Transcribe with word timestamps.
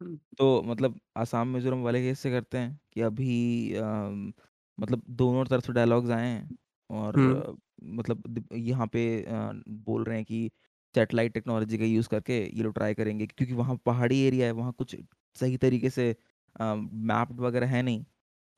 हुँ। 0.00 0.20
तो 0.38 0.62
मतलब 0.64 0.98
असम, 1.16 1.48
मिज़ोरम 1.48 1.82
वाले 1.82 2.02
कैसे 2.02 2.30
करते 2.30 2.58
हैं 2.58 2.78
कि 2.92 3.00
अभी 3.02 3.74
अ, 3.74 3.82
मतलब 4.78 5.02
दोनों 5.12 5.44
तरफ़ 5.46 5.64
से 5.64 5.72
डायलॉग्स 5.72 6.10
आए 6.10 6.26
हैं 6.28 6.50
और 6.90 7.16
हुँ। 7.16 7.42
मतलब 7.84 8.22
द 8.28 8.44
यहाँ 8.54 8.86
पे 8.88 9.02
अ, 9.22 9.52
बोल 9.68 10.04
रहे 10.04 10.16
हैं 10.16 10.24
कि 10.26 10.50
सैटेलाइट 10.94 11.32
टेक्नोलॉजी 11.34 11.78
का 11.78 11.84
यूज़ 11.84 12.08
करके 12.08 12.38
ये 12.46 12.62
लोग 12.62 12.74
ट्राई 12.74 12.94
करेंगे 12.94 13.26
क्योंकि 13.28 13.54
वहाँ 13.54 13.76
पहाड़ी 13.86 14.20
एरिया 14.22 14.46
है, 14.46 14.52
वहाँ 14.52 14.72
कुछ 14.74 14.96
सही 15.36 15.56
तरीके 15.58 15.90
से 15.90 16.10
अ, 16.56 16.74
मैप्ड 16.74 17.40
वगैरह 17.40 17.66
है 17.68 17.82
नहीं, 17.82 18.04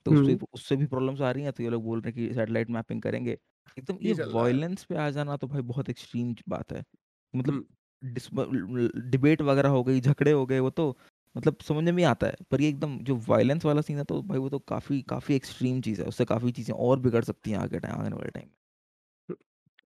तो 0.07 0.13
उससे 0.13 0.35
हुँ। 0.35 0.43
उससे 0.55 0.77
भी 0.77 0.87
प्रॉब्लम्स 0.87 1.21
आ 1.23 1.31
रही 1.31 1.43
हैं, 1.45 1.53
तो 1.53 1.63
ये 1.63 1.71
लोग 1.71 1.85
बोल 1.85 2.01
रहे 2.01 2.13
हैं 2.13 2.29
कि 2.29 2.35
सैटेलाइट 2.35 2.71
मैपिंग 2.73 3.03
करेंगे। 3.03 3.39
एकदम 3.77 3.99
ये 4.01 4.03
ये 4.03 4.15
चल 4.15 4.31
रहा 4.31 4.47
है। 4.47 4.59
वॉयलेंस 4.59 4.85
पे 4.85 4.97
आ 4.97 5.11
जाना 5.11 5.37
तो 5.39 5.47
भाई 5.49 5.63
बहुत 5.65 5.91
एक्सट्रीम 5.91 6.35
बात 6.49 6.73
है। 6.73 6.85
मतलब 7.35 7.55
हुँ। 7.55 7.63
ल 8.03 8.91
डिबेट 9.07 9.43
वगैरह 9.43 9.69
हो 9.71 9.83
गई, 9.85 10.01
झगड़े 10.01 10.33
हो 10.33 10.47
गए, 10.47 10.59
वो 10.61 10.71
तो 10.73 10.97
मतलब 11.35 11.57
समझ 11.63 11.85
में 11.91 12.03
आता 12.07 12.27
है। 12.27 12.37
पर 12.51 12.61
ये 12.61 12.69
एकदम 12.69 12.99
जो 13.03 13.17
वायलेंस 13.29 13.65
वाला 13.65 13.81
सीन 13.83 13.99
है 13.99 14.05
तो 14.07 14.21
भाई 14.25 14.39
वो 14.39 14.49
तो 14.51 14.59
काफ़ी 14.69 15.01
काफ़ी 15.09 15.35
एक्सट्रीम 15.37 15.81
चीज़ 15.83 16.03
है। 16.03 16.09
उससे 16.09 16.25
काफ़ी 16.27 16.53
चीज़ें 16.53 16.75
और 16.77 17.01
बिगड़ 17.01 17.25
सकती 17.25 17.51
हैं 17.51 17.59
आगे 17.59 17.79
टाइम 17.81 18.01
आने 18.01 18.11
वाले 18.13 18.31
टाइम 18.31 18.47
में। 18.47 18.55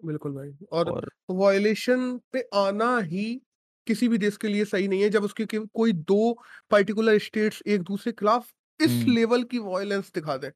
बिल्कुल 0.00 0.32
भाई 0.32 0.52
और 0.72 0.92
और 0.92 1.10
वायलेशन 1.32 2.16
पे 2.32 2.40
आना 2.56 2.96
ही 3.04 3.24
किसी 3.86 4.08
भी 4.08 4.18
देश 4.18 4.36
के 4.36 4.48
लिए 4.48 4.64
सही 4.64 4.88
नहीं 4.88 5.02
है 5.02 5.08
जब 5.10 5.24
उसके 5.24 5.44
कि 5.46 5.58
कोई 5.74 5.92
2 6.04 6.32
पर्टिकुलर 6.70 7.18
स्टेट्स 7.20 7.62
एक 7.68 7.82
दूसरे 7.82 8.12
के 8.12 8.16
खिलाफ 8.16 8.50
इस 8.80 9.02
लेवल 9.08 9.42
की 9.46 9.58
वायलेंस 9.60 10.10
दिखा 10.14 10.36
दे 10.36 10.50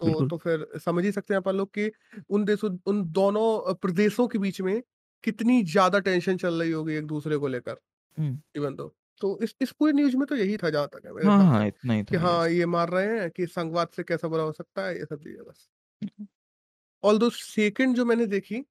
तो 0.00 0.20
बिल्कुल। 0.20 0.24
तो 0.24 0.38
फिर 0.38 0.66
समझ 0.80 1.04
ही 1.04 1.12
सकते 1.12 1.34
हैं 1.34 1.40
अपन 1.40 1.56
लोग 1.56 1.70
कि 1.74 1.90
उन 2.30 2.44
देशों 2.44 2.70
उन 2.86 3.04
दोनों 3.12 3.46
अ, 3.62 3.74
प्रदेशों 3.74 4.28
के 4.28 4.38
बीच 4.40 4.60
में 4.62 4.80
कितनी 5.24 5.62
ज़्यादा 5.66 5.98
टेंशन 6.00 6.36
चल 6.38 6.60
रही 6.60 6.72
होगी 6.72 6.94
एक 6.94 7.06
दूसरे 7.08 7.38
को 7.38 7.48
लेकर। 7.48 7.78
Even 8.54 8.76
though. 8.76 8.94
तो 9.20 9.38
इस 9.42 9.54
इस 9.60 9.72
पूरी 9.72 9.92
न्यूज़ 9.94 10.16
में 10.16 10.26
तो 10.28 10.36
यही 10.36 10.56
था 10.58 10.70
जहाँ 10.70 10.88
तक 10.88 11.06
है 11.06 11.12
मेरे 11.14 11.26
हाँ, 11.26 11.38
हाँ, 11.42 11.66
इतना 11.66 11.94
ही 11.94 12.02
कि 12.04 12.16
था, 12.16 12.18
हाँ, 12.18 12.48
यस। 12.48 12.50
ये 12.50 12.66
मार 12.68 12.90
रहे 12.90 13.20
हैं 13.20 13.30
कि 13.32 13.46
संघवाद 13.48 13.88
से 13.90 14.04
कैसा 14.04 14.28
बुरा 14.28 14.44
हो 14.44 14.52
सकता 14.54 14.86
है, 14.86 14.94
ये 14.94 15.06
सब 15.06 15.20
चीज़ें 15.20 15.44
बस। 15.44 15.68
हुँ, 16.02 16.26
ऑल्दो 17.04 17.28
सेकंड 17.30 17.96
जो 17.96 18.04
मैंने 18.04 18.26
देखी 18.28 18.64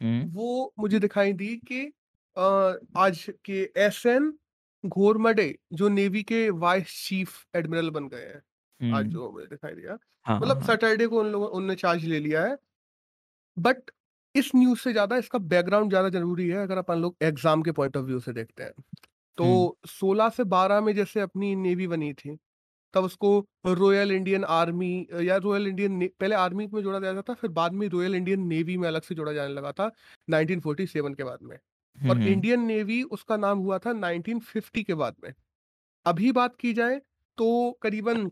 हुँ, 0.00 0.30
वो 0.30 0.74
मुझे 0.78 1.00
दिखाई 1.00 1.34
दी 1.34 1.56
कि 1.64 1.84
अ, 2.36 2.42
आज 2.98 3.26
के 3.44 3.60
एसएन 3.78 4.32
घोरमडे 4.84 5.48
जो 5.74 5.88
नेवी 5.90 6.22
के 6.24 6.48
वाइस 6.58 6.94
चीफ 7.00 7.44
एडमिरल 7.56 7.90
बन 7.92 8.08
गए 8.08 8.26
हैं, 8.26 8.42
आज 8.92 9.06
हुँ। 9.06 9.08
जो 9.08 9.30
मुझे 9.32 9.46
दिखाई 9.46 9.74
दिया। 9.74 9.94
हाँ, 10.26 10.38
हाँ, 10.38 10.40
मतलब 10.40 10.60
हाँ। 10.60 10.62
सैटरडे 10.62 11.06
को 11.08 11.20
उन 11.20 11.28
लोगों 11.28 11.48
उनने 11.52 11.76
चार्ज 11.76 12.04
ले 12.06 12.20
लिया 12.20 12.44
है, 12.44 12.56
बट 13.56 13.90
इस 14.34 14.50
न्यूज़ 14.54 14.80
से 14.80 14.92
ज़्यादा 14.92 15.16
इसका 15.16 15.38
बैकग्राउंड 15.46 15.90
ज़्यादा 15.90 16.08
ज़रूरी 16.10 16.48
है 16.48 16.56
अगर 16.58 16.78
अपन 16.78 16.98
लोग 16.98 17.16
एग्ज़ाम 17.24 17.62
के 17.62 17.72
पॉइंट 17.74 17.96
ऑफ़ 17.96 18.04
व्यू 18.06 18.20
से 18.20 18.32
देखते 18.34 18.62
हैं। 18.62 18.72
तो 19.40 19.78
16 19.88 20.28
से 20.30 20.44
12 20.46 20.80
में 20.80 20.94
जैसे 20.94 21.20
अपनी 21.20 21.54
नेवी 21.56 21.86
बनी 21.88 22.12
थी, 22.14 22.36
तब 22.94 23.04
उसको 23.04 23.30
रॉयल 23.68 24.12
इंडियन 24.12 24.44
आर्मी 24.46 24.92
अ, 25.06 25.20
या 25.20 25.36
रॉयल 25.38 25.66
इंडियन 25.68 25.92
ने 25.94 26.08
पहले 26.20 26.34
आर्मी 26.36 26.66
में 26.68 26.82
जोड़ा 26.82 27.00
जाता 27.00 27.22
था, 27.24 27.34
फिर 27.34 27.50
बाद 27.52 27.72
में 27.74 27.88
रॉयल 27.90 28.14
इंडियन 28.16 28.46
नेवी 28.48 28.76
में 28.78 28.88
अलग 28.88 29.02
से 29.04 29.14
जोड़ा 29.14 29.32
जाने 29.32 29.54
लगा 29.54 29.72
था 29.72 29.90
1947 30.28 31.14
के 31.14 31.24
बाद 31.24 31.38
में। 31.44 31.58
और 31.98 32.20
इंडियन 32.24 32.60
नेवी 32.62 33.02
उसका 33.12 33.36
नाम 33.38 33.58
हुआ 33.60 33.78
था 33.80 33.92
1950 33.94 34.84
के 34.84 34.94
बाद 34.96 35.16
में। 35.24 35.32
अभी 36.06 36.32
बात 36.32 36.56
की 36.56 36.72
जाए 36.74 36.98
तो 37.38 37.48
करीबन 37.82 38.30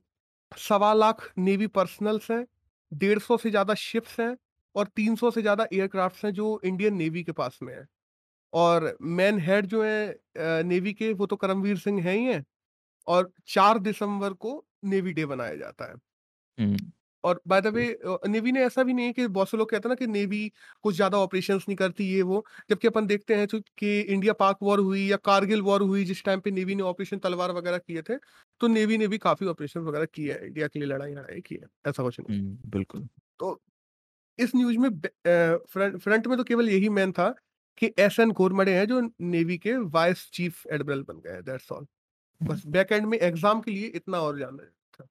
सवा 0.52 0.92
लाख 0.94 1.32
नेवी 1.38 1.66
पर्सनल्स 1.68 2.30
हैं, 2.30 2.46
डेढ़ 2.92 3.18
सौ 3.20 3.36
से 3.38 3.50
ज़्यादा 3.50 3.74
शिप्स 3.76 4.20
हैं 4.20 4.36
और 4.74 4.86
300 4.88 5.30
से 5.30 5.42
ज़्यादा 5.42 5.66
एयरक्राफ्ट्स 5.72 6.24
हैं 6.24 6.32
जो 6.34 6.60
इंडियन 6.64 6.94
नेवी 6.96 7.22
के 7.24 7.32
पास 7.34 7.58
में 7.62 7.74
हैं। 7.74 7.86
और 8.52 8.96
मेन 9.02 9.38
हेड 9.40 9.66
जो 9.66 9.82
है 9.84 10.08
अ, 10.10 10.62
नेवी 10.64 10.92
के 10.94 11.12
वो 11.14 11.26
तो 11.26 11.36
करमवीर 11.38 11.78
सिंह 11.78 12.02
हैं 12.02 12.16
ही 12.16 12.24
हैं 12.26 12.44
और 13.06 13.32
4 13.48 13.78
दिसंबर 13.80 14.34
को 14.36 14.64
नेवी 14.86 15.12
डे 15.14 15.26
मनाया 15.26 15.56
जाता 15.56 15.86
है। 15.86 15.96
हुँ। 16.58 16.76
और 17.24 17.40
by 17.48 17.60
the 17.62 17.66
way 17.68 17.86
uh, 17.94 18.16
navy 18.26 18.52
ने 18.52 18.64
ऐसा 18.64 18.82
भी 18.84 18.92
नहीं 18.92 19.06
है 19.06 19.12
कि 19.12 19.26
बहुत 19.28 19.48
से 19.50 19.56
लोग 19.56 19.70
कहते 19.70 19.88
हैं 19.88 19.90
ना 19.90 19.94
कि 19.96 20.06
नेवी 20.08 20.48
कुछ 20.84 20.94
ज़्यादा 20.94 21.18
ऑपरेशंस 21.18 21.64
नहीं 21.68 21.76
करती 21.76 22.04
ये 22.06 22.22
वो, 22.22 22.44
जबकि 22.70 22.88
अपन 22.88 23.06
देखते 23.06 23.34
हैं 23.34 23.46
जो 23.46 23.60
कि 23.78 24.00
इंडिया 24.02 24.32
पाक 24.34 24.58
वॉर 24.62 24.80
हुई 24.80 25.06
या 25.06 25.16
कारगिल 25.22 25.62
वॉर 25.62 25.82
हुई 25.84 26.04
जिस 26.04 26.24
टाइम 26.24 26.40
पे 26.40 26.50
नेवी 26.52 26.74
ने 26.74 26.82
ऑपरेशन 26.84 27.18
तलवार 27.20 27.52
वगैरह 27.52 27.78
किए 27.80 28.02
थे, 28.02 28.16
तो 28.60 28.68
नेवी 28.68 28.98
ने 28.98 29.08
भी 29.08 29.18
काफ़ी 29.20 29.46
ऑपरेशन 29.46 29.80
वगैरह 29.82 30.04
किए 30.06 30.32
हैं, 30.32 30.40
इंडिया 30.42 30.68
के 30.68 30.78
लिए 30.78 30.88
लड़ाई 30.88 31.12
लड़ाई 31.12 31.40
की 31.42 31.54
है, 31.54 31.66
ऐसा 31.86 32.02
कुछ 32.02 32.20
नहीं 32.20 32.28
हुँ, 32.28 32.56
बिल्कुल। 32.66 33.08
तो 33.40 33.60
इस 34.38 34.52
न्यूज़ 34.56 34.78
में 34.78 34.90
ब 34.92 35.06
अ, 35.06 35.58
फ्रंट 35.68 35.98
फ्रंट 35.98 36.26
में 36.26 36.36
तो 36.38 36.44
केवल 36.44 36.68
यही 36.68 36.88
मेन 36.90 37.12
था 37.12 37.34
कि 37.78 37.92
एस 37.98 38.18
एन 38.20 38.32
घोरमडे 38.32 38.74
हैं 38.74 38.86
जो 38.86 39.00
नेवी 39.22 39.58
के 39.58 39.76
वाइस 39.90 40.28
चीफ 40.32 40.66
एडमिरल 40.66 41.02
बन 41.02 41.20
गए 41.20 41.32
हैं, 41.32 41.42
दैट्स 41.44 41.72
ऑल। 41.72 41.86
बस 42.40 42.62
बैक 42.68 42.92
एंड 42.92 43.06
में 43.06 43.18
एग्ज़ाम 43.18 43.60
के 43.60 43.70
लिए 43.70 43.86
इतना 43.96 44.20
और 44.20 44.38
जानना 44.38 44.64
था। 44.64 45.06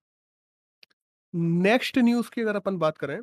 नेक्स्ट 1.33 1.97
न्यूज़ 1.99 2.29
की 2.31 2.41
अगर 2.41 2.55
अपन 2.55 2.77
बात 2.77 2.97
करें 2.97 3.19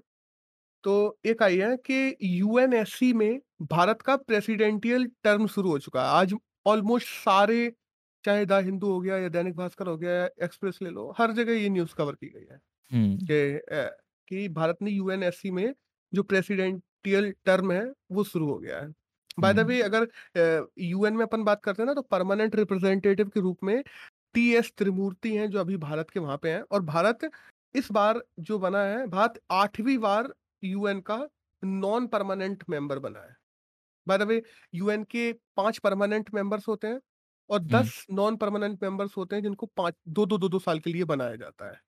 तो 0.85 0.95
एक 1.27 1.43
आई 1.43 1.57
है 1.59 1.77
कि 1.87 2.17
यूएनएससी 2.23 3.13
में 3.13 3.41
भारत 3.65 4.03
का 4.03 4.17
प्रेसिडेंटियल 4.19 5.07
टर्म 5.25 5.47
शुरू 5.47 5.71
हो 5.71 5.79
चुका 5.79 6.03
है। 6.03 6.09
आज 6.11 6.35
ऑलमोस्ट 6.67 7.09
सारे 7.09 7.73
चाहे 8.25 8.45
द 8.47 8.61
हिंदू 8.65 8.91
हो 8.91 9.01
गया 9.01 9.17
या 9.19 9.29
दैनिक 9.29 9.55
भास्कर 9.57 9.87
हो 9.87 9.97
गया 9.97 10.13
या 10.13 10.29
एक्सप्रेस 10.45 10.79
ले 10.83 10.91
लो, 10.91 11.15
हर 11.19 11.33
जगह 11.33 11.53
ये 11.53 11.69
न्यूज़ 11.69 11.95
कवर 11.95 12.15
की 12.15 12.29
गई 12.29 12.47
है 12.51 12.57
हुँ, 12.91 13.17
कि 13.23 13.61
कि 14.29 14.49
भारत 14.51 14.79
ने 14.83 14.91
यूएनएससी 14.91 15.51
में 15.51 15.75
जो 16.13 16.23
प्रेसिडेंटियल 16.25 17.33
टर्म 17.45 17.73
है, 17.73 17.85
वो 18.13 18.25
शुरू 18.25 18.49
हो 18.49 18.59
गया 18.59 18.81
है। 18.81 18.93
बाय 19.39 19.53
द 19.55 19.59
वे 19.61 19.81
अगर 19.83 20.07
यूएन 20.81 21.15
में 21.15 21.23
अपन 21.23 21.45
बात 21.45 21.63
करते 21.63 21.83
हैं 21.83 21.87
ना 21.87 21.95
तो 21.95 22.03
परमानेंट 22.05 22.55
रिप्रेजेंटेटिव 22.57 23.29
के 23.29 23.41
रूप 23.41 23.65
में 23.65 23.83
टीएस 24.35 24.73
त्रिमूर्ति 24.79 25.35
हैं 25.37 25.49
जो 25.51 25.59
अभी 25.61 25.77
भारत 25.79 26.11
के 26.11 26.21
वहाँ 26.21 26.37
पे 26.39 26.51
हैं 26.51 26.61
और 26.63 26.83
भारत 26.85 27.31
इस 27.75 27.91
बार 27.93 28.23
जो 28.41 28.59
बना 28.59 28.83
है, 28.85 29.07
भारत 29.07 29.41
8वीं 29.53 29.97
बार 29.99 30.33
यूएन 30.63 31.01
का 31.03 31.17
नॉन 31.63 32.07
परमानेंट 32.07 32.65
मेंबर 32.71 32.99
बना 32.99 33.21
है। 33.21 33.37
बाय 34.07 34.19
द 34.19 34.23
वे 34.23 34.43
यूएन 34.75 35.05
के 35.07 35.33
पाँच 35.57 35.79
परमानेंट 35.79 36.31
मेंबर्स 36.35 36.69
होते 36.69 36.87
हैं 36.87 37.01
और 37.51 37.59
दस 37.61 38.05
नॉन 38.13 38.37
परमानेंट 38.37 38.83
मेंबर्स 38.83 39.17
होते 39.17 39.37
हैं 39.37 39.43
जिनको 39.43 39.67
5 39.77 39.95
2-2, 40.09 40.39
2-2 40.39 40.59
साल 40.61 40.79
के 40.79 40.93
लिए 40.93 41.05
बनाया 41.07 41.37
जाता 41.37 41.67
है। 41.67 41.81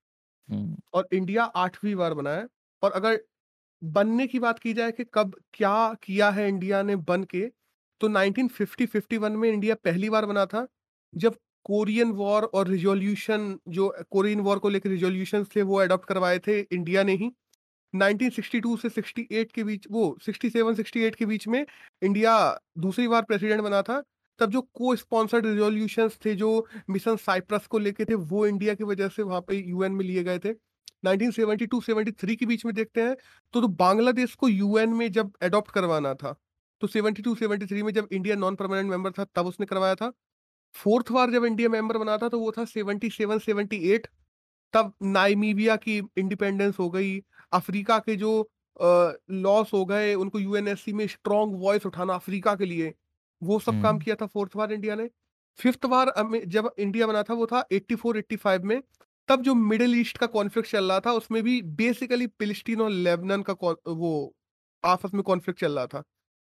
और 0.93 1.07
इंडिया 1.13 1.43
आठवीं 1.57 1.95
बार 1.95 2.13
बना 2.13 2.31
है 2.31 2.45
और 2.83 2.91
अगर 2.93 3.19
बनने 3.83 4.27
की 4.27 4.39
बात 4.39 4.59
की 4.59 4.73
जाए 4.73 4.91
कि 4.91 5.05
कब 5.13 5.35
क्या 5.53 5.93
किया 6.03 6.29
है 6.29 6.47
इंडिया 6.49 6.83
ने 6.83 6.95
बन 6.95 7.23
के, 7.23 7.47
तो 8.01 8.07
1950-51 8.09 9.31
में 9.31 9.49
इंडिया 9.49 9.75
पहली 9.75 10.09
बार 10.09 10.25
बना 10.25 10.45
था, 10.45 10.67
जब 11.15 11.35
कोरियन 11.65 12.11
वॉर 12.11 12.43
और 12.43 12.67
रिजोल्यूशन 12.67 13.59
जो 13.67 13.95
कोरियन 14.11 14.39
वॉर 14.39 14.59
को 14.59 14.69
लेकर 14.69 14.89
रिजोल्यूशन 14.89 15.43
थे 15.55 15.61
वो 15.61 15.81
एडॉप्ट 15.81 16.05
करवाए 16.05 16.39
थे 16.39 16.59
इंडिया 16.61 17.03
ने 17.03 17.13
ही। 17.13 17.31
1962 17.93 18.77
से 18.77 18.89
68 18.89 19.51
के 19.51 19.63
बीच 19.63 19.87
वो 19.91 20.17
67-68 20.21 21.15
के 21.15 21.25
बीच 21.25 21.47
में 21.47 21.65
इंडिया 22.03 22.59
दूसरी 22.77 23.07
बार 23.07 23.21
प्रेसिडेंट 23.21 23.61
बना 23.61 23.81
था। 23.81 24.03
तब 24.39 24.51
जो 24.51 24.61
को-स्पॉन्सर्ड 24.61 25.45
रिज़ॉल्यूशंस 25.45 26.17
थे, 26.25 26.35
जो 26.35 26.67
मिशन 26.89 27.15
साइप्रस 27.15 27.67
को 27.67 27.79
लेके 27.79 28.05
थे, 28.05 28.13
वो 28.13 28.47
इंडिया 28.47 28.73
की 28.75 28.83
वजह 28.83 29.07
से 29.07 29.23
वहाँ 29.23 29.41
पे 29.41 29.55
यूएन 29.69 29.91
में 29.91 30.05
लिए 30.05 30.23
गए 30.23 30.39
थे। 30.39 30.53
1972-73 31.03 32.35
के 32.35 32.45
बीच 32.45 32.65
में 32.65 32.73
देखते 32.75 33.01
हैं, 33.01 33.15
तो 33.53 33.61
तो 33.61 33.67
बांग्लादेश 33.67 34.35
को 34.35 34.47
यूएन 34.49 34.93
में 34.93 35.11
जब 35.11 35.31
एडॉप्ट 35.43 35.71
करवाना 35.71 36.13
था, 36.13 36.35
तो 36.81 36.87
72-73 36.87 37.83
में 37.83 37.91
जब 37.93 38.07
इंडिया 38.11 38.35
नॉन 38.35 38.55
परमानेंट 38.55 38.89
मेंबर 38.89 39.11
था, 39.11 39.25
तब 39.35 39.47
उसने 39.47 39.65
करवाया 39.65 39.95
था। 39.95 40.11
4th 40.75 41.11
बार 41.11 41.31
जब 41.31 41.45
इंडिया 41.45 41.69
मेंबर 41.69 41.97
बना 41.97 42.17
था, 42.17 42.29
तो 42.29 42.39
वो 42.39 42.51
था 42.51 42.65
77-78 42.65 44.07
तब 44.73 44.93
नामीबिया 45.03 45.75
की 45.77 45.97
इंडिपेंडेंस 46.17 46.79
हो 46.79 46.89
गई, 46.89 47.19
अफ्रीका 47.53 47.97
के 47.99 48.15
जो 48.15 48.49
लॉस 48.79 49.73
हो 49.73 49.85
गए, 49.85 50.13
उनको 50.15 50.39
यूएनएससी 50.39 50.93
में 50.93 51.05
स्ट्रॉन्ग 51.07 51.55
वॉइस 51.61 51.85
उठाना 51.85 52.13
अफ्रीका 52.13 52.55
के 52.55 52.65
लिए, 52.65 52.93
वो 53.41 53.59
सब 53.59 53.81
काम 53.81 53.99
किया 53.99 54.15
था 54.15 54.25
फोर्थ 54.27 54.57
बार 54.57 54.73
इंडिया 54.73 54.95
ने। 54.95 55.09
फिफ्थ 55.59 55.85
बार 55.85 56.11
जब 56.47 56.69
इंडिया 56.77 57.07
बना 57.07 57.23
था 57.23 57.33
वो 57.33 57.45
था 57.47 57.65
84-85 57.71 58.63
में, 58.63 58.81
तब 59.29 59.41
जो 59.43 59.53
मिडिल 59.55 59.95
ईस्ट 59.95 60.17
का 60.17 60.27
कॉन्फ्लिक्ट 60.29 60.69
चल 60.69 60.89
रहा 60.91 60.99
था, 61.01 61.11
उसमें 61.13 61.41
भी 61.43 61.61
बेसिकली 61.77 62.27
फिलिस्तीन 62.29 62.81
और 62.81 62.89
लेबनान 62.91 63.41
का 63.43 63.53
कॉन 63.55 63.75
वो 63.89 64.11
आपस 64.83 65.13
में 65.13 65.23
कॉन्फ्लिक्ट 65.23 65.59
चल 65.59 65.71
रहा 65.73 65.87
था। 65.87 66.03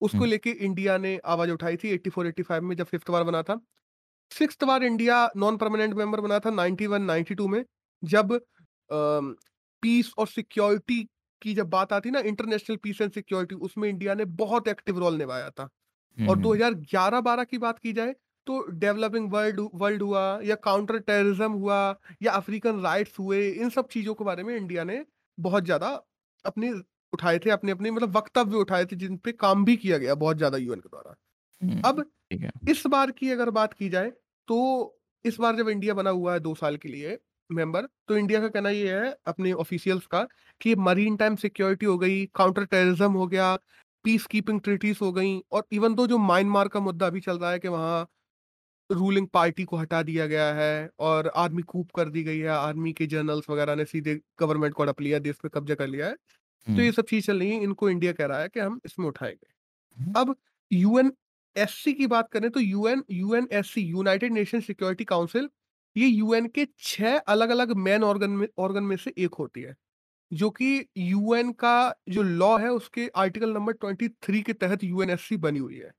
उसको 0.01 0.25
लेके 0.25 0.51
इंडिया 0.65 0.97
ने 0.99 1.17
आवाज़ 1.27 1.51
उठाई 1.51 1.77
थी 1.77 1.89
84-85 1.91 2.61
में 2.61 2.75
जब 2.75 2.85
फिफ्थ 2.85 3.11
बार 3.11 3.23
बना 3.23 3.41
था। 3.43 3.59
6th 4.31 4.63
बार 4.63 4.83
इंडिया 4.83 5.17
नॉन 5.37 5.57
परमानेंट 5.57 5.93
मेंबर 5.95 6.21
बना 6.21 6.39
था 6.39 6.49
91-92 6.51 7.47
में 7.47 7.63
जब 8.03 8.39
पीस 9.83 10.11
और 10.17 10.27
सिक्योरिटी 10.27 11.03
की 11.41 11.53
जब 11.53 11.69
बात 11.69 11.93
आती 11.93 12.11
ना 12.11 12.19
इंटरनेशनल 12.25 12.77
पीस 12.77 13.01
एंड 13.01 13.11
सिक्योरिटी 13.11 13.55
उसमें 13.57 13.87
इंडिया 13.89 14.13
ने 14.13 14.25
बहुत 14.37 14.67
एक्टिव 14.67 14.99
रोल 14.99 15.15
निभाया 15.17 15.49
था 15.51 15.69
और 16.25 16.37
हुँ, 16.37 16.39
2011-12 16.39 17.43
की 17.43 17.57
बात 17.59 17.79
की 17.79 17.93
जाए 17.93 18.13
तो 18.47 18.59
डेवलपिंग 18.79 19.31
वर्ल्ड 19.33 19.59
वर्ल्ड 19.75 20.01
हुआ 20.01 20.23
या 20.43 20.55
काउंटर 20.63 20.97
टेररिज्म 21.01 21.51
हुआ 21.51 21.77
या 22.23 22.31
अफ्रीकन 22.33 22.81
राइट्स 22.81 23.19
हुए 23.19 23.47
इन 23.49 23.69
सब 23.69 23.87
चीज़ों 23.87 24.13
के 24.13 24.23
बारे 24.23 24.43
में 24.43 24.55
इंडिया 24.55 24.83
ने 24.83 25.03
बहुत 25.37 25.65
ज़्यादा 25.65 25.89
अपने 26.45 26.71
उठाए 27.13 27.39
थे 27.39 27.49
अपने 27.49 27.71
अपने 27.71 27.91
मतलब 27.91 28.17
वक्तव्य 28.17 28.57
उठाए 28.57 28.85
थे 28.85 28.95
जिन 28.95 29.17
पे 29.17 29.31
काम 29.33 29.65
भी 29.65 29.75
किया 29.77 29.97
गया 29.97 30.15
बहुत 30.17 30.37
ज़्यादा 30.37 30.57
यूएन 30.57 30.79
के 30.79 30.89
द्वारा। 30.89 31.89
अब 31.89 32.05
इस 32.69 32.83
बार 32.87 33.11
की 33.11 33.29
अगर 33.31 33.49
बात 33.51 33.73
की 33.73 33.89
जाए 33.89 34.09
तो 34.47 34.57
इस 35.25 35.37
बार 35.39 35.55
जब 35.55 35.69
इंडिया 35.69 35.93
बना 35.93 36.09
हुआ 36.11 36.33
है 36.33 36.39
दो 36.39 36.53
साल 36.55 36.77
के 36.77 36.89
लिए 36.89 37.17
मेंबर, 37.49 37.87
तो 38.07 38.17
इंडिया 38.17 38.39
का 38.41 38.47
कहना 38.47 38.69
ये 38.69 38.93
है 38.93 39.15
अपने 39.27 39.51
ऑफिशियल्स 39.53 40.05
का 40.05 40.21
कि 40.61 40.75
मरीन 40.77 41.15
टाइम 41.17 41.35
सिक्योरिटी 41.35 41.85
हो 41.85 41.97
गई, 41.97 42.25
काउंटर 42.35 42.65
टेररिज्म 42.65 43.11
हो 43.13 43.27
गया, 43.27 43.55
पीस 44.05 44.25
कीपिंग 44.25 44.61
ट्रीटीज़ 44.61 44.97
हो 45.01 45.11
गई 45.13 45.39
और 45.51 45.67
इवन 45.71 45.95
दो 45.95 46.07
जो 46.07 46.17
म्यांमार 46.19 46.67
का 46.67 46.79
मुद्दा 46.79 47.07
अभी 47.07 47.19
चल 47.21 47.37
रहा 47.37 47.51
है 47.51 47.59
कि 47.59 47.67
वहाँ 47.67 48.07
रूलिंग 48.93 49.27
पार्टी 49.29 49.63
को 49.65 49.77
हटा 49.77 50.01
दिया 50.03 50.25
गया 50.27 50.53
है 50.53 50.89
और 51.01 51.27
आर्मी 51.37 51.61
कूप 51.63 51.91
कर 51.95 52.09
दी 52.09 52.23
गई 52.23 52.39
है, 52.39 52.47
आर्मी 52.49 52.93
के 52.93 53.05
जनरल्स 53.07 53.49
वगैरह 53.49 53.75
ने 53.75 53.85
सीधे 53.87 54.15
गवर्नमेंट 54.39 54.73
को 54.73 54.83
हड़प 54.83 55.01
लिया, 55.01 55.19
देश 55.21 55.35
पे 55.43 55.49
कब्ज़ा 55.51 55.75
कर 55.75 55.87
लिया 55.87 56.07
है। 56.07 56.15
तो 56.67 56.81
ये 56.81 56.91
सब 56.93 57.05
चीज़ 57.05 57.25
चल 57.27 57.39
रही 57.39 57.49
है, 57.51 57.63
इनको 57.63 57.89
इंडिया 57.89 58.13
कह 58.13 58.25
रहा 58.27 58.39
है 58.39 58.49
कि 58.49 58.59
हम 58.59 58.79
इसमें 58.85 59.07
उठाएँगे। 59.07 59.47
अब 60.15 60.35
यूएनएससी 60.71 61.93
की 61.93 62.07
बात 62.09 62.29
करें 62.31 62.49
तो 62.51 62.59
UN 62.59 63.03
UNSC 63.11 63.81
United 63.83 64.33
Nation 64.33 64.61
security 64.61 65.05
council 65.05 65.49
ये 65.95 66.07
यूएन 66.07 66.47
के 66.49 66.67
छह 66.81 67.17
अलग-अलग 67.19 67.71
मेन 67.79 68.03
ऑर्गन 68.03 68.29
में 68.31 68.47
ऑर्गन 68.59 68.83
में 68.85 68.95
से 68.97 69.13
एक 69.19 69.35
होती 69.35 69.61
है, 69.61 69.75
जो 70.31 70.49
कि 70.51 70.85
यूएन 70.99 71.51
का 71.55 71.93
जो 72.09 72.23
लॉ 72.23 72.57
है 72.59 72.69
उसके 72.71 73.07
आर्टिकल 73.17 73.51
नंबर 73.51 73.73
23 73.75 74.41
के 74.43 74.53
तहत 74.55 74.83
यूएनएससी 74.85 75.37
बनी 75.39 75.59
हुई 75.59 75.77
है, 75.77 75.91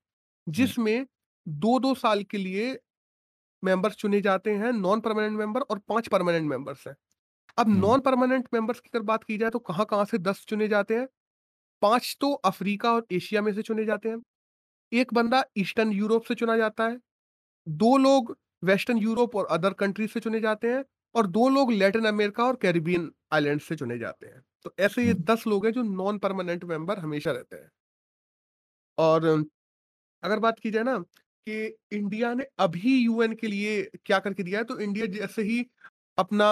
जिसमें 0.46 1.06
2-2 1.46 1.94
साल 1.96 2.22
के 2.24 2.38
लिए 2.38 2.74
मेंबर्स 3.64 3.96
चुने 3.96 4.20
जाते 4.20 4.50
हैं, 4.52 4.72
नॉन 4.74 5.00
परमानेंट 5.00 5.38
मेंबर 5.38 5.60
और 5.62 5.78
5 5.88 6.08
परमानेंट 6.08 6.48
मेंबर्स 6.48 6.86
हैं। 6.88 6.94
अब 7.58 7.68
नॉन 7.70 8.00
परमानेंट 8.02 8.48
मेंबर्स 8.54 8.80
की 8.80 8.90
अगर 8.94 9.04
बात 9.04 9.24
की 9.24 9.38
जाए 9.38 9.50
तो 9.50 9.58
कहाँ-कहाँ 9.60 10.04
से 10.06 10.18
10 10.20 10.44
चुने 10.48 10.68
जाते 10.68 10.96
हैं, 10.96 11.06
5 11.82 12.16
तो 12.20 12.32
अफ्रीका 12.44 12.92
और 12.92 13.06
एशिया 13.12 13.42
में 13.42 13.52
से 13.54 13.62
चुने 13.62 13.84
जाते 13.84 14.08
हैं, 14.08 14.22
1 14.92 15.14
बंदा 15.14 15.44
ईस्टर्न 15.58 15.92
यूरोप 15.92 16.24
से 16.24 16.34
चुना 16.36 16.56
जाता 16.58 16.88
है, 16.88 16.98
2 17.66 17.96
लोग 17.98 18.36
वेस्टर्न 18.62 18.98
यूरोप 18.98 19.36
और 19.36 19.46
अदर 19.50 19.72
कंट्रीज़ 19.74 20.10
से 20.10 20.20
चुने 20.20 20.40
जाते 20.40 20.72
हैं 20.72 20.84
और 21.14 21.26
दो 21.28 21.48
लोग 21.50 21.72
लैटिन 21.72 22.04
अमेरिका 22.06 22.44
और 22.44 22.56
कैरिबियन 22.58 23.10
आइलैंड 23.32 23.60
से 23.62 23.76
चुने 23.76 23.98
जाते 23.98 24.26
हैं। 24.26 24.42
तो 24.64 24.74
ऐसे 24.80 25.06
ये 25.06 25.14
दस 25.24 25.44
लोग 25.46 25.66
हैं 25.66 25.72
जो 25.72 25.82
नॉन 25.84 26.18
परमानेंट 26.18 26.64
मेंबर 26.64 26.98
हमेशा 26.98 27.32
रहते 27.32 27.56
हैं। 27.56 27.70
और 28.98 29.24
अगर 30.22 30.38
बात 30.40 30.58
की 30.60 30.70
जाए 30.70 30.84
ना 30.84 30.98
कि 31.46 31.66
इंडिया 31.92 32.32
ने 32.34 32.44
अभी 32.58 32.96
यूएन 32.98 33.32
के 33.34 33.46
लिए 33.46 33.82
क्या 34.06 34.18
करके 34.20 34.42
दिया 34.42 34.58
है, 34.58 34.64
तो 34.64 34.78
इंडिया 34.80 35.06
जैसे 35.08 35.42
ही 35.42 35.64
अपना 36.18 36.46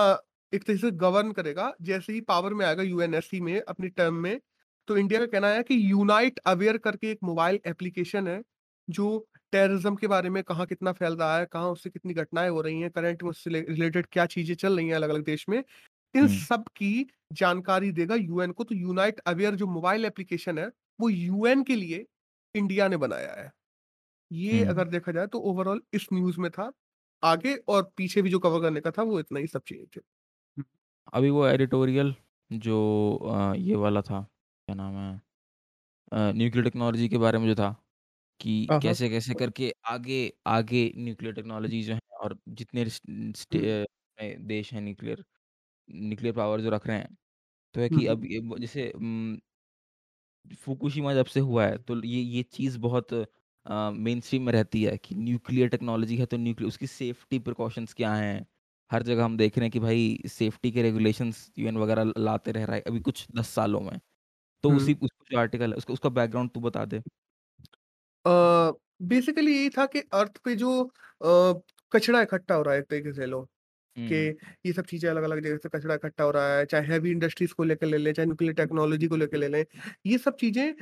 एक 0.53 0.65
तरह 0.65 0.77
से 0.79 0.91
गवर्न 0.93 1.33
करेगा, 1.33 1.73
जैसे 1.83 2.13
ही 2.13 2.21
पावर 2.23 2.55
में 2.55 2.65
आएगा 2.67 2.83
यूएनएससी 2.83 3.41
में 3.43 3.61
अपनी 3.63 3.89
टर्म 3.91 4.15
में, 4.17 4.41
तो 4.89 4.97
इंडिया 4.97 5.21
का 5.21 5.27
कहना 5.27 5.49
है 5.49 5.63
कि 5.63 5.75
यूनाइट 5.91 6.39
अवेयर 6.47 6.79
करके 6.79 7.11
एक 7.11 7.19
मोबाइल 7.25 7.61
एप्लीकेशन 7.67 8.29
है, 8.29 8.41
जो 8.89 9.27
टेररिज्म 9.53 9.95
के 9.97 10.07
बारे 10.09 10.31
में 10.31 10.43
कहाँ 10.43 10.67
कितना 10.67 10.93
फैल 10.93 11.17
रहा 11.17 11.39
है, 11.39 11.47
कहाँ 11.47 11.71
उससे 11.71 11.91
कितनी 11.91 12.15
घटनाएँ 12.15 12.49
हो 12.51 12.61
रही 12.61 12.81
हैं, 12.81 12.91
करंट 12.91 13.23
में 13.23 13.31
उससे 13.31 13.51
रिलेटेड 13.63 14.07
क्या 14.13 14.27
चीज़ें 14.29 14.55
चल 14.57 14.77
रही 14.77 14.89
हैं 14.89 14.95
अलग-अलग 14.95 15.25
देश 15.25 15.45
में, 15.49 15.63
इन 16.15 16.27
सब 16.29 16.65
की 16.77 17.07
जानकारी 17.35 17.91
देगा 17.93 18.15
यूएन 18.17 18.53
को। 18.53 18.65
तो 18.65 18.75
यूनाइट 18.75 19.21
अवेयर 19.27 19.55
जो 19.57 19.67
मोबाइल 19.69 20.05
एप्लीकेशन 20.05 20.59
है, 20.59 20.71
वो 20.99 21.09
यूएन 21.11 21.63
के 21.65 21.77
लिए 21.77 22.05
इंडिया 22.55 22.89
ने 22.89 22.97
बनाया 22.99 23.35
है। 23.35 23.51
ये 24.33 24.65
अगर 24.67 24.89
देखा 24.89 25.13
जाए 25.13 25.27
तो 25.29 25.41
ओवरऑल 25.45 25.83
इस 25.95 26.07
न्यूज़ 26.13 26.41
में 26.41 26.51
था। 26.53 26.73
आगे 27.23 27.55
और 27.69 27.83
पीछे 27.97 28.23
भी 28.23 28.31
जो 28.31 28.39
कवर 28.41 28.61
करने 28.61 28.81
का 28.81 28.91
था 28.93 29.03
वो 29.05 29.21
इतना 29.21 29.41
ही 29.41 29.47
सब 29.49 29.63
चीज़ें 29.65 29.87
थी। 29.89 30.01
हुँ। 30.57 30.65
अभी 31.13 31.31
वो 31.31 31.47
एडिटोरियल 31.47 32.15
जो 32.51 32.79
अ, 33.25 33.55
ये 33.57 33.75
वाला 33.77 34.03
था, 34.03 34.21
क्या 34.69 34.75
नाम 34.77 34.95
है 34.97 35.21
न्यूक्लियर 36.13 36.65
टेक्नोलॉजी 36.65 37.09
के 37.09 37.19
बारे 37.19 37.39
में 37.39 37.47
जो 37.47 37.55
था 37.55 37.71
कि 38.41 38.53
हाँ, 38.65 38.81
हाँ। 38.81 38.97
कैसे-कैसे 39.23 39.35
करके 39.37 39.73
आगे 39.89 40.19
आगे 40.49 40.83
न्यूक्लियर 40.99 41.35
टेक्नोलॉजी 41.35 41.83
जो 41.83 41.95
है 41.95 42.01
और 42.21 42.39
जितने 42.51 42.87
स्टे 42.91 43.83
अ, 43.83 43.87
देश 44.19 44.73
हैं 44.73 44.81
न्यूक्लियर 44.83 45.25
न्यूक्लियर 45.89 46.35
पावर 46.37 46.61
जो 46.61 46.71
रख 46.71 46.87
रहे 46.87 46.99
हैं, 46.99 47.17
तो 47.75 47.81
है 47.81 47.91
कि 47.91 48.07
अब 48.09 48.25
ये 48.27 48.41
ब 48.43 48.59
जैसे 48.61 48.91
उम, 48.93 49.39
फुकुशिमा 50.57 51.13
जब 51.15 51.27
से 51.27 51.41
हुआ 51.41 51.67
है, 51.67 51.79
तो 51.79 52.03
ये 52.05 52.21
ये 52.23 52.43
चीज़ 52.45 52.79
बहुत 52.81 53.13
अ, 53.67 53.91
मेनस्ट्रीम 53.93 54.43
में 54.43 54.53
रहती 54.53 54.83
है 54.85 54.97
कि 54.99 55.15
न्यूक्लियर 55.17 55.69
टेक्नोलॉजी 55.69 56.17
है 56.17 56.27
तो 56.27 56.37
न्यूक्लियर 56.37 56.69
उसकी 56.69 56.87
सेफ्टी 56.89 57.39
प्रिकॉशंस 57.41 57.95
क्या 57.95 58.13
हैं? 58.15 58.47
हर 58.91 59.03
जगह 59.03 59.25
हम 59.25 59.37
देख 59.37 59.57
रहे 59.59 59.65
हैं 59.65 59.71
कि 59.71 59.79
भाई 59.81 60.19
सेफ्टी 60.29 60.71
के 60.73 60.83
रेगुलेशंस 60.83 61.51
यूएन 61.59 61.77
वगैरह 61.79 62.13
लाते 62.19 62.53
रह 62.53 62.65
रहा 62.65 62.77
है, 62.77 62.83
अभी 62.83 63.01
कुछ 63.01 63.27
10 63.37 63.49
सालों 63.51 63.81
में। 63.81 63.99
तो 64.65 64.71
हुँ। 64.71 64.73
उसी 64.73 64.95
उसका 64.95 65.27
जो 65.31 65.39
आर्टिकल 65.39 65.71
है 65.71 65.77
उसका 65.77 65.95
उसका 65.95 66.09
बैकग्राउंड 66.11 66.51
तू 66.53 66.61
बता 66.63 66.85
दे? 66.87 67.03
बेसिकली 69.03 69.53
यही 69.53 69.69
था 69.71 69.85
कि 69.87 70.01
अर्थ 70.15 70.39
पे 70.45 70.55
जो 70.57 70.71
अ, 70.83 71.61
कचरा 71.93 72.21
इकट्ठा 72.23 72.55
हो 72.55 72.63
रहा 72.63 72.75
है 72.75 72.81
एक 72.81 72.87
तरीके 72.91 73.13
से 73.13 73.27
लो 73.27 73.43
कि 74.07 74.15
ये 74.67 74.73
सब 74.73 74.87
चीज़ें 74.87 75.09
अलग-अलग 75.11 75.41
जगह 75.43 75.57
से 75.59 75.69
कचरा 75.71 75.95
इकट्ठा 75.95 76.25
हो 76.25 76.31
रहा 76.31 76.57
है, 76.57 76.65
चाहे 76.67 76.87
हेवी 76.89 77.11
इंडस्ट्रीज़ 77.11 77.55
को 77.55 77.65
लेकर 77.65 77.87
ले 77.87 77.99
लें, 77.99 78.13
चाहे 78.15 78.27
न्यूक्लियर 78.27 78.55
टेक्नोलॉजी 78.57 79.09
को 79.09 79.17
लेकर 79.17 79.39
ले 79.39 79.49
लें। 79.49 79.65
ये 80.07 80.19
सब 80.19 80.37
चीज़ें 80.37 80.75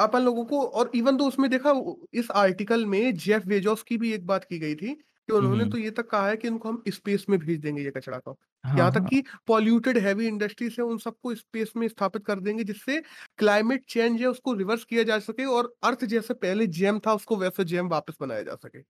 अपन 0.00 0.22
लोगों 0.22 0.44
को 0.44 0.60
और 0.62 0.90
इवन 0.94 1.16
दो 1.16 1.26
उसमें 1.26 1.48
देखा 1.50 1.72
इस 2.14 2.30
आर्टिकल 2.36 2.86
में 2.86 3.14
जेफ 3.16 3.46
बेजोस 3.46 3.82
की 3.82 3.96
भी 3.98 4.12
एक 4.12 4.26
बात 4.26 4.44
की 4.44 4.58
गई 4.58 4.74
थी, 4.74 4.94
कि 4.94 5.32
उन्होंने 5.32 5.64
तो 5.66 5.78
ये 5.78 5.90
तक 5.92 6.08
कहा 6.10 6.28
है 6.28 6.36
कि 6.36 6.48
इनको 6.48 6.68
हम 6.68 6.82
स्पेस 6.88 7.24
में 7.30 7.38
भेज 7.38 7.58
देंगे 7.60 7.82
ये 7.82 7.90
कचरा 7.90 8.18
को। 8.18 8.32
हाँ, 8.64 8.76
यहाँ 8.76 8.92
तक 8.92 8.98
हाँ। 8.98 9.08
कि 9.08 9.22
पॉल्यूटेड 9.46 9.98
हैवी 9.98 10.26
इंडस्ट्रीज़ 10.26 10.74
है 10.78 10.84
उन 10.84 10.98
सबको 10.98 11.34
स्पेस 11.34 11.72
में 11.76 11.86
स्थापित 11.88 12.24
कर 12.26 12.40
देंगे 12.40 12.64
जिससे 12.64 13.00
क्लाइमेट 13.38 13.84
चेंज 13.88 14.20
है 14.20 14.26
उसको 14.28 14.52
रिवर्स 14.54 14.84
किया 14.84 15.02
जा 15.04 15.18
सके 15.20 15.44
और 15.46 15.72
अर्थ 15.84 16.04
जैसे 16.06 16.34
पहले 16.36 16.66
जैम 16.68 16.98
था 17.06 17.14
उसको 17.14 17.36
वैसे 17.36 17.64
जैम 17.66 17.88
वापस 17.88 18.16
बनाया 18.20 18.42
जा 18.42 18.54
सके। 18.56 18.82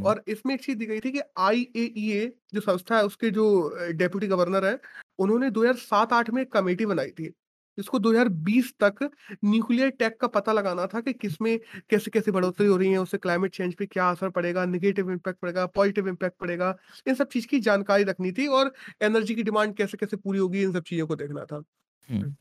और 0.00 0.22
इसमें 0.28 0.54
एक 0.54 0.62
चीज़ 0.62 0.78
दी 0.78 0.86
गई 0.86 1.00
थी 1.00 1.10
कि 1.12 1.20
आईएईए 1.40 2.26
जो 2.54 2.60
संस्था 2.60 2.96
है 2.96 3.04
उसके 3.04 3.30
जो 3.30 3.44
डेप्यूटी 3.92 4.26
गवर्नर 4.28 4.64
है 4.64 4.78
उन्होंने 5.18 5.50
2007-8 5.50 6.30
में 6.30 6.42
एक 6.42 6.52
कमेटी 6.52 6.86
बनाई 6.86 7.10
थी, 7.10 7.32
जिसको 7.78 7.98
2020 8.00 8.72
तक 8.80 9.08
न्यूक्लियर 9.44 9.90
टेक 9.92 10.16
का 10.20 10.26
पता 10.30 10.52
लगाना 10.52 10.86
था 10.88 11.00
कि 11.00 11.12
किसमें 11.14 11.58
कैसे-कैसे 11.90 12.30
बढ़ोतरी 12.32 12.66
हो 12.66 12.76
रही 12.76 12.90
है, 12.90 12.98
उससे 12.98 13.18
क्लाइमेट 13.18 13.54
चेंज 13.54 13.74
पे 13.76 13.86
क्या 13.86 14.08
असर 14.10 14.30
पड़ेगा, 14.30 14.64
निगेटिव 14.66 15.10
इम्पैक्ट 15.12 15.40
पड़ेगा, 15.40 15.66
पॉजिटिव 15.68 16.08
इम्पैक्ट 16.08 16.36
पड़ेगा। 16.38 16.76
इन 17.06 17.14
सब 17.14 17.28
चीज़ 17.28 17.46
की 17.46 17.60
जानकारी 17.62 18.04
रखनी 18.04 18.32
थी 18.32 18.46
और 18.50 18.72
एनर्जी 19.02 19.34
की 19.34 19.42
डिमांड 19.42 19.76
कैसे-कैसे 19.76 20.16
पूरी 20.18 20.38
होगी, 20.38 20.62
इन 20.62 20.72
सब 20.72 20.82
चीज़ों 20.84 21.06
को 21.06 21.16
देखना 21.16 21.44
था। 21.46 21.62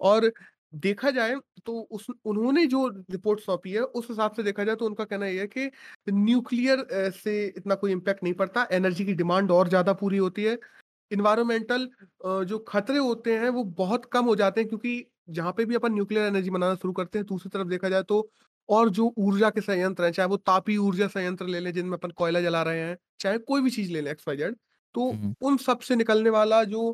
और 0.02 0.32
देखा 0.76 1.10
जाए 1.12 1.36
तो 1.66 1.80
उस 1.92 2.06
उन्होंने 2.26 2.66
जो 2.68 2.88
रिपोर्ट 3.12 3.40
सौंपी 3.40 3.72
है, 3.72 3.82
उस 3.82 4.08
हिसाब 4.10 4.34
से 4.34 4.44
देखा 4.44 4.64
जाए 4.64 4.76
तो 4.76 4.86
उनका 4.86 5.04
कहना 5.06 5.26
यह 5.28 5.42
है 5.42 5.48
कि 5.50 5.70
न्यूक्लियर 6.08 6.86
से 7.14 7.46
इतना 7.48 7.76
कोई 7.76 7.92
इम्पैक्ट 7.92 8.24
नहीं 8.24 8.34
पड़ता, 8.36 8.68
एनर्जी 8.72 9.06
की 9.06 9.14
डिमांड 9.16 9.52
और 9.52 9.70
ज़्यादा 9.70 9.94
पूरी 9.96 10.18
होती 10.18 10.44
है। 10.44 10.58
एनवायरमेंटल 11.12 11.86
अ, 12.26 12.44
जो 12.44 12.58
खतरे 12.68 12.98
होते 13.00 13.38
हैं 13.38 13.50
वो 13.52 13.64
बहुत 13.78 14.06
कम 14.08 14.26
हो 14.26 14.36
जाते 14.36 14.62
हैं 14.62 14.68
क्योंकि 14.70 15.06
जहाँ 15.32 15.52
पे 15.54 15.66
भी 15.66 15.76
अपन 15.76 15.94
न्यूक्लियर 15.94 16.26
एनर्जी 16.26 16.50
बनाना 16.50 16.76
शुरू 16.76 16.94
करते 16.94 17.20
हैं, 17.20 17.26
दूसरी 17.28 17.50
तरफ़ 17.50 17.68
देखा 17.70 17.90
जाए 17.90 18.04
तो 18.04 18.30
और 18.70 18.90
जो 18.92 19.14
ऊर्जा 19.20 19.50
के 19.50 19.62
संयंत्र 19.62 20.04
हैं, 20.06 20.12
चाहे 20.12 20.28
वो 20.30 20.38
तापी 20.40 20.78
ऊर्जा 20.80 21.08
संयंत्र 21.10 21.46
ले 21.48 21.60
लें 21.60 21.72
जिनमें 21.74 21.94
अपन 21.94 22.12
कोयला 22.14 22.42
जला 22.42 22.62
रहे 22.64 22.80
हैं, 22.80 22.98
चाहे 23.20 23.38
कोई 23.40 23.62
भी 23.62 23.70
चीज़ 23.72 23.92
ले 23.92 24.02
लें 24.02 24.12
एक्स, 24.12 24.24
वाई, 24.28 24.38
जेड, 24.38 24.56
तो 24.96 25.20
उन 25.42 25.58
सबसे 25.60 25.96
निकलने 25.96 26.30
वाला 26.32 26.64
जो 26.66 26.92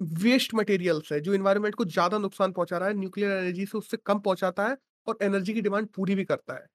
वेस्ट 0.00 0.54
मटेरियल्स 0.54 1.12
है, 1.12 1.20
जो 1.20 1.34
इन्वायरमेंट 1.34 1.74
को 1.74 1.84
ज़्यादा 1.86 2.18
नुकसान 2.18 2.52
पहुँचा 2.52 2.78
रहा 2.78 2.88
है, 2.88 2.94
न्यूक्लियर 2.94 3.30
एनर्जी 3.32 3.66
से 3.66 3.78
उससे 3.78 3.96
कम 3.98 4.18
पहुंचाता 4.20 4.66
है 4.68 4.76
और 5.06 5.18
एनर्जी 5.22 5.54
की 5.54 5.60
डिमांड 5.62 5.86
पूरी 5.88 6.14
भी 6.14 6.24
करता 6.24 6.54
है। 6.54 6.66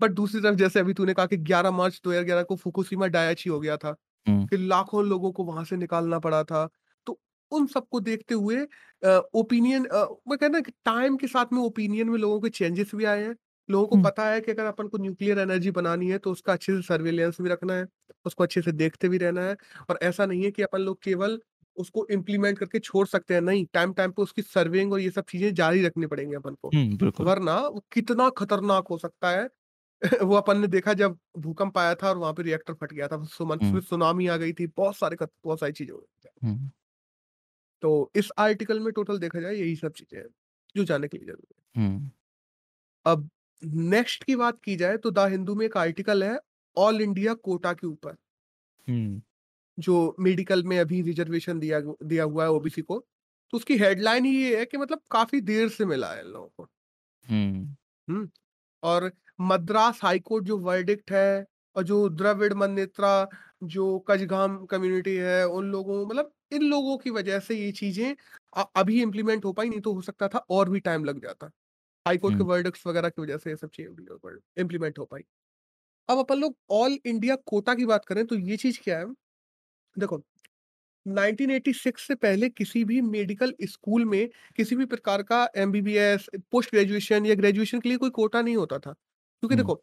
बट 0.00 0.10
दूसरी 0.12 0.40
तरफ़ 0.42 0.56
जैसे 0.56 0.80
अभी 0.80 0.94
तूने 0.94 1.14
कहा 1.14 1.26
कि 1.26 1.36
11 1.44 1.70
मार्च 1.72 2.00
2011 2.04 2.42
को 2.44 2.56
फुकुशिमा 2.56 3.06
डायची 3.08 3.50
हो 3.50 3.60
गया 3.60 3.76
था, 3.76 3.94
हुँ, 4.26 4.46
कि 4.48 4.56
लाखों 4.58 5.04
लोगों 5.04 5.32
को 5.32 5.44
वहाँ 5.44 5.64
से 5.64 5.76
निकालना 5.76 6.18
पड़ा 6.20 6.42
था। 6.44 6.68
तो 7.06 7.18
उन 7.52 7.66
सबको 7.66 8.00
देखते 8.02 8.34
हुए 8.34 8.66
ओपिनियन 9.34 9.82
मैं 10.28 10.38
कहना 10.38 10.60
कि 10.60 10.72
टाइम 10.84 11.16
के 11.16 11.26
साथ 11.26 11.52
में 11.52 11.60
ओपिनियन 11.62 12.08
में 12.10 12.18
लोगों 12.18 12.40
के 12.40 12.48
चेंजेस 12.50 12.90
भी 12.94 13.04
आए 13.06 13.22
हैं। 13.24 13.34
लोगों 13.68 13.86
को 13.88 13.96
हुँ, 13.96 13.98
पता 13.98 14.28
है 14.28 14.40
कि 14.40 14.50
अगर 14.52 14.64
अपन 14.66 14.88
को 14.88 14.98
न्यूक्लियर 14.98 15.38
एनर्जी 15.38 15.70
बनानी 15.72 16.08
है 16.10 16.18
तो 16.18 16.32
उसका 16.32 16.52
अच्छे 16.52 16.72
से 16.72 16.82
सर्वेलेंस 16.82 17.40
भी 17.40 17.48
रखना 17.50 17.74
है, 17.74 17.86
उसको 18.26 18.44
अच्छे 18.44 18.62
से 18.62 18.72
देखते 18.72 19.08
भी 19.08 19.18
रहना 19.18 19.42
है 19.42 19.56
और 19.90 19.98
ऐसा 20.02 20.26
नहीं 20.26 20.44
है 20.44 20.50
कि 20.50 20.62
अपन 20.62 20.80
लोग 20.80 20.98
केवल 21.02 21.38
उसको 21.76 22.06
इम्प्लीमेंट 22.10 22.58
करके 22.58 22.78
छोड़ 22.80 23.06
सकते 23.06 23.34
हैं, 23.34 23.40
नहीं 23.40 23.64
टाइम-टाइम 23.72 24.10
पे 24.12 24.22
उसकी 24.22 24.42
सर्वेइंग 24.42 24.92
और 24.92 25.00
ये 25.00 25.10
सब 25.10 25.24
चीज़ें 25.28 25.52
जारी 25.54 25.82
रखनी 25.82 26.06
पड़ेंगी 26.06 26.34
अपन 26.34 26.54
को। 26.56 26.74
हुँ, 26.74 26.96
बिल्कुल। 26.96 27.28
वरना 27.28 27.56
वो 27.60 27.84
कितना 27.92 28.28
खतरनाक 28.30 28.88
हो 28.90 28.98
सकता 28.98 29.30
है 29.30 29.48
वो 30.22 30.34
अपन 30.36 30.60
ने 30.60 30.66
देखा 30.68 30.92
जब 30.94 31.18
भूकंप 31.38 31.78
आया 31.78 31.94
था 31.94 32.08
और 32.08 32.18
वहाँ 32.18 32.32
पे 32.34 32.42
रिएक्टर 32.42 32.74
फट 32.74 32.92
गया 32.92 33.08
था, 33.08 33.22
सुमन 33.26 33.58
फिर 33.62 33.80
सुनामी 33.82 34.26
आ 34.28 34.36
गई 34.36 34.52
थी, 34.54 34.66
बहुत 34.68 34.96
सारे 34.96 35.16
खत 35.16 35.30
बहुत 35.44 35.60
सारी 35.60 35.72
चीज़ें 35.74 35.92
हो 35.92 35.98
गई 35.98 36.06
थी। 36.20 36.30
हुँ, 36.42 36.70
तो 37.82 37.90
इस 38.16 38.30
आर्टिकल 38.38 38.80
में 38.80 38.92
टोटल 38.94 39.18
देखा 39.18 39.40
जाए 39.40 39.54
यही 39.54 39.76
सब 39.76 39.92
चीज़ें 39.92 40.18
हैं, 40.18 40.28
जो 40.74 40.84
जानने 40.84 41.08
के 41.08 41.18
लिए 41.18 41.26
ज़रूरी 41.26 41.54
है। 41.56 41.62
अब 43.06 43.28
नेक्स्ट 43.86 44.24
की 44.24 44.36
बात 44.36 44.60
की 44.62 44.76
जाए 44.76 44.96
तो 44.98 45.10
द 45.12 45.26
हिंदू 45.30 45.54
में 45.54 45.64
एक 45.66 45.76
आर्टिकल 45.78 46.24
है 46.24 46.38
ऑल 46.76 47.00
इंडिया 47.02 47.34
कोटा 47.42 47.72
के 47.74 47.86
ऊपर, 47.86 48.16
जो 49.78 49.94
मेडिकल 50.20 50.62
में 50.64 50.78
अभी 50.78 51.00
रिज़र्वेशन 51.02 51.58
दिया 51.60 51.80
गु 51.80 51.96
दिया 52.04 52.24
हुआ 52.24 52.44
है 52.44 52.50
ओबीसी 52.50 52.82
को। 52.82 52.98
तो 53.52 53.56
उसकी 53.56 53.76
हेडलाइन 53.78 54.24
ही 54.24 54.36
ये 54.36 54.58
है 54.58 54.64
कि 54.66 54.76
मतलब 54.78 55.00
काफ़ी 55.10 55.40
देर 55.42 55.68
से 55.70 55.84
मिला 55.86 56.12
है 56.12 56.20
इन 56.20 56.28
लोगों 56.28 56.48
को। 56.48 56.68
हुँ, 57.26 57.76
हुँ? 58.08 58.26
और 58.82 59.10
मद्रास 59.42 60.00
हाई 60.02 60.18
कोर्ट 60.20 60.44
जो 60.46 60.58
वर्डिक्ट 60.60 61.12
है 61.12 61.44
और 61.76 61.82
जो 61.84 62.08
द्रविड़ 62.10 62.52
मन्नेत्रा 62.54 63.28
जो 63.64 63.98
कछगाम 64.08 64.64
कम्युनिटी 64.66 65.14
है, 65.16 65.46
उन 65.46 65.70
लोगों 65.72 66.04
मतलब 66.06 66.32
इन 66.52 66.62
लोगों 66.64 66.96
की 66.98 67.10
वजह 67.10 67.38
से 67.40 67.54
ये 67.56 67.70
चीज़ें 67.74 68.14
अभी 68.76 69.00
इम्प्लीमेंट 69.02 69.44
हो 69.44 69.52
पाई, 69.52 69.68
नहीं 69.68 69.80
तो 69.80 69.92
हो 69.94 70.00
सकता 70.02 70.28
था 70.28 70.38
और 70.50 70.70
भी 70.70 70.80
टाइम 70.80 71.04
लग 71.04 71.20
जाता। 71.22 71.50
हाई 72.06 72.18
कोर्ट 72.18 72.36
के 72.36 72.44
वर्डिक्ट्स 72.44 72.86
वगैरह 72.86 73.08
की 73.10 73.22
वजह 73.22 73.38
से 73.38 73.50
ये 73.50 73.56
सब 73.56 73.70
चीज़ें 73.70 73.90
इम्प्लीमेंट 74.58 74.98
हो 74.98 75.04
पाई। 75.06 75.22
अब 76.08 76.18
अपन 76.20 76.38
लोग 76.38 76.56
ऑल 76.72 76.98
इंडिया 77.06 77.36
कोटा 77.46 77.74
की 77.76 77.86
बात 77.86 78.04
करें 78.06 78.24
तो 78.26 78.36
ये 78.36 78.56
चीज़ 78.58 78.80
क्या 78.82 78.98
है, 78.98 79.06
देखो 79.96 80.18
1986 81.06 82.06
से 82.06 82.14
पहले 82.14 82.48
किसी 82.48 82.84
भी 82.84 83.00
मेडिकल 83.00 83.54
स्कूल 83.62 84.04
में 84.04 84.28
किसी 84.56 84.76
भी 84.76 84.84
प्रकार 84.86 85.22
का 85.22 85.48
एमबीबीएस, 85.56 86.26
पोस्ट 86.52 86.70
ग्रेजुएशन 86.70 87.26
या 87.26 87.34
ग्रेजुएशन 87.34 87.80
के 87.80 87.88
लिए 87.88 87.98
कोई 87.98 88.10
कोटा 88.10 88.42
नहीं 88.42 88.56
होता 88.56 88.78
था। 88.78 88.92
क्योंकि 88.92 89.56
देखो 89.56 89.74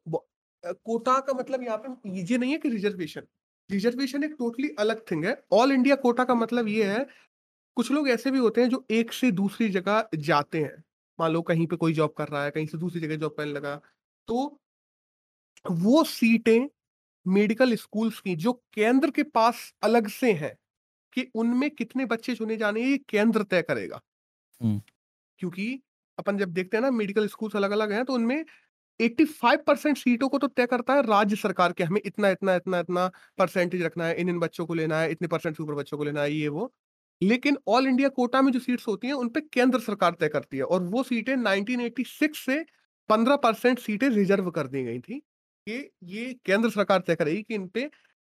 कोटा 0.63 1.19
का 1.19 1.33
मतलब 1.33 1.63
यहाँ 1.63 1.77
पे 1.77 2.19
ये 2.19 2.37
नहीं 2.37 2.51
है 2.51 2.57
कि 2.57 2.69
रिज़र्वेशन। 2.69 3.21
रिज़र्वेशन 3.69 4.23
एक 4.23 4.35
टोटली 4.39 4.69
अलग 4.79 5.03
थिंग 5.11 5.25
है। 5.25 5.37
ऑल 5.51 5.71
इंडिया 5.71 5.95
कोटा 5.95 6.23
का 6.23 6.35
मतलब 6.35 6.67
ये 6.67 6.83
है, 6.83 7.05
कुछ 7.77 7.91
लोग 7.91 8.09
ऐसे 8.09 8.31
भी 8.31 8.39
होते 8.39 8.61
हैं 8.61 8.69
जो 8.69 8.85
एक 8.91 9.13
से 9.13 9.31
दूसरी 9.31 9.69
जगह 9.69 10.07
जाते 10.15 10.61
हैं। 10.61 10.83
मान 11.19 11.31
लो 11.31 11.41
कहीं 11.41 11.67
पे 11.67 11.75
कोई 11.75 11.93
जॉब 11.93 12.13
कर 12.17 12.27
रहा 12.27 12.43
है, 12.43 12.51
कहीं 12.51 12.65
से 12.67 12.77
दूसरी 12.77 13.01
जगह 13.01 13.15
जॉब 13.15 13.35
करने 13.37 13.51
लगा। 13.51 13.75
तो 14.27 14.59
वो 15.65 16.03
सीटें 16.03 16.67
मेडिकल 17.25 17.75
स्कूल्स 17.75 18.19
की 18.19 18.35
जो 18.35 18.53
केंद्र 18.73 19.11
के 19.11 19.23
पास 19.23 19.73
अलग 19.83 20.07
से 20.07 20.31
हैं 20.33 20.55
कि 21.13 21.27
उनमें 21.35 21.69
कितने 21.71 22.05
बच्चे 22.07 22.35
चुने 22.35 22.57
जाने 22.57 22.81
ये 22.83 22.97
केंद्र 23.09 23.43
तय 23.45 23.61
करेगा। 23.63 24.01
क्योंकि 25.39 25.79
अपन 26.17 26.37
जब 26.37 26.49
देखते 26.49 26.77
हैं 26.77 26.81
ना 26.81 26.91
मेडिकल 26.91 27.27
स्कूल्स 27.27 27.55
अलग-अलग 27.55 27.91
हैं 27.91 28.03
तो 28.05 28.13
उनमें 28.13 28.43
85% 28.99 29.97
सीटों 29.97 30.29
को 30.29 30.37
तो 30.37 30.47
तय 30.49 30.65
करता 30.67 30.93
है 30.93 31.01
राज्य 31.03 31.35
सरकार 31.35 31.73
के 31.73 31.83
हमें 31.83 32.01
इतना, 32.05 32.29
इतना, 32.29 32.55
इतना, 32.55 32.79
इतना 32.79 33.07
परसेंटेज 33.37 33.81
रखना 33.81 34.05
है, 34.05 34.15
इन-इन 34.15 34.39
बच्चों 34.39 34.65
को 34.65 34.73
लेना 34.73 34.99
है, 34.99 35.11
इतने 35.11 35.27
परसेंट 35.27 35.55
सुपर 35.57 35.73
बच्चों 35.73 35.97
को 35.97 36.03
लेना 36.03 36.21
है, 36.21 36.33
ये 36.33 36.47
वो। 36.49 36.71
लेकिन 37.21 37.57
ऑल 37.67 37.87
इंडिया 37.87 38.09
कोटा 38.09 38.41
में 38.41 38.51
जो 38.51 38.59
सीट्स 38.59 38.87
होती 38.87 39.07
हैं 39.07 39.13
उन 39.15 39.29
पे 39.29 39.41
केंद्र 39.43 39.79
सरकार 39.79 40.15
तय 40.19 40.27
करती 40.29 40.57
है 40.57 40.63
और 40.65 40.83
वो 40.85 41.03
सीटें 41.03 41.35
1986 41.35 42.45
से 42.45 42.63
15% 43.09 43.79
सीटें 43.79 44.09
रिज़र्व 44.09 44.49
कर 44.51 44.67
दी 44.67 44.83
गई 44.83 44.99
थी। 44.99 45.21
ये 45.67 45.89
ये 46.05 46.33
केंद्र 46.45 46.69
सरकार 46.69 46.99
तय 47.07 47.15
करेगी 47.15 47.41
कि 47.43 47.55
इन 47.55 47.67
पे 47.67 47.89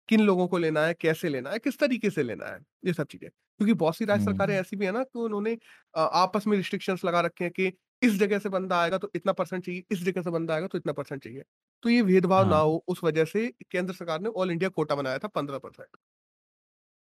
किन 0.09 0.21
लोगों 0.21 0.47
को 0.47 0.57
लेना 0.57 0.85
है, 0.85 0.93
कैसे 0.95 1.29
लेना 1.29 1.49
है, 1.49 1.59
किस 1.59 1.79
तरीके 1.79 2.09
से 2.09 2.23
लेना 2.23 2.45
है, 2.47 2.59
ये 2.85 2.93
सब 2.93 3.07
चीज़ें। 3.07 3.29
क्योंकि 3.29 3.73
बहुत 3.75 3.95
सी 3.97 4.05
राज्य 4.05 4.23
सरकारें 4.23 4.55
ऐसी 4.55 4.75
भी 4.75 4.85
है 4.85 4.91
ना 4.91 5.03
कि 5.03 5.19
उन्होंने 5.19 5.53
अ, 5.95 5.99
आपस 6.01 6.47
में 6.47 6.57
रिस्ट्रिक्शंस 6.57 7.03
लगा 7.05 7.21
रखे 7.21 7.43
हैं 7.43 7.53
कि 7.53 7.71
इस 8.01 8.13
जगह 8.15 8.39
से 8.39 8.49
बंदा 8.49 8.79
आएगा 8.79 8.97
तो 8.97 9.09
इतना 9.15 9.33
परसेंट 9.33 9.65
चाहिए, 9.65 9.83
इस 9.91 10.03
जगह 10.03 10.21
से 10.21 10.29
बंदा 10.31 10.53
आएगा 10.53 10.67
तो 10.67 10.77
इतना 10.77 10.93
परसेंट 10.93 11.23
चाहिए। 11.23 11.43
तो 11.83 11.89
ये 11.89 12.01
भेदभाव 12.03 12.45
ना 12.45 12.55
हाँ, 12.55 12.59
हो 12.59 12.83
उस 12.87 13.03
वजह 13.03 13.25
से 13.27 13.47
केंद्र 13.71 13.93
सरकार 13.93 14.21
ने 14.21 14.29
ऑल 14.31 14.51
इंडिया 14.51 14.69
कोटा 14.71 14.95
बनाया 14.95 15.17
था 15.19 15.27
15%। 15.29 15.97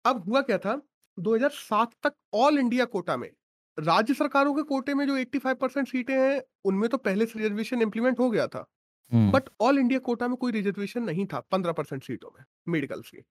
अब 0.04 0.22
हुआ 0.24 0.40
क्या 0.42 0.58
था 0.58 0.80
2007 1.18 1.94
तक 2.02 2.14
ऑल 2.34 2.58
इंडिया 2.58 2.84
कोटा 2.86 3.16
में 3.16 3.30
राज्य 3.78 4.14
सरकारों 4.14 4.54
के 4.54 4.62
कोटे 4.62 4.94
में 4.94 5.06
जो 5.06 5.16
85% 5.16 5.88
सीटें 5.88 6.14
हैं, 6.14 6.42
उनमें 6.64 6.88
तो 6.90 6.98
पहले 6.98 7.26
से 7.26 7.38
रिजर्वेशन 7.38 7.82
इम्प्लीमेंट 7.82 8.18
हो 8.18 8.30
गया 8.30 8.46
था। 8.48 8.64
हुँ, 9.12 9.24
बट 9.28 9.48
ऑल 9.60 9.78
इंडिया 9.78 9.98
कोटा 10.00 10.28
में 10.28 10.36
कोई 10.36 10.52
रिजर्वेशन 10.52 11.02
नहीं 11.02 11.26
था 11.26 11.40
15% 11.52 12.04
सीटों 12.04 12.30
में 12.38 12.44
मेडिकल्स 12.68 13.10
की। 13.10 13.22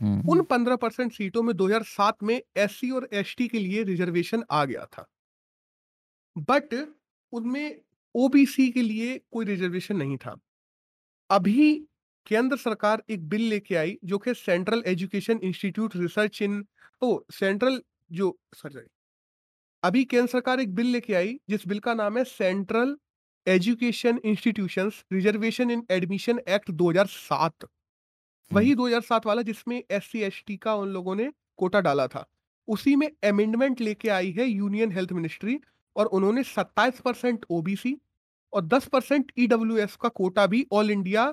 हुँ, 0.00 0.16
उन 0.28 0.40
हुँ, 0.40 0.44
15% 0.44 1.12
सीटों 1.12 1.42
में 1.42 1.56
2007 1.56 2.22
में 2.22 2.40
एससी 2.58 2.90
और 2.90 3.08
एसटी 3.14 3.48
के 3.48 3.58
लिए 3.58 3.82
रिजर्वेशन 3.84 4.44
आ 4.52 4.64
गया 4.64 4.86
था। 4.88 5.06
बट 6.36 6.74
उनमें 7.32 7.80
ओबीसी 8.14 8.68
के 8.70 8.82
लिए 8.82 9.18
कोई 9.32 9.44
रिजर्वेशन 9.44 9.96
नहीं 9.96 10.16
था। 10.16 10.36
अभी 11.30 11.70
केंद्र 12.26 12.56
सरकार 12.56 13.02
एक 13.10 13.28
बिल 13.28 13.42
लेके 13.42 13.76
आई 13.76 13.98
जो 14.04 14.18
कि 14.18 14.34
central 14.34 14.82
education 14.86 15.40
institute 15.42 15.96
research 15.96 16.42
in 16.42 16.64
oh 17.02 17.18
central 17.32 17.82
जो 18.12 18.38
सॉरी 18.54 18.86
अभी 19.82 20.04
केंद्र 20.04 20.26
सरकार 20.26 20.60
एक 20.60 20.74
बिल 20.74 20.86
लेके 20.86 21.14
आई 21.14 21.38
जिस 21.50 21.66
बिल 21.68 21.78
का 21.80 21.94
नाम 21.94 22.18
है 22.18 22.24
central 22.24 22.96
education 23.46 24.20
institutions 24.24 25.04
reservation 25.12 25.70
in 25.70 25.82
admission 25.90 26.40
act 26.48 26.70
2007 26.72 27.64
हुँ, 27.64 27.68
वही 28.50 28.74
2007 28.74 29.26
वाला 29.26 29.42
जिसमें 29.42 29.82
एससी 29.90 30.20
एसटी 30.22 30.56
का 30.58 30.74
उन 30.74 30.88
लोगों 30.88 31.14
ने 31.16 31.30
कोटा 31.58 31.80
डाला 31.80 32.06
था। 32.06 32.26
उसी 32.68 32.94
में 32.96 33.10
अमेंडमेंट 33.24 33.80
लेके 33.80 34.08
आई 34.10 34.30
है 34.32 34.46
यूनियन 34.46 34.92
हेल्थ 34.92 35.12
मिनिस्ट्री 35.12 35.58
और 35.96 36.06
उन्होंने 36.08 36.42
27 36.44 37.00
परसेंट 37.00 37.44
ओबीसी 37.50 37.96
और 38.52 38.64
10 38.64 38.86
परसेंट 38.88 39.32
ईडब्ल्यूएस 39.38 39.96
का 39.96 40.08
कोटा 40.10 40.46
भी 40.46 40.66
ऑल 40.72 40.90
इंडिया 40.90 41.32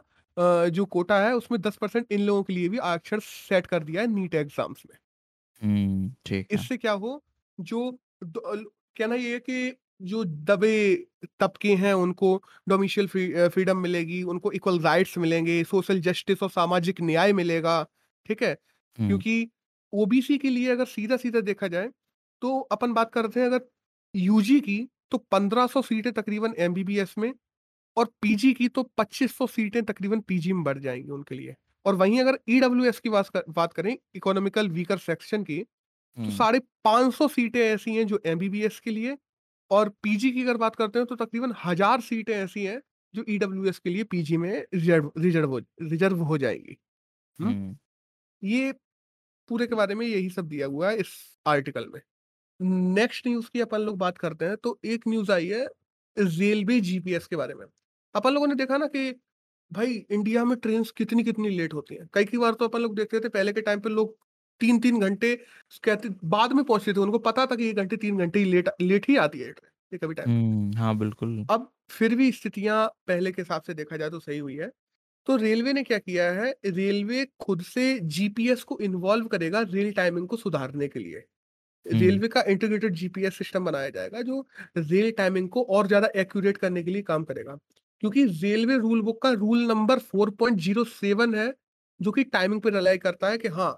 जो 0.70 0.86
कोटा 0.88 1.20
है 1.20 1.34
उसमें 1.36 1.60
10 1.62 1.78
परसेंट 1.78 2.12
इन 2.12 2.22
लोगों 2.22 2.44
के 2.44 2.54
लिए 2.54 2.70
भी 2.70 2.78
आरक्षण 2.86 3.20
सेट 3.24 3.68
कर 3.68 3.84
दिया 3.84 4.02
है 4.02 4.08
नीट 4.08 4.36
एग्ज़ाम्स 4.36 4.84
में। 4.86 6.10
ठीक 6.26 6.48
इससे 6.52 6.78
क्या 6.78 6.92
हो 6.94 7.22
जो 7.60 7.92
कहना 8.22 9.16
ये 9.16 9.34
है 9.34 9.40
कि 9.40 9.70
जो 10.00 10.24
दबे 10.26 10.72
तबके 11.40 11.74
हैं 11.76 11.94
उनको 11.96 12.36
डोमिशियल 12.70 13.08
फ्री 13.08 13.48
फ्रीडम 13.50 13.78
मिलेगी, 13.78 14.22
उनको 14.24 14.52
इक्वल 14.52 14.80
राइट्स 14.82 15.18
मिलेंगे, 15.18 15.64
सोशल 15.66 16.00
जस्टिस 16.02 16.44
और 16.44 16.50
सामाजिक 16.52 17.02
न्याय 17.02 17.34
मिलेगा, 17.34 17.84
ठीक 18.26 18.44
है? 18.44 18.54
क्योंकि 18.98 19.48
ओबीसी 19.94 20.38
के 20.38 20.50
लिए 20.50 20.70
अगर 20.72 20.86
सीधा-सीधा 20.88 21.42
देखा 21.42 21.68
जाए, 21.68 21.90
तो 22.42 22.60
अपन 22.70 22.94
बात 22.94 23.12
करते 23.14 23.40
हैं 23.40 23.48
अगर 23.48 23.62
यूजी 24.14 24.60
की 24.62 24.80
तो 25.12 25.18
1500 25.32 25.82
सीटें 25.82 26.12
तकरीबन 26.14 26.54
एमबीबीएस 26.60 27.14
में 27.18 27.34
और 27.98 28.06
पीजी 28.22 28.54
की 28.54 28.68
तो 28.70 28.84
2500 28.98 29.48
सीटें 29.48 29.84
तकरीबन 29.86 30.20
पीजी 30.22 30.54
में 30.54 30.64
बढ़ 30.64 30.78
जाएँगी 30.80 31.10
उनके 31.12 31.36
लिए। 31.36 31.56
और 31.86 31.96
वहीं 31.96 32.20
अगर 32.22 32.40
ईडब्ल्यूएस 32.50 33.00
की 33.00 33.10
बात 33.10 33.30
क 33.36 33.44
बात 33.52 33.74
करें 33.74 33.98
इकोनॉमिकल 34.16 34.70
वीकर 34.72 34.98
सेक्शन 35.00 35.44
की 35.44 35.60
तो 36.18 36.32
साढ़े 36.32 36.60
500 36.86 37.28
सीटें 37.30 37.60
ऐसी 37.62 37.96
हैं 37.96 38.06
जो 38.08 38.22
एमबीबीएस 38.26 38.80
के 38.80 38.92
लिए 38.92 39.18
और 39.72 39.90
पीजी 40.04 40.32
की 40.32 40.42
अगर 40.44 40.58
बात 40.58 40.76
करते 40.76 41.00
हैं 41.00 41.06
तो 41.08 41.16
तकरीबन 41.16 41.54
हज़ार 41.66 42.02
सीटें 42.02 42.34
ऐसी 42.36 42.64
हैं 42.66 42.82
जो 43.14 43.24
ईडब्ल्यूएस 43.30 43.80
के 43.80 43.90
लिए 43.90 44.04
पीजी 44.06 44.38
में 44.38 44.52
रिज़र्व 44.74 45.12
रिज़र्व 45.18 45.50
हो 45.50 45.60
रिज़र्व 45.82 46.22
हो 46.24 46.38
जाएगी। 46.38 46.78
हुँ? 47.40 47.78
ये 48.44 48.72
पूरे 49.50 49.68
के 49.68 49.76
बारे 49.76 49.96
में 49.96 50.06
यही 50.08 50.30
सब 50.30 50.48
दिया 50.48 50.68
हुआ 50.68 50.90
है 50.92 50.98
इस 50.98 51.14
आर्टिकल 51.48 51.88
में। 51.90 52.02
नेक्स्ट 52.96 53.28
न्यूज़ 53.28 53.50
की 53.54 53.62
अपन 53.62 53.82
लोग 53.82 53.98
बात 53.98 54.18
करते 54.18 54.46
हैं 54.46 54.58
तो 54.58 54.80
एक 54.86 55.08
न्यूज़ 55.08 55.32
आई 55.32 55.48
है 55.48 55.66
रेलवे 56.18 56.80
जीपीएस 56.82 57.28
के 57.28 57.36
बारे 57.36 57.54
में। 57.56 57.66
अपन 58.16 58.34
लोगों 58.34 58.48
ने 58.48 58.56
देखा 58.56 58.78
ना 58.78 58.88
कि 58.88 59.12
भाई 59.72 59.96
इंडिया 60.12 60.46
में 60.46 60.58
ट्रेन 60.60 60.84
कितनी-कितनी 60.98 61.50
लेट 61.50 61.74
होती 61.74 61.96
हैं। 61.96 62.08
कई-कई 62.14 62.38
बार 62.38 62.54
तो 62.54 62.68
अपन 62.68 62.82
लोग 62.82 62.96
देखते 62.96 63.20
थे 63.20 63.30
पहले 63.30 63.54
के 63.54 63.62
टाइम 63.62 63.80
पे 63.80 63.90
लोग 63.90 64.18
3-3 64.62 65.00
घंटे 65.02 65.36
कहते 65.84 66.10
बाद 66.28 66.54
में 66.54 66.64
पहुँचते 66.66 66.94
थे। 66.94 67.00
उनको 67.00 67.20
पता 67.22 67.46
था 67.46 67.56
कि 67.56 67.64
ये 67.64 67.74
घंटे 67.76 67.98
तीन 67.98 68.18
घंटे 68.20 68.40
ही 68.40 68.46
लेट 68.48 68.70
लेट 68.82 69.10
ही 69.10 69.16
आती 69.18 69.40
है 69.40 69.52
ट्रेन, 69.52 69.72
ये 69.92 69.98
कभी 70.00 70.14
टाइम 70.16 70.28
हुँ, 70.28 70.74
हाँ, 70.76 70.98
बिल्कुल। 70.98 71.46
अब 71.52 71.72
फिर 71.92 72.16
भी 72.16 72.32
स्थितियाँ 72.34 72.88
पहले 73.08 73.32
के 73.32 73.42
हिसाब 73.42 73.62
से 73.62 73.74
देखा 73.74 73.98
जाए 73.98 74.10
तो 74.10 74.20
सही 74.20 74.38
हुई 74.40 74.56
है। 74.58 74.72
तो 75.28 75.36
रेलवे 75.38 75.74
ने 75.74 75.84
क्या 75.84 75.98
किया 76.00 76.32
है, 76.34 76.52
रेलवे 76.68 77.26
खुद 77.42 77.62
से 77.64 78.00
जीपीएस 78.02 78.64
को 78.66 78.78
इन्वॉल्व 78.82 79.28
करेगा 79.30 79.62
रेल 79.64 79.92
टाइमिंग 79.94 80.28
को 80.30 80.38
सुधारने 80.38 80.88
के 80.90 81.00
लिए। 81.00 81.24
रेलवे 81.86 82.28
का 82.28 82.42
इंटीग्रेटेड 82.50 82.94
जीपीएस 82.96 83.38
सिस्टम 83.38 83.66
बनाया 83.66 83.90
जाएगा 83.92 84.22
जो 84.24 84.42
रेल 84.78 85.12
टाइमिंग 85.14 85.50
को 85.50 85.64
और 85.72 85.88
ज़्यादा 85.88 86.10
एक्यूरेट 86.18 86.58
करने 86.58 86.84
के 86.84 86.92
लिए 86.92 87.02
काम 87.04 87.24
करेगा। 87.26 87.56
क्योंकि 88.04 88.26
रेलवे 88.36 88.78
रूल 88.80 89.02
बुक 89.04 89.22
का 89.24 89.32
रूल 89.34 89.66
नंबर 89.68 90.00
4.07 90.02 91.36
है, 91.36 91.54
जो 92.00 92.12
कि 92.12 92.24
टाइमिंग 92.26 92.62
पे 92.62 92.70
रिलाई 92.72 92.98
करता 93.00 93.30
है 93.30 93.38
कि 93.38 93.48
हाँ, 93.50 93.72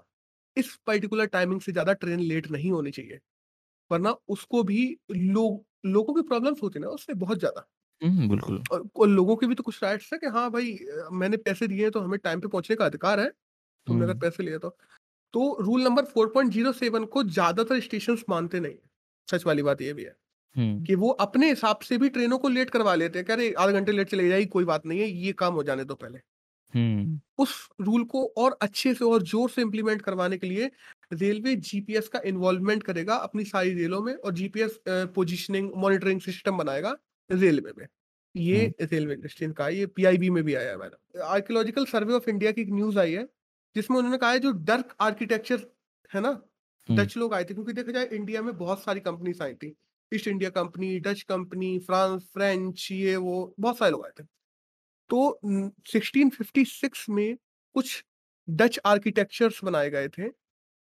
इस 0.56 0.74
पर्टिकुलर 0.86 1.26
टाइमिंग 1.28 1.60
से 1.60 1.72
ज़्यादा 1.72 1.92
ट्रेन 1.94 2.20
लेट 2.22 2.50
नहीं 2.50 2.70
होनी 2.72 2.90
चाहिए। 2.92 3.18
वरना 3.90 4.14
उसको 4.30 4.62
भी 4.64 4.84
लोग 5.12 5.64
लोगों 5.86 6.14
की 6.14 6.22
प्रॉब्लम्स 6.24 6.62
होती 6.62 6.78
है 6.78 6.84
ना 6.84 6.90
उससे 6.92 7.14
बहुत 7.16 7.38
ज़्यादा। 7.38 7.66
बिल्कुल। 8.02 8.62
और 8.72 8.84
और 8.96 9.08
लोगों 9.08 9.36
के 9.36 9.46
भी 9.46 9.54
तो 9.54 9.62
कुछ 9.62 9.82
राइट्स 9.82 10.12
है 10.12 10.18
कि 10.20 10.26
हाँ 10.28 10.50
भाई 10.50 10.78
मैंने 11.14 11.36
पैसे 11.38 11.66
दिए 11.68 11.82
हैं 11.82 11.90
तो 11.90 12.00
हमें 12.00 12.18
टाइम 12.20 12.40
पे 12.40 12.48
पहुँचने 12.48 12.76
का 12.76 12.84
अधिकार 12.86 13.20
है। 13.20 13.28
तुमने 13.86 14.04
अगर 14.04 14.14
पैसे 14.18 14.42
लिए 14.42 14.58
तो। 14.58 14.70
तो 15.34 15.56
रूल 15.62 15.82
नंबर 15.84 16.04
4.07 16.06 17.06
को 17.08 17.22
ज़्यादातर 17.24 17.80
स्टेशन 17.82 18.18
मानते 18.30 18.60
नहीं 18.60 18.74
हैं। 18.74 18.90
सच 19.28 19.46
वाली 19.46 19.62
बात 19.64 19.82
ये 19.82 19.92
भी 19.94 20.04
है 20.04 20.14
कि 20.80 20.96
वो 20.96 21.10
अपने 21.20 21.48
हिसाब 21.50 21.80
से 21.82 21.98
भी 21.98 22.08
ट्रेनों 22.10 22.38
को 22.38 22.48
लेट 22.50 22.70
करवा 22.70 22.94
लेते 22.96 23.18
हैं 23.18 23.26
कह 23.26 23.34
रहे 23.36 23.52
आधे 23.56 23.72
घंटे 23.74 23.92
लेट 23.92 24.10
चले 24.10 24.28
जाएगी 24.28 24.46
कोई 24.48 24.64
बात 24.66 24.86
नहीं 24.86 25.00
है, 25.00 25.08
ये 25.08 25.32
काम 25.34 25.54
हो 25.54 25.62
जाने 25.64 25.84
दो 25.86 25.94
पहले। 25.96 26.20
हुँ, 26.72 27.20
उस 27.38 27.52
रूल 27.80 28.04
को 28.04 28.24
और 28.38 28.56
अच्छे 28.62 28.92
से 28.94 29.04
और 29.04 29.22
ज़ोर 29.24 29.50
से 29.50 29.62
इम्प्लीमेंट 29.62 30.02
करवाने 30.02 30.36
के 30.38 30.46
लिए 30.46 30.70
रेलवे 31.12 31.54
जीपीएस 31.58 32.08
का 32.08 32.20
इन्वॉल्वमेंट 32.26 32.82
करेगा 32.82 33.14
अपनी 33.18 33.44
सारी 33.44 33.72
रेलों 33.74 34.00
में 34.02 34.14
और 34.14 34.32
जीपीएस 34.34 34.78
पोज़ीशनिंग 34.88 35.70
मॉनिटरिंग 35.76 36.20
सिस्टम 36.20 36.58
बनाएगा 36.58 36.96
रेलवे 37.30 37.72
में। 37.78 37.86
ये 38.34 38.72
रेलवे 38.82 39.14
इंडस्ट्री 39.14 39.46
ने 39.46 39.52
कहा 39.52 39.68
ये 39.68 39.86
पीआईबी 39.88 40.30
में 40.30 40.42
भी 40.44 40.54
आया 40.54 40.70
है 40.70 40.76
madam. 40.78 41.22
Archaeological 41.24 41.84
survey 41.86 42.14
of 42.14 42.28
India 42.30 42.52
की 42.52 42.60
एक 42.62 42.70
न्यूज़ 42.72 42.98
आई 42.98 43.12
है, 43.12 43.26
जिसमें 43.76 43.96
उन्होंने 43.98 44.18
कहा 44.18 44.30
है 44.32 44.38
जो 44.38 44.50
डर्क 44.52 44.94
आर्किटेक्चर 45.00 45.66
है 46.10 46.20
ना, 46.20 46.40
डच 46.88 47.16
लोग 47.16 47.34
आए 47.34 47.44
थे 47.44 47.54
क्योंकि 47.54 47.72
देखा 47.72 47.92
जाए 47.92 48.08
इंडिया 48.12 48.42
में 48.42 48.56
बहुत 48.58 48.82
सारी 48.82 49.00
कंपनीज़ 49.00 49.42
आई 49.42 49.54
थी। 49.54 49.74
East 50.12 50.28
India 50.28 50.50
company, 50.50 50.98
Dutch 51.00 51.22
company, 51.24 51.78
France, 51.80 52.22
French 52.34 52.88
ये 52.92 53.16
वो 53.18 53.54
बहुत 53.60 53.78
सारे 53.78 53.90
लोग 53.92 54.04
आए 54.06 54.12
थे। 54.20 54.24
तो 55.10 55.28
उम, 55.44 55.70
1656 55.86 57.08
में 57.10 57.36
कुछ 57.76 58.04
डच 58.48 58.78
आर्किटेक्चर्स 58.86 59.62
बनाए 59.64 59.90
गए 59.90 60.08
थे, 60.10 60.28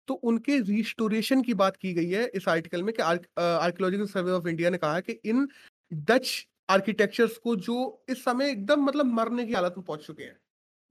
तो 0.09 0.15
उनके 0.25 0.59
रिस्टोरेशन 0.63 1.43
की 1.43 1.55
बात 1.57 1.77
की 1.79 1.93
गई 1.95 2.11
है 2.11 2.27
इस 2.37 2.49
आर्टिकल 2.49 2.83
में 2.85 2.95
कि 2.95 3.03
आर्कियोलॉजिकल 3.03 4.07
सर्वे 4.09 4.33
ऑफ़ 4.33 4.49
इंडिया 4.49 4.71
ने 4.71 4.79
कहा 4.79 4.95
है 4.95 5.03
कि 5.03 5.13
इन 5.27 5.49
डच 5.93 6.31
आर्किटेक्चर्स 6.69 7.37
को 7.39 7.57
जो 7.59 7.77
इस 8.11 8.25
समय 8.25 8.51
एकदम 8.51 8.83
मतलब 8.85 9.07
मरने 9.15 9.47
की 9.47 9.53
हालत 9.55 9.75
में 9.79 9.85
पहुँच 9.87 10.07
चुके 10.07 10.25
हैं, 10.25 10.37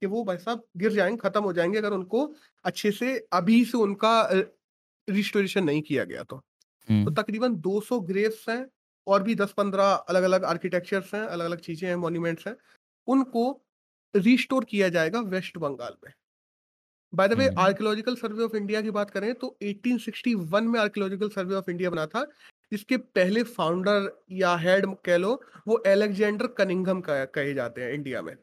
कि 0.02 0.08
वो 0.08 0.24
भाई 0.26 0.38
साहब 0.40 0.64
गिर 0.78 0.94
जाएँगे 0.94 1.18
खत्म 1.20 1.44
हो 1.44 1.54
जाएँगे 1.54 1.78
अगर 1.80 1.94
उनको 1.94 2.26
अच्छे 2.66 2.92
से 2.94 3.18
अभी 3.34 3.66
से 3.66 3.78
उनका 3.80 4.14
रिस्टोरेशन 5.08 5.64
नहीं 5.64 5.82
किया 5.84 6.04
गया 6.06 6.24
तो। 6.24 6.38
तो। 7.00 7.12
तकरीबन 7.14 7.56
200 7.62 8.00
ग्रेव्स 8.04 8.46
हैं 8.50 8.66
और 9.08 9.24
भी 9.24 9.36
10-15 9.38 9.94
अलग-अलग 10.10 10.46
आर्किटेक्चर्स 10.46 11.14
हैं, 11.16 11.22
अलग-अलग 11.24 11.60
चीज़ें 11.62 11.90
हैं, 11.90 11.96
मॉन्यूमेंट्स 11.98 12.48
हैं। 12.48 12.56
उनको 13.08 13.46
रिस्टोर 14.14 14.66
किया 14.66 14.90
जाएगा 14.90 15.20
वेस्ट 15.28 15.58
बंगाल 15.58 15.96
में। 16.06 16.12
By 17.14 17.28
the 17.28 17.34
way 17.34 17.48
archaeological 17.60 18.16
survey 18.16 18.44
of 18.44 18.56
India 18.56 18.82
की 18.82 18.92
बात 18.92 19.10
करें 19.12 19.34
तो 19.36 19.48
1861 19.64 20.64
में 20.64 20.80
आर्कियोलॉजिकल 20.80 21.30
सर्वे 21.30 21.56
ऑफ़ 21.56 21.70
इंडिया 21.70 21.90
बना 21.90 22.06
था, 22.06 22.24
जिसके 22.72 22.98
पहले 22.98 23.44
फाउंडर 23.46 24.12
या 24.34 24.56
हेड 24.58 24.86
कह 25.06 25.18
लो, 25.18 25.34
वो 25.68 25.82
एलेक्जेंडर 25.88 26.48
कनिंगम 26.58 27.02
कहे 27.08 27.54
जाते 27.54 27.82
हैं 27.82 27.92
इंडिया 27.94 28.22
में। 28.22 28.36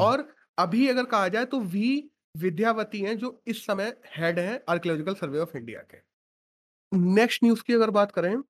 और 0.00 0.28
अभी 0.58 0.88
अगर 0.88 1.04
कहा 1.06 1.28
जाए 1.28 1.44
तो 1.44 1.60
वी 1.60 2.10
विद्यावती 2.36 3.00
हैं 3.00 3.16
जो 3.18 3.42
इस 3.46 3.64
समय 3.66 3.96
हेड 4.16 4.38
हैं 4.38 4.60
आर्कियोलॉजिकल 4.68 5.14
सर्वे 5.14 5.38
ऑफ़ 5.38 5.56
इंडिया 5.56 5.80
के। 5.84 5.96
नेक्स्ट 6.92 7.44
न्यूज़ 7.44 7.62
की 7.62 7.74
अगर 7.74 7.90
बात 7.90 8.12
करें, 8.12 8.42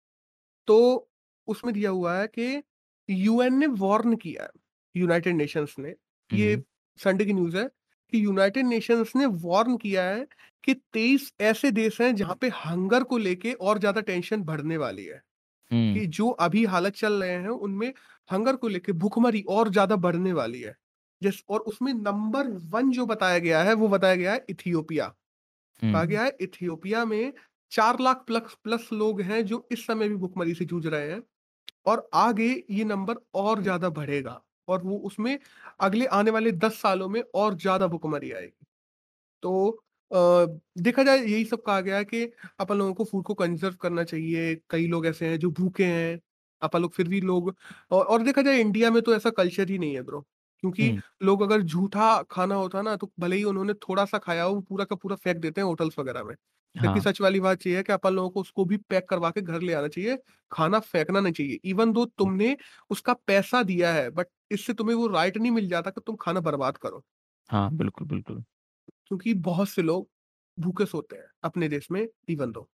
तो 0.68 1.08
उसमें 1.48 1.72
दिया 1.74 1.90
हुआ 1.90 2.14
है 2.14 2.26
कि 2.28 2.62
यूएन 3.08 3.58
ने 3.58 3.66
वार्न 3.78 4.16
किया 4.16 4.42
है, 4.42 4.50
यूनाइटेड 4.94 5.36
नेशंस 5.36 5.74
ने, 5.78 5.94
ये। 6.30 6.62
संडे 6.98 7.24
की 7.24 7.32
न्यूज़ 7.32 7.56
है 7.56 7.64
कि 8.12 8.24
यूनाइटेड 8.24 8.66
नेशंस 8.66 9.12
ने 9.16 9.26
वार्न 9.44 9.76
किया 9.78 10.04
है 10.04 10.26
कि 10.64 10.74
23 10.92 11.32
ऐसे 11.42 11.70
देश 11.72 12.00
हैं 12.00 12.14
जहाँ 12.16 12.36
पे 12.40 12.48
हंगर 12.56 13.02
को 13.04 13.18
लेके 13.18 13.52
और 13.54 13.78
ज़्यादा 13.78 14.00
टेंशन 14.02 14.42
बढ़ने 14.44 14.76
वाली 14.78 15.04
है। 15.04 15.20
कि 15.90 16.06
जो 16.08 16.28
अभी 16.40 16.64
हालत 16.66 16.94
चल 16.94 17.22
रहे 17.22 17.32
हैं 17.34 17.48
उनमें 17.50 17.92
हंगर 18.30 18.56
को 18.56 18.68
लेके 18.68 18.92
भूखमरी 18.94 19.42
और 19.50 19.68
ज़्यादा 19.70 19.96
बढ़ने 19.98 20.32
वाली 20.34 20.60
है। 20.60 20.74
जिस 21.22 21.42
और 21.48 21.60
उसमें 21.62 21.92
नंबर 21.94 22.48
1 22.70 22.90
जो 22.92 23.06
बताया 23.06 23.38
गया 23.40 23.62
है, 23.62 23.74
वो 23.74 23.88
बताया 23.88 24.14
गया 24.16 24.32
है 24.32 24.44
इथियोपिया। 24.50 25.06
कहा। 25.82 26.04
गया 26.04 26.22
है 26.24 26.36
इथियोपिया 26.40 27.04
में 27.06 27.32
4 27.72 28.00
लाख 28.00 28.24
प्लस 28.26 28.56
प्लस 28.64 28.88
लोग 28.94 29.20
हैं 29.22 29.44
जो 29.46 29.66
इस 29.72 29.86
समय 29.86 30.08
भी 30.08 30.16
भूखमरी 30.16 30.54
से 30.54 30.64
जूझ 30.66 30.86
रहे 30.86 31.10
हैं 31.10 31.22
और 31.86 32.08
आगे 32.16 32.48
ये 32.70 32.84
नंबर 32.86 33.16
और 33.36 33.62
ज़्यादा 33.62 33.90
बढ़ेगा 33.92 34.42
और 34.68 34.82
वो 34.82 34.96
उसमें 35.04 35.38
अगले 35.80 36.06
आने 36.14 36.30
वाले 36.30 36.52
10 36.54 36.80
सालों 36.80 37.08
में 37.08 37.22
और 37.36 37.54
ज़्यादा 37.56 37.86
भूखमरी 37.88 38.30
आएगी। 38.32 38.66
तो 39.42 39.78
देखा 40.78 41.02
जाए 41.02 41.18
यही 41.18 41.44
सब 41.46 41.62
कहा 41.62 41.80
गया 41.80 41.96
है 41.98 42.04
कि 42.06 42.24
अपन 42.60 42.76
लोगों 42.76 42.94
को 42.94 43.04
फ़ूड 43.04 43.24
को 43.24 43.34
कंज़र्व 43.34 43.74
करना 43.76 44.04
चाहिए। 44.04 44.54
कई 44.70 44.86
लोग 44.88 45.06
ऐसे 45.06 45.28
हैं 45.28 45.38
जो 45.38 45.50
भूखे 45.52 45.84
हैं, 45.86 46.20
अपन 46.62 46.82
लोग 46.82 46.92
फिर 46.94 47.08
भी 47.08 47.20
लोग 47.22 47.54
औ 47.90 48.00
और 48.02 48.22
देखा 48.22 48.42
जाए 48.42 48.60
इंडिया 48.60 48.90
में 48.90 49.02
तो 49.02 49.14
ऐसा 49.14 49.30
कल्चर 49.32 49.68
ही 49.68 49.78
नहीं 49.78 49.94
है 49.94 50.02
ब्रो। 50.02 50.20
क्योंकि 50.62 50.94
लोग 51.22 51.42
अगर 51.42 51.62
झूठा 51.62 52.22
खाना 52.30 52.54
होता 52.56 52.82
ना 52.82 52.94
तो 52.96 53.10
भले 53.20 53.36
ही 53.36 53.44
उन्होंने 53.44 53.74
थोड़ा-सा 53.80 54.18
खाया 54.18 54.42
हो, 54.44 54.54
वो 54.54 54.60
पूरा 54.62 54.84
का 54.84 54.96
पूरा 54.96 55.16
फेंक 55.16 55.36
देते 55.38 55.60
हैं 55.60 55.66
होटल्स 55.66 55.98
वगैरह 55.98 56.24
में। 56.24 56.34
जबकि 56.74 57.00
हाँ। 57.00 57.02
सच 57.02 57.20
वाली 57.20 57.40
बात 57.40 57.66
ये 57.66 57.76
है 57.76 57.82
कि 57.82 57.92
अपन 57.92 58.14
लोगों 58.14 58.30
को 58.30 58.40
उसको 58.40 58.64
भी 58.64 58.76
पैक 58.84 59.08
करवा 59.08 59.30
के 59.30 59.40
घर 59.42 59.60
ले 59.62 59.72
आना 59.74 59.88
चाहिए, 59.88 60.16
खाना 60.52 60.80
फेंकना 60.80 61.20
नहीं 61.20 61.32
चाहिए। 61.32 61.58
इवन 61.66 61.92
दो 61.92 62.04
तुमने 62.14 62.56
उसका 62.90 63.12
पैसा 63.26 63.62
दिया 63.64 63.92
है, 63.94 64.08
बट 64.10 64.26
इससे 64.50 64.74
तुम्हें 64.74 64.96
वो 64.96 65.06
राइट 65.08 65.36
नहीं 65.38 65.52
मिल 65.52 65.68
जाता 65.68 65.90
कि 65.90 66.00
तुम 66.06 66.16
खाना 66.20 66.40
बर्बाद 66.42 66.76
करो। 66.78 67.02
हाँ, 67.50 67.68
बिल्कुल, 67.72 68.06
बिल्कुल। 68.08 68.44
क्योंकि 69.08 69.34
बहुत 69.40 69.68
से 69.68 69.82
लोग 69.82 70.08
भूखे 70.58 70.86
सोते 70.86 71.16
हैं 71.16 71.26
अपने 71.44 71.68
देश 71.68 71.90
में 71.90 72.06
इवन 72.28 72.52
दो। 72.52 72.68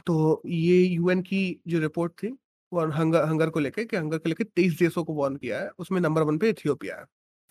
तो 0.00 0.42
ये 0.46 0.76
यूएन 0.84 1.22
की 1.22 1.40
जो 1.68 1.78
रिपोर्ट 1.80 2.12
थी, 2.14 2.28
वो 2.72 2.86
हंगर 2.92 3.24
हंगर 3.24 3.50
को 3.50 3.60
लेके 3.60 3.84
कि 3.84 3.96
हंगर 3.96 4.18
को 4.18 4.28
लेके 4.28 4.44
23 4.46 4.78
देशों 4.78 5.04
को 5.04 5.14
वार्न 5.14 5.36
किया 5.36 5.60
है, 5.60 5.68
उसमें 5.78 6.00
नंबर 6.00 6.22
वन 6.22 6.38
पे 6.38 6.48
इथियोपिया 6.50 6.98
है। 6.98 7.04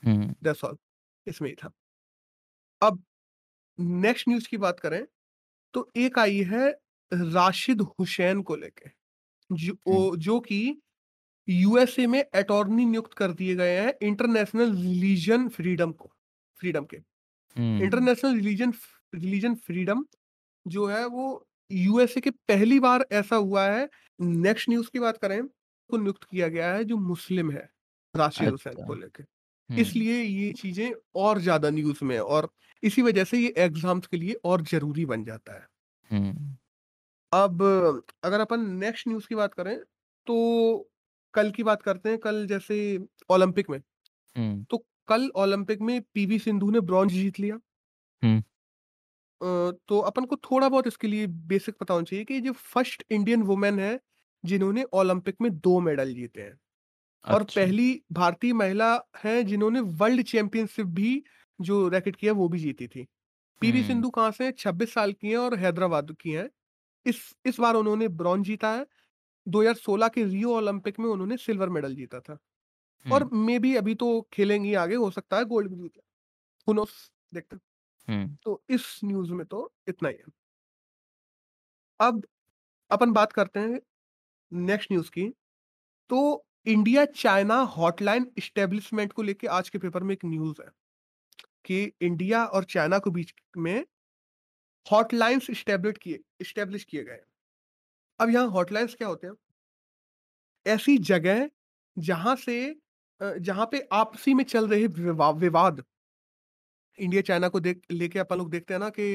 हुँ। 0.03 0.33
दैट्स 0.43 0.63
ऑल, 0.63 0.77
इसमें 1.27 1.49
ही 1.49 1.55
था। 1.55 1.71
अब 2.81 3.01
नेक्स्ट 3.79 4.27
न्यूज़ 4.29 4.47
की 4.49 4.57
बात 4.59 4.79
करें, 4.79 5.05
तो 5.73 5.91
एक 5.97 6.19
आई 6.19 6.41
है 6.45 6.69
राशिद 7.11 7.81
हुसैन 7.91 8.41
को 8.43 8.55
लेके, 8.57 8.89
जो 9.49 10.15
जो 10.17 10.39
कि 10.41 10.61
यूएसए 11.47 12.07
में 12.07 12.23
अटॉर्नी 12.35 12.85
नियुक्त 12.85 13.13
कर 13.15 13.31
दिए 13.33 13.55
गए 13.55 13.77
हैं 13.77 13.93
इंटरनेशनल 14.03 14.73
रिलीजन 14.77 15.47
फ्रीडम 15.49 15.91
को 15.93 16.11
फ्रीडम 16.59 16.85
के। 16.87 16.97
इंटरनेशनल 17.79 18.35
रिलीजन 18.35 18.73
रिलीजन 19.15 19.55
फ्रीडम 19.57 20.05
जो 20.65 20.87
है 20.87 21.05
वो 21.07 21.25
यूएसए 21.71 22.21
के 22.21 22.31
पहली 22.49 22.79
बार 22.81 23.05
ऐसा 23.13 23.35
हुआ 23.37 23.65
है। 23.67 23.89
नेक्स्ट 24.19 24.69
न्यूज़ 24.69 24.89
की 24.91 24.99
बात 24.99 25.17
करें, 25.19 25.47
तो 25.47 25.97
नियुक्त 25.97 26.23
किया 26.25 26.47
गया 26.49 26.73
है 26.73 26.83
जो 26.85 26.97
मुस्लिम 26.99 27.51
है, 27.51 27.69
राशिद 28.13 28.49
हुसैन 28.49 28.75
अच्छा। 28.75 28.83
को 28.83 28.95
लेके। 28.95 29.23
इसलिए 29.69 30.21
ये 30.23 30.51
चीज़ें 30.53 30.91
और 31.17 31.39
ज़्यादा 31.41 31.69
न्यूज़ 31.71 32.03
में 32.05 32.19
और 32.19 32.49
इसी 32.83 33.01
वजह 33.01 33.23
से 33.25 33.37
ये 33.39 33.53
एग्ज़ाम्स 33.59 34.07
के 34.07 34.17
लिए 34.17 34.33
और 34.45 34.61
ज़रूरी 34.65 35.05
बन 35.07 35.23
जाता 35.23 35.53
है। 35.53 35.67
अब 37.31 37.61
अगर 38.23 38.39
अपन 38.39 38.59
नेक्स्ट 38.77 39.07
न्यूज़ 39.07 39.27
की 39.27 39.35
बात 39.35 39.53
करें, 39.53 39.77
तो 40.27 40.89
कल 41.33 41.51
की 41.51 41.63
बात 41.63 41.81
करते 41.83 42.09
हैं, 42.09 42.17
कल 42.19 42.45
जैसे 42.47 42.77
ओलंपिक 43.29 43.69
में। 43.69 43.79
तो 44.71 44.85
कल 45.07 45.29
ओलंपिक 45.37 45.81
में 45.83 46.01
पीवी 46.13 46.39
सिंधु 46.41 46.71
ने 46.71 46.81
ब्रॉन्ज़ 46.83 47.13
जीत 47.13 47.39
लिया। 47.39 47.59
अ, 49.41 49.71
तो 49.87 49.99
अपन 50.01 50.25
को 50.25 50.35
थोड़ा 50.41 50.67
बहुत 50.69 50.87
इसके 50.87 51.07
लिए 51.07 51.27
बेसिक 51.47 51.75
पता 51.77 51.93
होना 51.93 52.03
चाहिए 52.03 52.25
कि 52.25 52.39
जो 52.41 52.51
फ़र्स्ट 52.53 53.03
इंडियन 53.11 53.41
वुमन 53.43 53.79
है, 53.79 53.99
जिन्होंने 54.43 54.83
ओलंपिक 54.93 55.35
में 55.41 55.51
दो 55.59 55.79
मेडल 55.81 56.13
जीते 56.13 56.41
हैं 56.41 56.57
और 57.25 57.43
अच्छा। 57.43 57.49
पहली 57.55 57.89
भारतीय 58.13 58.53
महिला 58.55 58.93
है 59.17 59.43
जिन्होंने 59.45 59.79
वर्ल्ड 59.97 60.23
चैंपियनशिप 60.25 60.87
भी 60.93 61.23
जो 61.59 61.87
रैकेट 61.89 62.15
की 62.15 62.27
है 62.27 62.33
वो 62.33 62.47
भी 62.49 62.59
जीती 62.59 62.87
थी। 62.87 63.07
पीवी। 63.61 63.83
सिंधु 63.83 64.09
कहाँ 64.09 64.31
से 64.31 64.45
हैं? 64.45 64.53
26 64.53 64.93
साल 64.93 65.13
की 65.13 65.29
हैं 65.29 65.37
और 65.37 65.55
हैदराबाद 65.57 66.11
की 66.21 66.31
हैं। 66.31 66.49
इस 67.05 67.21
इस 67.45 67.59
बार 67.59 67.75
उन्होंने 67.75 68.07
ब्रॉन्ज 68.09 68.45
जीता 68.47 68.73
है। 68.73 68.85
2016 69.47 70.07
के 70.09 70.23
रियो 70.25 70.55
ओलंपिक 70.57 70.99
में 70.99 71.07
उन्होंने 71.07 71.37
सिल्वर 71.37 71.69
मेडल 71.69 71.95
जीता 71.95 72.19
था 72.21 72.37
और 73.05 73.29
मे 73.33 73.59
भी 73.59 73.75
अभी 73.77 73.95
तो 73.95 74.21
खेलेंगी 74.33 74.73
आगे, 74.75 74.95
हो 74.95 75.11
सकता 75.11 75.37
है 75.37 75.45
गोल्ड 75.45 75.69
भी 75.69 75.75
जीत 75.77 76.01
देखते 77.33 77.55
हैं। 77.55 77.61
तो 78.43 78.63
इस 78.69 78.99
न्यूज़ 79.05 79.33
में 79.33 79.45
तो 79.47 79.71
इतना 79.89 80.09
ही 80.09 80.15
है। 80.17 80.33
अब 81.99 82.23
अपन 82.91 83.13
बात 83.13 83.33
करते 83.33 83.59
हैं 83.59 83.79
नेक्स्ट 84.51 84.91
न्यूज़ 84.91 85.11
की। 85.11 85.29
तो 86.09 86.45
इंडिया 86.67 87.05
चाइना 87.05 87.55
हॉटलाइन 87.77 88.27
एस्टेब्लिशमेंट 88.37 89.13
को 89.13 89.23
लेके 89.23 89.47
आज 89.49 89.69
के 89.69 89.77
पेपर 89.79 90.03
में 90.03 90.13
एक 90.13 90.25
न्यूज़ 90.25 90.61
है 90.61 90.69
कि 91.65 91.83
इंडिया 92.01 92.43
और 92.45 92.63
चाइना 92.65 92.99
के 92.99 93.09
बीच 93.09 93.33
में 93.57 93.85
हॉटलाइन्स 94.85 95.49
एस्टेब्लिश 95.49 95.97
किए 96.01 96.19
एस्टेब्लिश 96.41 96.83
किए 96.83 97.03
गए 97.03 97.19
अब 98.19 98.29
यहाँ 98.29 98.47
हॉटलाइन्स 98.49 98.95
क्या 98.95 99.07
होते 99.07 99.27
हैं? 99.27 99.33
ऐसी 100.65 100.97
जगह 100.97 101.49
जहाँ 101.97 102.35
से 102.35 102.75
जहाँ 103.21 103.65
पे 103.71 103.87
आपसी 103.93 104.33
में 104.33 104.43
चल 104.43 104.67
रहे 104.67 104.87
विवा 104.87 105.29
विवाद 105.31 105.83
इंडिया 106.99 107.21
चाइना 107.21 107.47
को 107.49 107.59
देख 107.59 107.81
लेके 107.91 108.19
अपन 108.19 108.37
लोग 108.37 108.49
देखते 108.51 108.73
हैं 108.73 108.79
ना 108.79 108.89
कि 108.89 109.13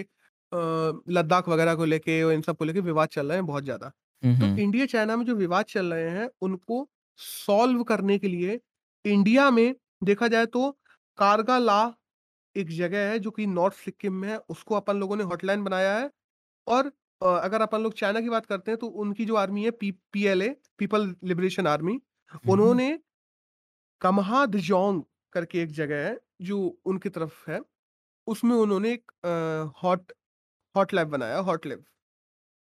लद्दाख 1.13 1.49
वगैरह 1.49 1.75
को 1.75 1.85
लेके 1.85 2.23
और 2.23 2.33
इन 2.33 2.43
सबको 2.43 2.65
लेके 2.65 2.81
विवाद 2.81 3.09
चल 3.09 3.29
रहे 3.29 3.37
हैं 3.37 3.47
बहुत 3.47 3.65
ज़्यादा। 3.65 3.89
तो 4.23 4.47
इंडिया 4.59 4.87
चाइना 4.87 5.17
में 5.17 5.25
जो 5.25 5.35
विवाद 5.35 5.65
चल 5.65 5.93
रहे 5.95 6.09
हैं, 6.11 6.29
उनको 6.43 6.89
सॉल्व 7.19 7.83
करने 7.83 8.19
के 8.19 8.29
लिए 8.29 8.59
इंडिया 9.05 9.51
में 9.51 9.75
देखा 10.05 10.29
जाए 10.29 10.47
तो 10.47 10.71
कारगाला 11.19 11.85
एक 12.59 12.71
जगह 12.73 13.09
है 13.11 13.19
जो 13.21 13.31
कि 13.33 13.47
नॉर्थ 13.49 13.75
सिक्किम 13.77 14.15
में 14.15 14.29
है, 14.29 14.37
उसको 14.49 14.75
अपन 14.77 14.97
लोगों 14.97 15.17
ने 15.17 15.25
हॉटलाइन 15.25 15.65
बनाया 15.65 15.97
है 15.99 16.11
और 16.67 16.93
अ, 17.21 17.27
अगर 17.27 17.63
अपन 17.63 17.83
लोग 17.83 17.95
चाइना 17.95 18.21
की 18.21 18.29
बात 18.29 18.47
करते 18.47 18.71
हैं 18.71 18.79
तो 18.79 18.87
उनकी 18.99 19.25
जो 19.25 19.37
आर्मी 19.37 19.65
है 19.65 19.71
P 19.73 19.91
PLA 20.13 20.49
people 20.79 21.15
liberation 21.25 21.67
army. 21.67 22.01
उन्होंने 22.49 22.89
कम्हा 24.01 24.45
दजोंग 24.47 25.03
करके 25.33 25.63
एक 25.63 25.71
जगह 25.73 26.07
है 26.07 26.19
जो 26.43 26.59
उनकी 26.87 27.09
तरफ़ 27.11 27.51
है, 27.51 27.61
उसमें 28.27 28.57
उन्होंने 28.57 28.93
एक 28.93 29.13
हॉट 29.85 30.13
हॉट 30.75 30.95
लैब 30.95 31.09
बनाया 31.11 31.39
हॉट 31.43 31.67
लैब। 31.67 31.85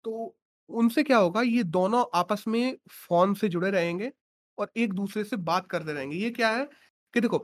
तो 0.05 0.37
उनसे 0.71 1.03
क्या 1.03 1.19
होगा 1.19 1.43
ये 1.43 1.63
दोनों 1.67 2.05
आपस 2.15 2.45
में 2.49 2.77
फ़ोन 2.93 3.35
से 3.35 3.49
जुड़े 3.49 3.71
रहेंगे 3.71 4.13
और 4.59 4.71
एक-दूसरे 4.77 5.25
से 5.25 5.37
बात 5.39 5.67
करते 5.69 5.93
रहेंगे। 5.93 6.17
ये 6.17 6.31
क्या 6.31 6.51
है 6.51 6.65
कि 7.15 7.21
देखो, 7.21 7.39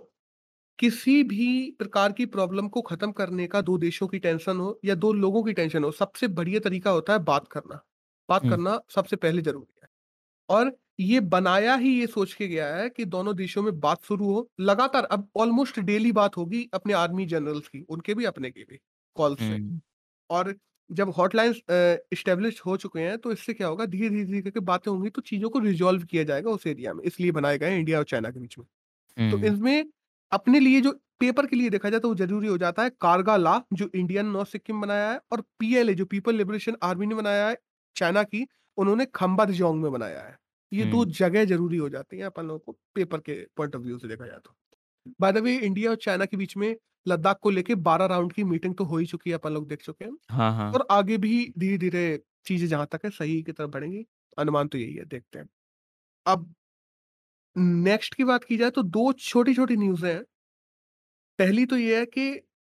किसी 0.79 1.23
भी 1.25 1.71
प्रकार 1.79 2.13
की 2.13 2.25
प्रॉब्लम 2.27 2.69
को 2.69 2.81
ख़त्म 2.83 3.13
करने 3.13 3.47
का 3.49 3.61
दो 3.63 3.77
देशों 3.79 4.07
की 4.09 4.19
टेंशन 4.19 4.57
हो 4.59 4.79
या 4.85 4.95
दो 4.97 5.13
लोगों 5.15 5.43
की 5.43 5.53
टेंशन 5.53 5.85
हो, 5.85 5.91
सबसे 5.93 6.29
बढ़िया 6.31 6.61
तरीका 6.61 6.91
होता 6.91 7.13
है 7.13 7.19
बात 7.25 7.49
करना। 7.49 7.81
बात। 8.43 8.45
करना 8.45 8.79
सबसे 8.91 9.17
पहले 9.17 9.43
ज़रूरी 9.43 9.75
है 9.83 9.89
और 10.49 10.77
ये 11.01 11.21
बनाया 11.29 11.75
ही 11.77 11.99
ये 12.01 12.07
सोच 12.09 12.35
के 12.35 12.49
गया 12.49 12.75
है 12.77 12.89
कि 12.91 13.05
दोनों 13.07 13.37
देशों 13.37 13.63
में 13.63 13.79
बात 13.81 14.05
शुरू 14.05 14.27
हो। 14.27 14.49
लगातार 14.63 15.05
अब 15.07 15.29
ऑलमोस्ट 15.39 15.81
डेली 15.83 16.13
बात 16.15 16.37
होगी 16.37 16.69
अपने 16.75 16.93
आर्मी 16.95 17.27
जनरल्स 17.27 17.69
की, 17.69 17.81
उनके 17.83 18.15
भी 18.15 18.25
अपने 18.27 18.51
के 18.51 18.65
भी, 18.65 18.79
कॉल्स 19.17 19.41
से। 19.43 19.61
और 20.31 20.55
जब 20.91 21.11
हॉटलाइन्स 21.13 21.59
अ, 21.61 21.75
एस्टेब्लिश 22.13 22.61
हो 22.63 22.77
चुके 22.79 23.01
हैं, 23.01 23.19
तो 23.19 23.33
इससे 23.33 23.55
क्या 23.55 23.69
होगा 23.69 23.87
धीरे-धीरे, 23.87 24.25
धीरे 24.25 24.43
करके 24.43 24.61
बातें 24.63 24.91
होंगी 24.93 25.11
तो 25.11 25.23
चीज़ों 25.23 25.51
को 25.51 25.59
रिज़ॉल्व 25.61 26.05
किया 26.07 26.25
जाएगा 26.25 26.51
उस 26.51 26.67
एरिया 26.69 26.95
में, 26.95 27.05
इसलिए 27.05 27.33
बनाए 27.33 27.59
गए 27.59 27.71
हैं 27.71 27.79
इंडिया 27.79 27.99
और 27.99 28.05
चाइना 28.07 28.31
के 28.31 28.41
बीच 28.41 28.59
में। 28.59 28.67
तो। 29.25 29.41
इसमें 29.45 29.85
अपने 30.35 30.61
लिए 30.61 30.81
जो 30.81 30.93
पेपर 31.21 31.47
के 31.47 31.57
लिए 31.57 31.71
देखा 31.71 31.91
जाए 31.91 32.01
तो 32.01 32.09
वो 32.09 32.15
ज़रूरी 32.17 32.49
हो 32.49 32.57
जाता 32.59 32.83
है 32.83 32.91
कारगा 33.01 33.37
लॉ 33.39 33.59
जो 33.75 33.91
इंडियन 33.95 34.27
नॉर्थ 34.29 34.49
सिक्किम 34.51 34.81
बनाया 34.81 35.11
है 35.11 35.21
और 35.33 35.41
पीएलए 35.61 35.95
जो 35.95 36.05
पीपल 36.07 36.35
लिबरेशन 36.35 36.77
आर्मी 36.83 37.07
ने 37.07 37.15
बनाया 37.15 37.49
है 37.49 37.57
चाइना 37.97 38.23
की, 38.25 38.47
उन्होंने 38.79 39.07
खंबा-दजोंग 39.15 39.83
में 39.83 39.91
बनाया 39.93 40.21
है। 40.23 40.37
ये 40.73 40.87
2 40.87 41.05
हुँ। 41.05 41.15
जगह 41.15 41.45
ज़रूरी 41.45 41.77
हो 41.79 41.89
जाती 41.89 42.19
हैं 42.19 42.25
अपन 42.25 42.47
लोगों 42.47 42.59
को 42.63 42.73
पेपर 42.95 43.21
के 43.21 43.35
पॉइंट 43.57 43.77
ऑफ़ 43.77 43.83
व्यू 43.83 43.99
से 43.99 44.09
देखा 44.09 44.27
जाए 44.27 44.39
तो। 44.39 44.55
बाय 45.21 45.33
द 45.33 45.39
वे 45.39 45.57
इंडिया 45.59 45.91
और 45.91 45.97
चाइना 45.99 46.25
के 46.27 46.37
बीच 46.37 46.57
में 46.57 46.75
लद्दाख 47.07 47.39
को 47.43 47.51
लेके 47.51 47.75
12 47.83 48.07
राउंड 48.07 48.33
की 48.33 48.45
मीटिंग 48.45 48.75
तो 48.77 48.85
हो 48.85 48.99
ही 48.99 49.07
चुकी 49.07 49.31
है, 49.31 49.37
अपन 49.37 49.53
लोग 49.53 49.69
देख 49.69 49.83
चुके 49.83 50.05
हैं। 50.05 50.13
हाँ, 50.31 50.51
हाँ। 50.53 50.75
और 50.75 50.87
आगे 50.91 51.17
भी 51.19 51.35
धीरे-धीरे 51.59 52.21
चीज़ें 52.47 52.67
जहाँ 52.69 52.89
तक 52.93 53.01
है 53.05 53.11
सही 53.13 53.43
की 53.43 53.53
तरफ़ 53.53 53.71
बढ़ेंगी, 53.71 54.07
अनुमान 54.37 54.69
तो 54.69 54.79
यही 54.79 54.95
है, 54.95 55.05
देखते 55.07 55.39
हैं। 55.39 55.49
अब 56.27 56.55
नेक्स्ट 57.57 58.15
की 58.15 58.25
बात 58.25 58.45
की 58.45 58.57
जाए 58.57 58.71
तो 58.71 58.83
दो 58.85 59.13
छोटी-छोटी 59.15 59.77
न्यूज़ 59.77 60.05
हैं। 60.07 60.25
पहली 61.39 61.65
तो 61.67 61.77
ये 61.77 61.99
है 61.99 62.05
कि 62.09 62.25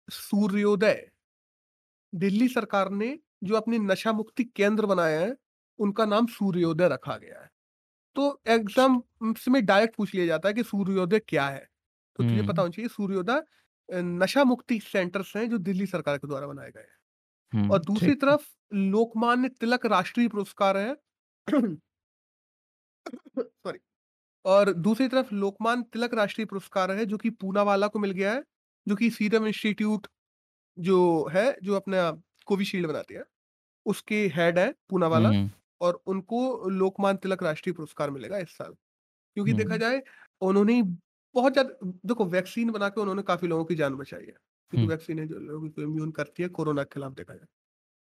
सूर्योदय 0.08 1.06
दिल्ली 2.12 2.48
सरकार 2.48 2.90
ने 2.92 3.18
जो 3.44 3.54
अपनी 3.56 3.78
नशा 3.80 4.12
मुक्ति 4.12 4.44
केंद्र 4.46 4.86
बनाया 4.86 5.20
है, 5.20 5.34
उनका 5.78 6.04
नाम 6.06 6.26
सूर्योदय 6.28 6.88
रखा 6.88 7.16
गया 7.18 7.40
है। 7.40 7.48
तो 8.16 8.42
एग्ज़ाम 8.48 9.02
में 9.48 9.64
डायरेक्ट 9.66 9.96
पूछ 9.96 10.14
लिया 10.14 10.26
जाता 10.26 10.48
है 10.48 10.54
कि 10.54 10.62
सूर्योदय 10.64 11.18
क्या 11.20 11.48
है? 11.48 11.66
तो 12.18 12.24
तुझे 12.24 12.42
पता 12.42 12.62
हुँ। 12.62 12.62
होना 12.62 12.72
चाहिए 12.72 12.88
सूर्योदय 12.90 13.42
अ, 13.88 14.00
नशा 14.02 14.44
मुक्ति 14.44 14.78
सेंटर्स 14.82 15.36
हैं 15.36 15.48
जो 15.50 15.58
दिल्ली 15.60 15.86
सरकार 15.88 16.18
के 16.18 16.28
द्वारा 16.28 16.46
बनाए 16.46 16.70
गए 16.70 16.80
हैं। 16.82 16.96
और 17.68 17.80
दूसरी 17.80 18.14
ठीक 18.14 18.28
है। 18.28 18.36
तरफ़ 18.36 18.46
लोकमान्य 18.74 19.48
तिलक 19.52 19.86
राष्ट्रीय 19.88 20.28
पुरस्कार 20.30 20.76
है 20.78 20.94
सॉरी 23.38 23.78
और 24.44 24.72
दूसरी 24.74 25.08
तरफ़ 25.08 25.34
लोकमान 25.34 25.82
तिलक 25.84 26.14
राष्ट्रीय 26.14 26.46
पुरस्कार 26.46 26.90
है 26.92 27.04
जो 27.06 27.16
कि 27.18 27.30
पूनावाला 27.32 27.86
को 27.88 27.98
मिल 27.98 28.10
गया 28.12 28.32
है, 28.32 28.42
जो 28.86 28.96
कि 28.96 29.10
सीरम 29.12 29.46
इंस्टीट्यूट 29.48 30.06
जो 30.76 31.28
है, 31.28 31.56
जो 31.62 31.74
अपना 31.76 32.10
कोविशील्ड 32.46 32.86
बनाती 32.88 33.14
है, 33.14 33.24
उसके 33.86 34.16
हेड 34.34 34.58
है 34.58 34.72
पूनावाला 34.90 35.34
और 35.80 36.02
उनको 36.06 36.70
लोकमान 36.70 37.16
तिलक 37.18 37.42
राष्ट्रीय 37.42 37.74
पुरस्कार 37.74 38.10
मिलेगा 38.10 38.38
इस 38.38 38.56
साल। 38.58 38.72
क्योंकि 39.36 39.54
देखा 39.54 39.76
जाए 39.78 40.02
उन्होंने 40.42 40.82
बहुत 41.34 41.52
ज़्यादा 41.52 41.90
देखो 42.06 42.24
वैक्सीन 42.26 42.70
बना 42.70 42.88
के 42.90 43.00
उन्होंने 43.00 43.22
काफ़ी 43.24 43.48
लोगों 43.48 43.64
की 43.64 43.74
जान 43.76 43.96
बचाई 43.96 44.22
है। 44.22 44.32
क्योंकि 44.72 44.86
वैक्सीन 44.86 45.18
है 45.18 45.26
जो 45.28 45.38
लोगों 45.40 45.68
को 45.70 45.82
इम्यून 45.82 46.10
करती 46.12 46.42
है 46.42 46.48
कोरोना 46.50 46.84
के 46.84 46.90
खिलाफ 46.94 47.12
देखा 47.14 47.34
जाए। 47.34 47.46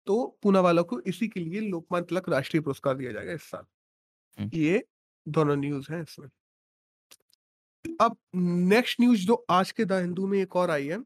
तो 0.07 0.25
पूनावाला 0.43 0.81
को 0.83 0.99
इसी 1.05 1.27
के 1.29 1.39
लिए 1.41 1.61
लोकमान 1.63 2.03
तिलक 2.05 2.29
राष्ट्रीय 2.29 2.61
पुरस्कार 2.63 2.95
दिया 2.97 3.11
जाएगा 3.11 3.33
इस 3.33 3.43
साल। 3.45 3.65
ये 4.53 4.83
दोनों 5.27 5.55
न्यूज़ 5.55 5.91
हैं 5.93 6.01
इसमें। 6.01 6.29
अब 7.85 8.17
नेक्स्ट 8.35 9.01
न्यूज़ 9.01 9.25
जो 9.27 9.45
आज 9.51 9.71
के 9.71 9.85
द 9.85 9.93
हिंदू 9.93 10.27
में 10.27 10.39
एक 10.39 10.55
और 10.55 10.71
आई 10.71 10.87
है 10.87 10.97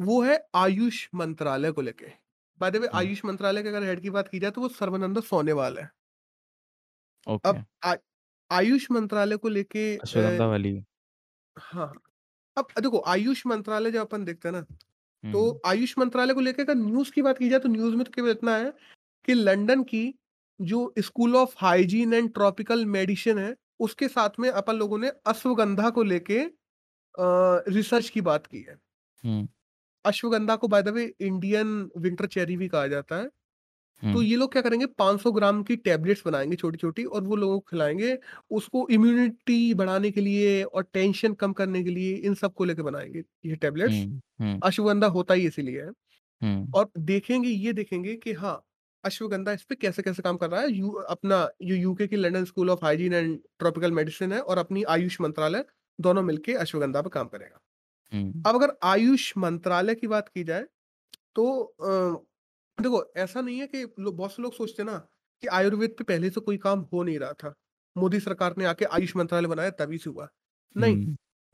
वो 0.00 0.20
है 0.22 0.36
आयुष 0.54 1.08
मंत्रालय 1.14 1.72
को 1.72 1.80
लेके। 1.82 2.06
बाय 2.60 2.70
द 2.70 2.76
वे 2.76 2.88
आयुष 2.94 3.24
मंत्रालय 3.24 3.62
के 3.62 3.68
अगर 3.68 3.84
हेड 3.84 4.00
की 4.02 4.10
बात 4.10 4.28
की 4.28 4.38
जाए 4.38 4.50
तो 4.50 4.60
वो 4.60 4.68
सर्बानंद 4.70 5.22
सोनोवाल 5.22 5.78
है। 5.78 5.90
ओके। 7.26 7.48
अब 7.48 7.64
आ 7.84 7.94
आयुष 8.50 8.90
मंत्रालय 8.90 9.36
को 9.36 9.48
लेके 9.48 9.94
वाली। 10.40 10.72
हाँ, 11.56 11.86
हाँ। 11.86 11.94
अब 12.56 12.68
देखो 12.80 13.00
आयुष 13.08 13.46
मंत्रालय 13.46 13.90
जब 13.90 14.00
अपन 14.00 14.24
देखते 14.24 14.48
हैं 14.48 14.54
ना, 14.54 14.62
तो 15.24 15.60
आयुष 15.66 15.94
मंत्रालय 15.98 16.34
को 16.34 16.40
लेके 16.40 16.62
अगर 16.62 16.74
न्यूज़ 16.76 17.12
की 17.12 17.22
बात 17.22 17.38
की 17.38 17.48
जाए 17.48 17.60
तो 17.60 17.68
न्यूज़ 17.68 17.94
में 17.96 18.04
तो 18.04 18.12
केवल 18.12 18.30
इतना 18.30 18.56
है 18.56 18.72
कि 19.28 19.34
लंदन 19.34 19.82
की 19.84 20.04
जो 20.60 20.92
school 20.98 21.36
of 21.36 21.54
hygiene 21.58 22.14
and 22.14 22.32
tropical 22.34 22.84
medicine 22.88 23.38
है, 23.38 23.54
उसके 23.80 24.08
साथ 24.08 24.40
में 24.40 24.48
अपन 24.50 24.76
लोगों 24.76 24.98
ने 24.98 25.08
अश्वगंधा 25.26 25.90
को 25.90 26.02
लेके 26.04 26.40
रिसर्च 27.70 28.08
की 28.10 28.20
बात 28.22 28.46
की 28.46 28.60
है। 28.62 28.76
अश्वगंधा 30.04 30.54
को 30.56 30.68
by 30.68 30.82
the 30.82 30.88
way 30.88 31.04
Indian 31.20 31.68
winter 31.98 32.26
cherry 32.28 32.56
भी 32.56 32.68
कहा 32.68 32.86
जाता 32.86 33.16
है। 33.16 33.28
तो 34.02 34.22
ये 34.22 34.36
लोग 34.36 34.52
क्या 34.52 34.62
करेंगे 34.62 34.86
500 34.98 35.32
ग्राम 35.32 35.62
की 35.64 35.76
टैबलेट्स 35.78 36.22
बनाएँगे 36.26 36.56
छोटी-छोटी 36.56 37.04
और 37.06 37.24
वो 37.24 37.36
लोगों 37.36 37.58
को 37.60 37.66
खिलाएँगे 37.70 38.18
उसको 38.52 38.86
इम्यूनिटी 38.90 39.74
बढ़ाने 39.74 40.10
के 40.10 40.20
लिए 40.20 40.62
और 40.64 40.84
टेंशन 40.94 41.34
कम 41.36 41.54
करने 41.54 41.84
के 41.84 41.90
लिए 41.90 42.14
इन 42.18 42.34
सबको 42.36 42.64
लेकर 42.64 42.82
बनाएँगे 42.82 43.24
ये 43.46 43.56
टैबलेट्स। 43.56 44.06
अश्वगंधा 44.62 45.06
होता 45.08 45.34
ही 45.34 45.46
इसीलिए 45.46 45.82
है। 45.82 45.90
और 46.74 46.90
देखेंगे 47.00 47.48
ये 47.50 47.72
देखेंगे 47.72 48.16
कि 48.16 48.32
हाँ, 48.34 48.62
अश्वगंधा 49.04 49.52
इस 49.52 49.62
पे 49.64 49.74
कैसे-कैसे 49.76 50.22
काम 50.22 50.36
कर 50.36 50.50
रहा 50.50 50.60
है। 50.60 50.70
यू 50.72 50.90
अपना 51.10 51.38
जो 51.64 51.74
यूके 51.76 52.06
की 52.06 52.16
London 52.16 52.44
school 52.44 52.70
of 52.70 52.84
hygiene 52.84 53.12
and 53.14 53.38
tropical 53.58 53.92
medicine 53.92 54.32
है 54.32 54.40
और 54.42 54.58
अपनी 54.58 54.82
आयुष 54.90 55.20
मंत्रालय 55.20 55.64
दोनों 55.98 56.22
मिलके 56.24 56.54
अश्वगंधा 56.56 57.02
पे 57.02 57.10
काम 57.10 57.28
करेगा। 57.28 57.60
अब 58.44 58.54
अगर 58.56 58.76
आयुष 58.84 59.32
मंत्रालय 59.38 59.94
की 59.96 60.06
बात 60.08 60.28
की 60.28 60.44
जाए 60.44 60.64
तो 61.36 61.46
अ, 61.62 62.24
देखो 62.78 63.04
ऐसा 63.16 63.40
नहीं 63.40 63.60
है 63.60 63.66
कि 63.68 63.84
बहुत 64.00 64.32
से 64.32 64.42
लोग 64.42 64.54
सोचते 64.54 64.82
हैं 64.82 64.90
ना 64.90 64.98
कि 65.42 65.46
आयुर्वेद 65.50 65.94
पे 65.98 66.04
पहले 66.04 66.30
से 66.30 66.40
कोई 66.40 66.56
काम 66.58 66.80
हो 66.94 67.02
नहीं 67.02 67.18
रहा 67.18 67.32
था। 67.34 67.54
मोदी 67.96 68.20
सरकार 68.20 68.54
ने 68.58 68.64
आके 68.66 68.84
आयुष 68.92 69.16
मंत्रालय 69.16 69.48
बनाया 69.48 69.70
तभी 69.76 69.98
से 69.98 70.10
हुआ। 70.10 70.28
नहीं, 70.76 70.96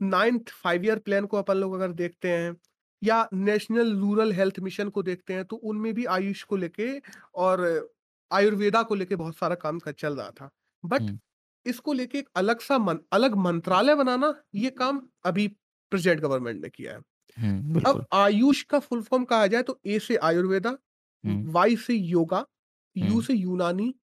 नाइन्थ 0.01 0.49
फाइव 0.63 0.85
ईयर 0.85 0.99
प्लान 0.99 1.25
को 1.25 1.37
अपन 1.37 1.57
लोग 1.57 1.73
अगर 1.75 1.91
देखते 1.93 2.29
हैं 2.33 2.55
या 3.01 3.27
नेशनल 3.35 3.95
रूरल 3.97 4.31
हेल्थ 4.33 4.59
मिशन 4.61 4.89
को 4.89 5.03
देखते 5.03 5.33
हैं 5.33 5.45
तो 5.45 5.55
उनमें 5.57 5.93
भी 5.93 6.05
आयुष 6.07 6.43
को 6.43 6.55
लेके 6.57 6.89
और 7.37 7.65
आयुर्वेदा 8.31 8.81
को 8.83 8.95
लेके 8.95 9.15
बहुत 9.17 9.37
सारा 9.37 9.55
काम 9.57 9.79
क 9.79 9.91
चल 9.93 10.15
रहा 10.15 10.29
था। 10.31 10.49
बट 10.83 11.11
इसको 11.65 11.93
लेके 11.93 12.17
एक 12.19 12.29
अलग 12.35 12.59
सा 12.61 12.77
मन 12.79 12.99
अलग 13.13 13.35
मंत्रालय 13.37 13.95
बनाना 13.95 14.33
ये 14.55 14.69
काम 14.71 15.01
अभी 15.25 15.47
प्रेज़ेंट 15.91 16.19
गवर्नमेंट 16.21 16.61
ने 16.63 16.69
किया 16.69 16.93
है। 16.93 16.99
अब 17.83 18.01
आयुष 18.15 18.61
का 18.65 18.79
फुल 18.79 19.01
फॉर्म 19.03 19.25
कहा 19.25 19.47
जाए 19.47 19.63
तो 19.63 19.79
ए 19.87 19.99
से 20.01 20.15
आयुर्वेदा, 20.17 20.77
वाई 21.23 21.75
से 21.77 21.93
योगा, 21.95 22.45
यू 22.95 23.21
से 23.21 23.33
यूनानी, 23.33 23.93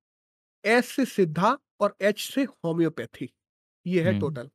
एस 0.65 0.89
से 0.89 1.05
सिद्धा 1.07 1.57
और 1.81 1.97
एच 2.03 2.21
से 2.25 2.45
होम्योपैथी। 2.45 3.31
ये 3.87 4.03
है 4.05 4.15
टोटल। 4.15 4.51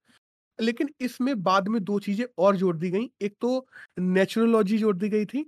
लेकिन 0.59 0.89
इसमें 1.01 1.41
बाद 1.43 1.67
में 1.67 1.83
दो 1.83 1.99
चीज़ें 2.01 2.25
और 2.39 2.55
जोड़ 2.57 2.75
दी 2.77 2.89
गई। 2.91 3.09
एक 3.21 3.35
तो 3.41 3.65
नेचुरोलॉजी 3.99 4.77
जोड़ 4.77 4.95
दी 4.97 5.09
गई 5.09 5.25
थी 5.27 5.45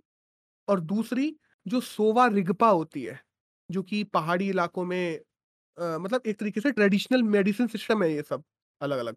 और 0.67 0.79
दूसरी 0.83 1.35
जो 1.65 1.81
सोवा 1.81 2.27
रिगपा 2.29 2.69
होती 2.69 3.03
है, 3.03 3.19
जो 3.69 3.83
कि 3.83 4.03
पहाड़ी 4.09 4.49
इलाकों 4.49 4.85
में 4.85 5.19
अ, 5.77 5.97
मतलब 5.99 6.21
एक 6.27 6.39
तरीके 6.39 6.61
से 6.61 6.71
ट्रेडिशनल 6.71 7.23
मेडिसिन 7.25 7.67
सिस्टम 7.69 8.03
है 8.03 8.11
ये 8.13 8.21
सब 8.23 8.43
अलग-अलग। 8.81 9.15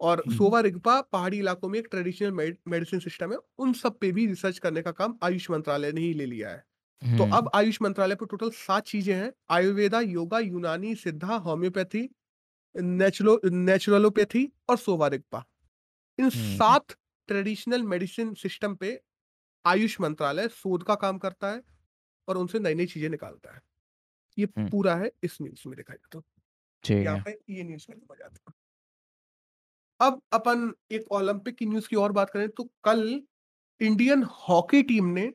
और 0.00 0.24
सोवा 0.30 0.60
रिगपा 0.60 1.00
पहाड़ी 1.04 1.38
इलाकों 1.38 1.68
में 1.68 1.78
एक 1.78 1.88
ट्रेडिशनल 1.90 2.32
मेडिसिन 2.68 3.00
सिस्टम 3.00 3.32
है। 3.32 3.38
उन 3.58 3.72
सब 3.74 3.98
पे 3.98 4.10
भी 4.12 4.26
रिसर्च 4.26 4.58
करने 4.58 4.82
का 4.82 4.90
काम 4.92 5.18
आयुष 5.24 5.50
मंत्रालय 5.50 5.92
ने 5.92 6.00
ही 6.00 6.12
ले 6.14 6.26
लिया 6.26 6.50
है। 6.50 6.64
तो 7.12 7.24
अब 7.32 7.50
आयुष 7.54 7.78
मंत्रालय 7.82 8.14
पर 8.14 8.26
टोटल 8.26 8.50
सात 8.56 8.86
चीज़ें 8.86 9.14
हैं। 9.14 9.32
आयुर्वेदा, 9.50 10.00
योगा, 10.02 10.38
यूनानी, 10.40 10.94
सिद्धा, 10.96 11.36
होम्योपैथी, 11.38 12.08
नेचुरो 12.76 13.40
नेचुरलोपैथी 13.44 14.52
और 14.68 14.76
सोवा 14.76 15.08
रिगपा। 15.08 15.44
इन 16.18 16.30
सात 16.30 16.92
ट्रेडिशनल 17.28 17.82
मेडिसिन 17.82 18.34
सिस्टम 18.34 18.74
पे 18.74 19.00
आयुष 19.66 20.00
मंत्रालय 20.00 20.48
शोध 20.48 20.82
का 20.82 20.94
काम 20.94 21.18
करता 21.18 21.50
है 21.50 21.62
और 22.28 22.36
उनसे 22.36 22.58
नई-नई 22.58 22.86
चीज़ें 22.86 23.08
निकालता 23.08 23.54
है। 23.54 23.60
ये 24.38 24.46
पूरा 24.46 24.96
है 24.96 25.12
इस 25.22 25.38
न्यूज़ 25.42 25.68
में 25.68 25.76
देखा 25.76 25.94
जाए 25.94 26.08
तो। 26.12 26.24
यहाँ 27.02 27.18
पे 27.18 27.38
ये 27.50 27.62
न्यूज़ 27.62 27.86
हो 27.92 28.16
जाता 28.16 28.52
अब 30.00 30.22
अपन 30.32 30.74
एक 30.92 31.12
ओलंपिक 31.12 31.56
की 31.56 31.66
न्यूज़ 31.66 31.88
की 31.88 31.96
और 31.96 32.12
बात 32.12 32.30
करें 32.30 32.48
तो 32.48 32.64
कल 32.84 33.22
इंडियन 33.80 34.22
हॉकी 34.22 34.82
टीम 34.82 35.06
ने 35.06 35.34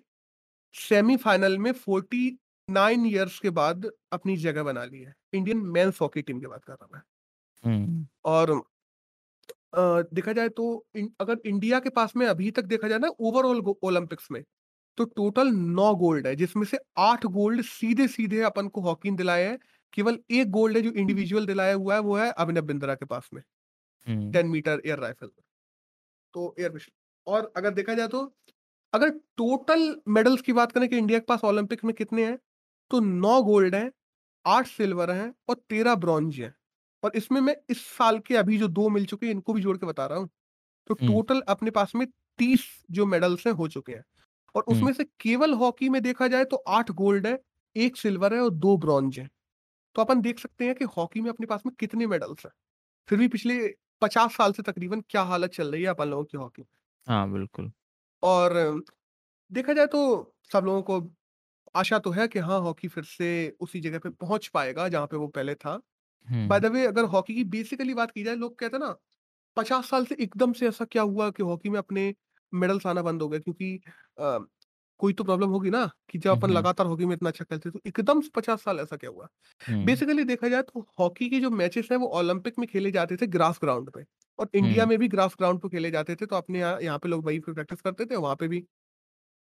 सेमीफाइनल 0.74 1.58
में 1.58 1.72
49 1.72 3.06
इयर्स 3.06 3.40
के 3.40 3.50
बाद 3.50 3.92
अपनी 4.12 4.38
जगह 4.38 4.64
बना 4.64 4.86
ली 4.86 5.02
है। 5.02 5.14
इंडियन 5.34 5.58
मेंस 5.58 6.02
हॉकी 6.02 6.22
टीम 6.22 6.40
की 6.40 6.48
बात 6.48 6.66
कर 6.66 6.74
रहा 6.74 6.88
मैं। 6.94 7.02
हुँ। 7.64 8.08
और 8.26 8.52
अ, 9.74 10.02
देखा 10.14 10.34
जाए 10.34 10.50
तो 10.52 10.66
इन 10.96 11.10
अगर 11.22 11.38
इंडिया 11.46 11.80
के 11.80 11.90
पास 11.92 12.16
में 12.16 12.26
अभी 12.28 12.50
तक 12.52 12.64
देखा 12.66 12.88
जाए 12.88 13.00
ना 13.00 13.08
ओवरऑल 13.22 13.62
ओलंपिक्स 13.84 14.28
में, 14.32 14.44
तो 14.98 15.06
टोटल 15.08 15.50
नौ 15.72 15.94
गोल्ड 15.96 16.28
है, 16.28 16.36
जिसमें 16.36 16.66
से 16.66 16.78
आठ 17.00 17.26
गोल्ड 17.30 17.62
सीधे-सीधे 17.64 18.42
अपन 18.44 18.68
को 18.70 18.82
हॉकी 18.82 19.12
ने 19.12 19.18
दिलाए 19.18 19.46
हैं। 19.46 19.58
केवल 19.94 20.20
एक 20.32 20.50
गोल्ड 20.52 20.78
है 20.78 20.84
जो 20.84 20.92
इंडिविजुअल 20.94 21.46
दिलाया 21.46 21.74
हुआ 21.76 21.94
है, 21.96 22.00
वो 22.02 22.18
है 22.18 22.32
अभिनव 22.34 22.64
बिंद्रा 22.66 22.96
के 22.96 23.06
पास 23.08 23.30
में, 23.34 23.42
हुँ। 24.08 24.32
10 24.32 24.46
मीटर 24.48 24.82
एयर 24.86 25.00
राइफल 25.00 25.28
में। 25.28 25.44
तो 26.34 26.56
एयर 26.60 26.72
पिस्टल 26.72 26.94
और 27.28 27.52
अगर 27.58 27.72
देखा 27.74 27.94
जाए 27.94 28.08
तो 28.10 28.22
अगर 28.94 29.10
टोटल 29.38 29.96
मेडल्स 30.10 30.42
की 30.42 30.54
बात 30.54 30.72
करें 30.72 30.88
कि 30.90 30.98
इंडिया 30.98 31.20
के 31.20 31.26
पास 31.26 31.44
ओलंपिक 31.46 31.84
में 31.86 31.94
कितने 31.96 32.26
हैं, 32.26 32.38
तो 32.92 33.00
नौ 33.02 33.42
गोल्ड 33.44 33.76
हैं, 33.76 33.92
आठ 34.46 34.68
सिल्वर 34.70 35.12
हैं 35.12 35.34
और 35.50 35.56
13 35.70 35.96
ब्रॉन्ज 35.98 36.40
हैं। 36.42 36.56
और 37.04 37.12
इसमें 37.16 37.40
मैं 37.42 37.56
इस 37.70 37.86
साल 37.88 38.20
के 38.22 38.36
अभी 38.38 38.58
जो 38.58 38.68
दो 38.70 38.88
मिल 38.90 39.06
चुके 39.06 39.26
हैं 39.26 39.34
इनको 39.34 39.54
भी 39.54 39.62
जोड़ 39.62 39.78
के 39.78 39.86
बता 39.86 40.06
रहा 40.06 40.20
हूँ। 40.20 40.30
तो 40.90 40.94
टोटल 40.96 41.42
अपने 41.50 41.72
पास 41.72 41.94
में 41.96 42.06
30 42.40 42.66
जो 42.92 43.06
मेडल्स 43.08 43.48
हैं 43.48 43.54
हो 43.56 43.68
चुके 43.70 43.94
हैं। 43.94 44.04
और 44.56 44.64
उसमें 44.66 44.92
से 44.94 45.04
केवल 45.22 45.54
हॉकी 45.56 45.90
में 45.90 46.02
देखा 46.04 46.28
जाए 46.28 46.46
तो 46.46 46.58
आठ 46.70 46.92
गोल्ड 46.94 47.28
है, 47.28 47.40
एक 47.76 47.98
सिल्वर 47.98 48.34
है 48.34 48.40
और 48.42 48.50
दो 48.52 48.78
ब्रॉन्ज 48.80 49.20
है 49.20 49.30
तो 49.96 50.02
अपन 50.02 50.22
देख 50.22 50.40
सकते 50.40 50.66
हैं 50.66 50.76
कि 50.76 50.86
हॉकी 50.98 51.22
में 51.22 51.30
अपने 51.30 51.48
पास 51.48 51.64
में 51.66 51.76
कितने 51.80 52.08
मेडल्स 52.08 52.46
हैं। 52.46 52.52
फिर 53.08 53.20
भी 53.20 53.28
पिछले 53.30 53.58
50 54.02 54.38
साल 54.38 54.54
से 54.54 54.64
तकरीबन 54.64 55.02
क्या 55.10 55.22
हालत 55.26 55.52
चल 55.52 55.72
रही 55.72 55.84
है 55.84 55.90
अपन 55.90 56.10
लोगों 56.10 56.26
की 56.26 56.38
हॉकी। 56.38 56.64
हाँ, 57.08 57.28
बिल्कुल। 57.32 57.72
और 58.24 58.54
देखा 59.52 59.74
जाए 59.74 59.88
तो 59.88 60.02
सब 60.52 60.66
लोगों 60.66 60.82
को 60.84 61.02
आशा 61.76 62.00
तो 62.00 62.12
है 62.12 62.28
कि 62.28 62.40
हाँ, 62.40 62.60
हॉकी 62.62 62.88
फिर 62.90 63.04
से 63.06 63.58
उसी 63.62 63.82
जगह 63.82 64.00
पे 64.00 64.10
पहुँच 64.12 64.48
पाएगा 64.50 64.88
जहाँ 64.90 65.08
पे 65.08 65.18
वो 65.18 65.28
पहले 65.30 65.56
था। 65.56 65.82
बाय 66.44 66.60
द 66.60 66.66
वे 66.68 66.86
अगर 66.86 67.06
हॉकी 67.08 67.36
की 67.36 67.44
बेसिकली 67.48 67.94
बात 67.94 68.12
की 68.12 68.24
जाए 68.24 68.36
लोग 68.36 68.58
कहते 68.60 68.78
हैं 68.78 68.84
ना 68.84 68.96
50 69.58 69.90
साल 69.90 70.06
से 70.06 70.16
एकदम 70.22 70.54
से 70.54 70.68
ऐसा 70.68 70.86
क्या 70.88 71.04
हुआ 71.04 71.30
कि 71.32 71.44
हॉकी 71.44 71.70
में 71.70 71.78
अपने 71.80 72.14
मेडल्स 72.54 72.86
आना 72.88 73.02
बंद 73.04 73.22
हो 73.22 73.28
गए? 73.30 73.40
क्योंकि 73.40 73.76
अ, 74.20 74.40
कोई 75.00 75.14
तो 75.14 75.24
प्रॉब्लम 75.24 75.50
होगी 75.50 75.70
ना 75.70 75.86
कि 76.10 76.18
जब 76.20 76.32
अपन 76.32 76.52
लगातार 76.52 76.88
हॉकी 76.88 77.06
में 77.06 77.14
इतना 77.16 77.30
अच्छा 77.30 77.46
खेलते 77.46 77.70
तो 77.72 77.80
एकदम 77.88 78.22
से 78.22 78.30
50 78.36 78.64
साल 78.64 78.80
ऐसा 78.80 78.96
क्या 78.98 79.10
हुआ? 79.10 79.28
बेसिकली 79.84 80.24
देखा 80.26 80.50
जाए 80.50 80.62
तो 80.64 80.88
हॉकी 81.00 81.30
के 81.30 81.40
जो 81.42 81.50
मैचेस 81.52 81.88
हैं 81.92 81.98
वो 82.00 82.08
ओलंपिक 82.20 82.60
में 82.60 82.68
खेले 82.70 82.92
जाते 82.92 83.18
थे 83.18 83.28
ग्रास 83.30 83.60
ग्राउंड 83.64 83.92
पे 83.92 84.06
और 84.40 84.50
इंडिया 84.56 84.86
में 84.86 84.98
भी 85.00 85.08
ग्रास 85.10 85.36
ग्राउंड 85.40 85.62
पे 85.62 85.70
खेले 85.70 85.92
जाते 85.92 86.16
थे 86.16 86.26
तो 86.26 86.36
अपने 86.36 86.60
यहाँ 86.60 86.80
यहाँ 86.82 87.00
पे 87.00 87.10
लोग 87.10 87.26
वही 87.26 87.40
पे 87.40 87.54
प्रैक्टिस 87.54 87.82
करते 87.82 88.06
थे 88.06 88.16
वहाँ 88.18 88.36
पे 88.36 88.48
भी। 88.48 88.66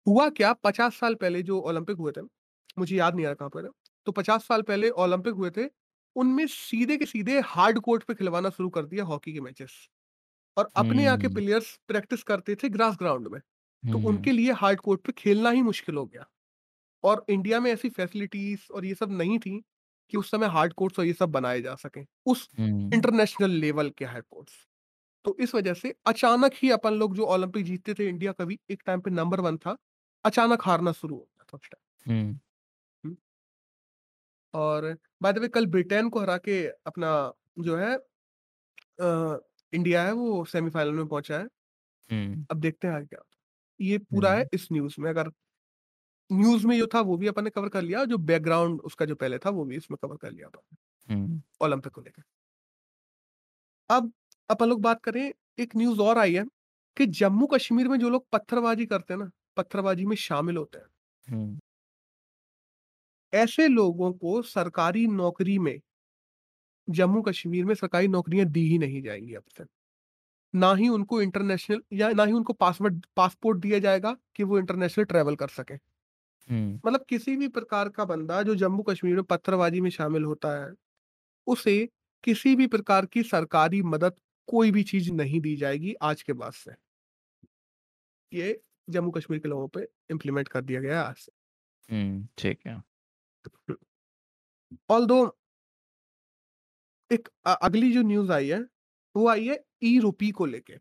हुआ 0.06 0.30
क्या? 0.32 0.54
50 0.56 0.96
साल 0.96 1.16
पहले 1.16 1.42
जो 1.44 1.60
ओलंपिक 1.62 1.98
हुए 1.98 2.12
थे, 2.12 2.22
मुझे 2.78 2.96
याद 2.98 3.16
नहीं 3.16 3.26
आ 3.26 3.30
रहा 3.30 3.36
कहाँ 3.36 3.50
पे 3.52 3.64
थे, 3.64 3.72
तो 4.08 4.12
50 4.12 4.48
साल 4.48 4.62
पहले 4.64 4.90
ओलंपिक 5.00 5.34
हुए 5.36 5.50
थे, 5.52 5.66
उनमें 6.16 6.46
सीधे 6.48 6.98
के 6.98 7.06
सीधे 7.06 7.40
हार्ड 7.46 7.80
कोर्ट 7.80 8.04
पे 8.04 8.14
खिलवाना 8.16 8.50
शुरू 8.50 8.70
कर 8.70 8.86
दिया 8.86 9.04
हॉकी 9.06 9.34
के 9.34 9.42
मैचेस। 9.42 9.72
और 10.58 10.72
अपने 10.78 11.04
यहाँ 11.04 11.18
के 11.18 11.28
प्लेयर्स 11.30 11.78
प्रैक्टिस 11.88 12.24
करते 12.24 12.56
थे 12.56 12.70
ग्रास 12.70 12.98
ग्राउंड 12.98 13.28
में, 13.28 13.42
तो 13.84 14.00
उनके 14.00 14.32
लिए 14.32 14.52
हार्ड 14.54 14.80
कोर्ट 14.82 15.02
पे 15.02 15.12
खेलना 15.14 15.50
ही 15.52 15.62
मुश्किल 15.64 15.96
हो 15.96 16.06
गया। 16.06 16.26
और 17.04 17.26
इंडिया 17.30 17.60
में 17.60 17.72
ऐसी 17.72 17.90
फैसिलिटीज़ 17.92 18.72
और 18.74 18.86
ये 18.86 18.96
सब 18.96 19.12
नहीं 19.14 19.40
थी, 19.40 19.62
कि 20.14 20.18
उस 20.18 20.32
समय 20.32 20.48
हार्ड 20.48 20.74
कोर्ट्स 20.74 21.00
और 21.00 21.06
ये 21.06 21.14
सब 21.14 21.30
बनाए 21.32 21.62
जा 21.62 21.76
सके 21.76 22.02
उस 22.26 22.50
इंटरनेशनल 22.94 23.52
लेवल 23.52 23.90
के 23.90 24.06
हार्ड 24.06 24.26
कोर्ट्स। 24.26 24.56
तो 25.26 25.36
इस 25.42 25.56
वजह 25.56 25.74
से 25.76 25.94
अचानक 26.08 26.54
ही 26.56 26.70
अपन 26.72 26.94
लोग 26.94 27.16
जो 27.16 27.26
ओलंपिक 27.28 27.66
जीतते 27.66 27.94
थे, 27.94 28.08
इंडिया 28.10 28.32
कभी 28.34 28.60
एक 28.72 28.84
टाइम 28.86 29.02
पे 29.02 29.12
नंबर 29.12 29.42
वन 29.42 29.58
था, 29.58 29.78
अचानक 30.26 30.64
हारना 30.64 30.92
शुरू 30.94 31.16
हो 31.16 31.22
गया 31.24 31.44
था 31.44 31.58
उस 31.58 31.70
टाइम। 31.70 31.82
और 34.56 34.96
बाय 35.22 35.34
द 35.34 35.38
वे 35.40 35.48
कल 35.50 35.66
ब्रिटेन 35.70 36.10
को 36.10 36.20
हरा 36.22 36.38
के 36.40 36.66
अपना 36.86 37.12
जो 37.62 37.78
है 37.78 37.96
अ, 39.00 39.40
इंडिया 39.74 40.04
है 40.04 40.12
वो 40.14 40.44
सेमीफाइनल 40.48 40.92
में 40.94 41.08
पहुँचा 41.08 41.38
है। 41.40 41.48
अब 42.52 42.60
देखते 42.60 42.88
हैं 42.88 42.94
आगे 42.96 43.06
क्या 43.06 43.20
होता 43.20 43.36
है। 43.60 43.88
ये 43.88 43.98
पूरा 44.00 44.34
है 44.34 44.46
इस 44.54 44.68
न्यूज़ 44.72 44.96
में 45.00 45.10
अगर 45.10 45.32
न्यूज़ 46.30 46.66
में 46.68 46.78
जो 46.78 46.88
था 46.88 47.00
वो 47.04 47.16
भी 47.18 47.28
अपन 47.28 47.44
ने 47.44 47.50
कवर 47.50 47.70
कर 47.70 47.82
लिया, 47.82 48.04
जो 48.06 48.18
बैकग्राउंड 48.20 48.82
उसका 48.84 49.06
जो 49.06 49.16
पहले 49.18 49.38
था 49.40 49.50
वो 49.52 49.66
भी 49.66 49.76
इसमें 49.78 49.98
कवर 50.02 50.18
कर 50.18 50.32
लिया 50.32 50.48
अपन 50.48 50.60
ने, 50.64 50.78
ओलंपिक 51.62 51.94
को 51.94 52.02
लेकर। 52.02 52.24
अब 53.90 54.12
अपन 54.50 54.70
लोग 54.70 54.82
बात 54.82 55.02
करें 55.04 55.22
एक 55.60 55.76
न्यूज़ 55.76 56.00
और 56.02 56.18
आई 56.18 56.34
है 56.34 56.44
कि 56.98 57.06
जम्मू 57.16 57.48
कश्मीर 57.48 57.88
में 57.88 57.98
जो 58.00 58.10
लोग 58.10 58.28
पत्थरबाजी 58.32 58.86
करते 58.86 59.14
हैं 59.14 59.20
ना, 59.20 59.30
पत्थरबाजी 59.58 60.06
में 60.06 60.16
शामिल 60.20 60.58
होते 60.58 60.78
हैं, 60.78 60.86
हुँ, 61.28 61.60
ऐसे 63.36 63.68
लोगों 63.70 64.12
को 64.16 64.42
सरकारी 64.44 65.08
नौकरी 65.10 65.58
में 65.60 65.80
जम्मू 66.88 67.22
कश्मीर 67.22 67.66
में 67.66 67.74
सरकारी 67.76 68.08
नौकरियाँ 68.08 68.46
दी 68.48 68.62
ही 68.68 68.78
नहीं 68.78 69.02
जाएँगी 69.02 69.34
अब 69.34 69.44
से। 69.50 69.64
ना 70.54 70.74
ही 70.76 70.88
उनको 70.90 71.22
इंटरनेशनल 71.22 71.82
या 71.94 72.10
ना 72.14 72.26
ही 72.26 72.34
उनको 72.34 72.54
पासवर्ड 72.56 73.06
पासपोर्ट 73.18 73.60
दिया 73.62 73.80
जाएगा 73.82 74.18
कि 74.36 74.44
वो 74.46 74.60
इंटरनेशनल 74.60 75.06
ट्रेवल 75.08 75.36
कर 75.38 75.48
सके 75.52 75.76
मतलब 76.84 77.06
किसी 77.10 77.36
भी 77.36 77.48
प्रकार 77.50 77.90
का 77.90 78.06
बंदा 78.06 78.42
जो 78.44 78.56
जम्मू 78.56 78.84
कश्मीर 78.84 79.16
में 79.16 79.24
पत्थरबाजी 79.26 79.82
में 79.82 79.90
शामिल 79.92 80.24
होता 80.24 80.52
है, 80.58 80.72
उसे 81.48 81.78
किसी 82.24 82.56
भी 82.56 82.68
प्रकार 82.70 83.06
की 83.08 83.24
सरकारी 83.26 83.84
मदद 83.88 84.20
कोई 84.48 84.72
भी 84.72 84.84
चीज़ 84.86 85.12
नहीं 85.14 85.42
दी 85.42 85.56
जाएगी 85.58 85.96
आज 86.04 86.24
के 86.24 86.34
बाद 86.36 86.54
से। 86.56 86.72
ये 88.32 88.50
जम्मू 88.88 89.12
कश्मीर 89.12 89.40
के 89.40 89.50
लोगों 89.50 89.68
पे 89.70 89.88
इम्प्लीमेंट 90.12 90.48
कर 90.48 90.62
दिया 90.64 90.82
गया 90.82 91.00
है 91.00 91.08
आज 91.08 91.16
से। 91.18 91.32
ठीक 92.38 92.66
है। 92.68 92.82
ऑल्दो 94.90 95.20
एक 97.12 97.30
अगली 97.48 97.92
जो 97.94 98.02
न्यूज़ 98.04 98.32
आई 98.32 98.48
है, 98.50 98.60
वो 99.16 99.28
आई 99.30 99.48
है 99.48 99.60
ई-रूपी 99.86 100.32
को 100.34 100.46
लेके 100.48 100.78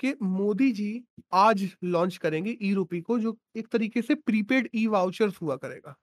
कि 0.00 0.14
मोदी 0.24 0.70
जी 0.72 0.88
आज 1.34 1.62
लॉन्च 1.86 2.16
करेंगे 2.18 2.56
ई-रूपी 2.62 3.00
को 3.02 3.18
जो 3.18 3.36
एक 3.56 3.68
तरीके 3.68 4.02
से 4.02 4.14
प्रीपेड 4.16 4.68
ई-वाउचर्स 4.76 5.40
हुआ 5.42 5.56
करेगा। 5.56 5.94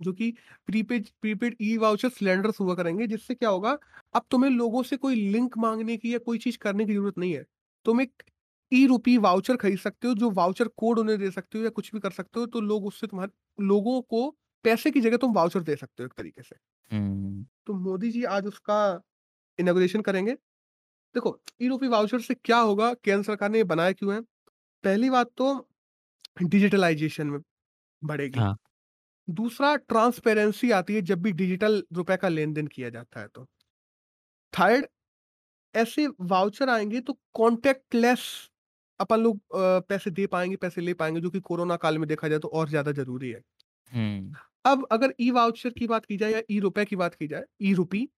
जो 0.00 0.12
कि 0.12 0.30
prepaid 0.66 1.06
prepaid 1.22 1.56
e 1.62 1.76
voucher 1.78 2.08
cylinders 2.10 2.60
हुआ 2.60 2.74
करेंगे 2.74 3.06
जिससे 3.06 3.34
क्या 3.34 3.50
होगा 3.50 3.76
अब 4.14 4.22
तुम्हें 4.30 4.50
लोगों 4.52 4.82
से 4.84 4.96
कोई 4.98 5.14
लिंक 5.30 5.58
मांगने 5.58 5.96
की 5.96 6.12
या 6.14 6.18
कोई 6.20 6.38
चीज़ 6.38 6.58
करने 6.58 6.84
की 6.86 6.92
ज़रूरत 6.94 7.18
नहीं 7.18 7.32
है। 7.34 7.44
तुम 7.86 8.00
एक 8.00 8.22
ई 8.72 8.86
रूपी 8.86 9.16
वाउचर 9.20 9.56
खरीद 9.56 9.78
सकते 9.78 10.08
हो 10.08 10.14
जो 10.16 10.30
वाउचर 10.32 10.68
कोड 10.76 10.98
उन्हें 10.98 11.18
दे 11.18 11.30
सकते 11.30 11.58
हो 11.58 11.64
या 11.64 11.70
कुछ 11.72 11.92
भी 11.94 12.00
कर 12.00 12.10
सकते 12.12 12.40
हो 12.40 12.46
तो 12.48 12.60
लोग 12.62 12.86
उससे 12.86 13.06
तुम्हारे 13.06 13.32
लोगों 13.58 14.00
को 14.04 14.30
पैसे 14.64 14.90
की 14.90 15.00
जगह 15.00 15.16
तुम 15.16 15.34
वाउचर 15.34 15.62
दे 15.62 15.76
सकते 15.76 16.02
हो 16.02 16.06
एक 16.06 16.12
तरीके 16.14 16.42
से। 16.42 16.56
तो 17.66 17.74
मोदी 17.76 18.10
जी 18.10 18.22
आज 18.26 18.46
उसका 18.46 18.78
इनॉग्रेशन 19.58 20.02
करेंगे। 20.02 20.32
देखो 21.14 21.38
ई 21.62 21.68
रूपी 21.68 21.88
वाउचर 21.88 22.20
से 22.20 22.34
क्या 22.36 22.58
होगा? 22.60 22.92
केंद्र 22.94 23.24
सरकार 23.24 23.50
ने 23.50 23.58
ये 23.58 23.64
बनाया 23.66 23.92
क्यों 23.92 24.14
है? 24.14 24.20
पहली 24.84 25.10
बात 25.10 25.30
तो 25.36 25.52
डिजिटलाइजेशन 26.44 27.26
में 27.28 27.40
बढ़ेगी। 28.02 28.40
हाँ, 28.40 28.54
दूसरा 29.28 29.76
ट्रांसपेरेंसी 29.78 30.70
आती 30.72 30.94
है 30.94 31.02
जब 31.04 31.22
भी 31.22 31.32
डिजिटल 31.34 31.82
रुपए 31.94 32.16
का 32.18 32.28
लेन-देन 32.30 32.66
किया 32.68 32.90
जाता 32.90 33.20
है 33.20 33.28
तो। 33.28 33.46
थर्ड 34.52 34.86
ऐसे 35.74 36.06
वाउचर 36.22 36.68
आएँगे 36.68 37.00
तो 37.02 37.18
कॉन्टैक्टलेस 37.34 38.22
अपन 39.00 39.20
लोग 39.20 39.36
अ, 39.36 39.80
पैसे 39.82 40.10
दे 40.12 40.26
पाएँगे, 40.28 40.56
पैसे 40.58 40.80
ले 40.80 40.94
पाएँगे 40.96 41.20
जो 41.20 41.30
कि 41.30 41.40
कोरोना 41.42 41.76
काल 41.78 41.98
में 41.98 42.08
देखा 42.08 42.28
जाए 42.28 42.38
तो 42.40 42.48
और 42.50 42.68
ज़्यादा 42.68 42.92
ज़रूरी 42.94 43.30
है। 43.30 43.42
हुँ, 43.92 44.36
अब 44.64 44.86
अगर 44.92 45.12
ई-वाउचर 45.20 45.70
की 45.72 45.86
बात 45.86 46.04
की 46.06 46.16
जाए 46.16 46.32
या 46.32 46.40
ई-रुपए 46.50 46.84
की 46.84 46.96
बात 46.96 47.14
की 47.14 47.26
जाए, 47.28 47.44
ई-रुपी, 47.62 48.08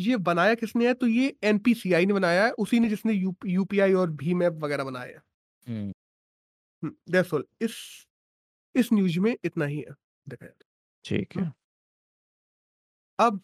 ये 0.00 0.16
बनाया 0.22 0.54
किसने 0.56 0.86
है? 0.88 0.94
तो 0.94 1.06
ये 1.08 1.34
एनपीसीआई 1.44 2.06
ने 2.06 2.14
बनाया 2.14 2.44
है, 2.46 2.50
उसी 2.58 2.80
ने 2.80 2.88
जिसने 2.88 3.12
यू 3.14 3.34
यूपीआई 3.48 3.92
और 3.96 4.10
भीम 4.16 4.42
ऐप 4.42 4.58
वगैरह 4.62 4.84
बनाए 4.84 5.12
हैं। 5.12 5.22
हुँ, 5.66 5.92
हुँ, 6.82 6.90
दैट्स 7.10 7.32
ऑल 7.34 7.44
इस 7.60 7.76
इस 8.74 8.92
न्यूज़ 8.92 9.18
में 9.20 9.34
इतना 9.44 9.64
ही 9.66 9.78
है, 9.78 9.94
देखा 10.26 10.46
जाए 10.46 10.54
ठीक 11.04 11.36
तो। 11.36 11.40
हुँ, 11.40 11.44
है। 11.44 11.52
अब 13.18 13.40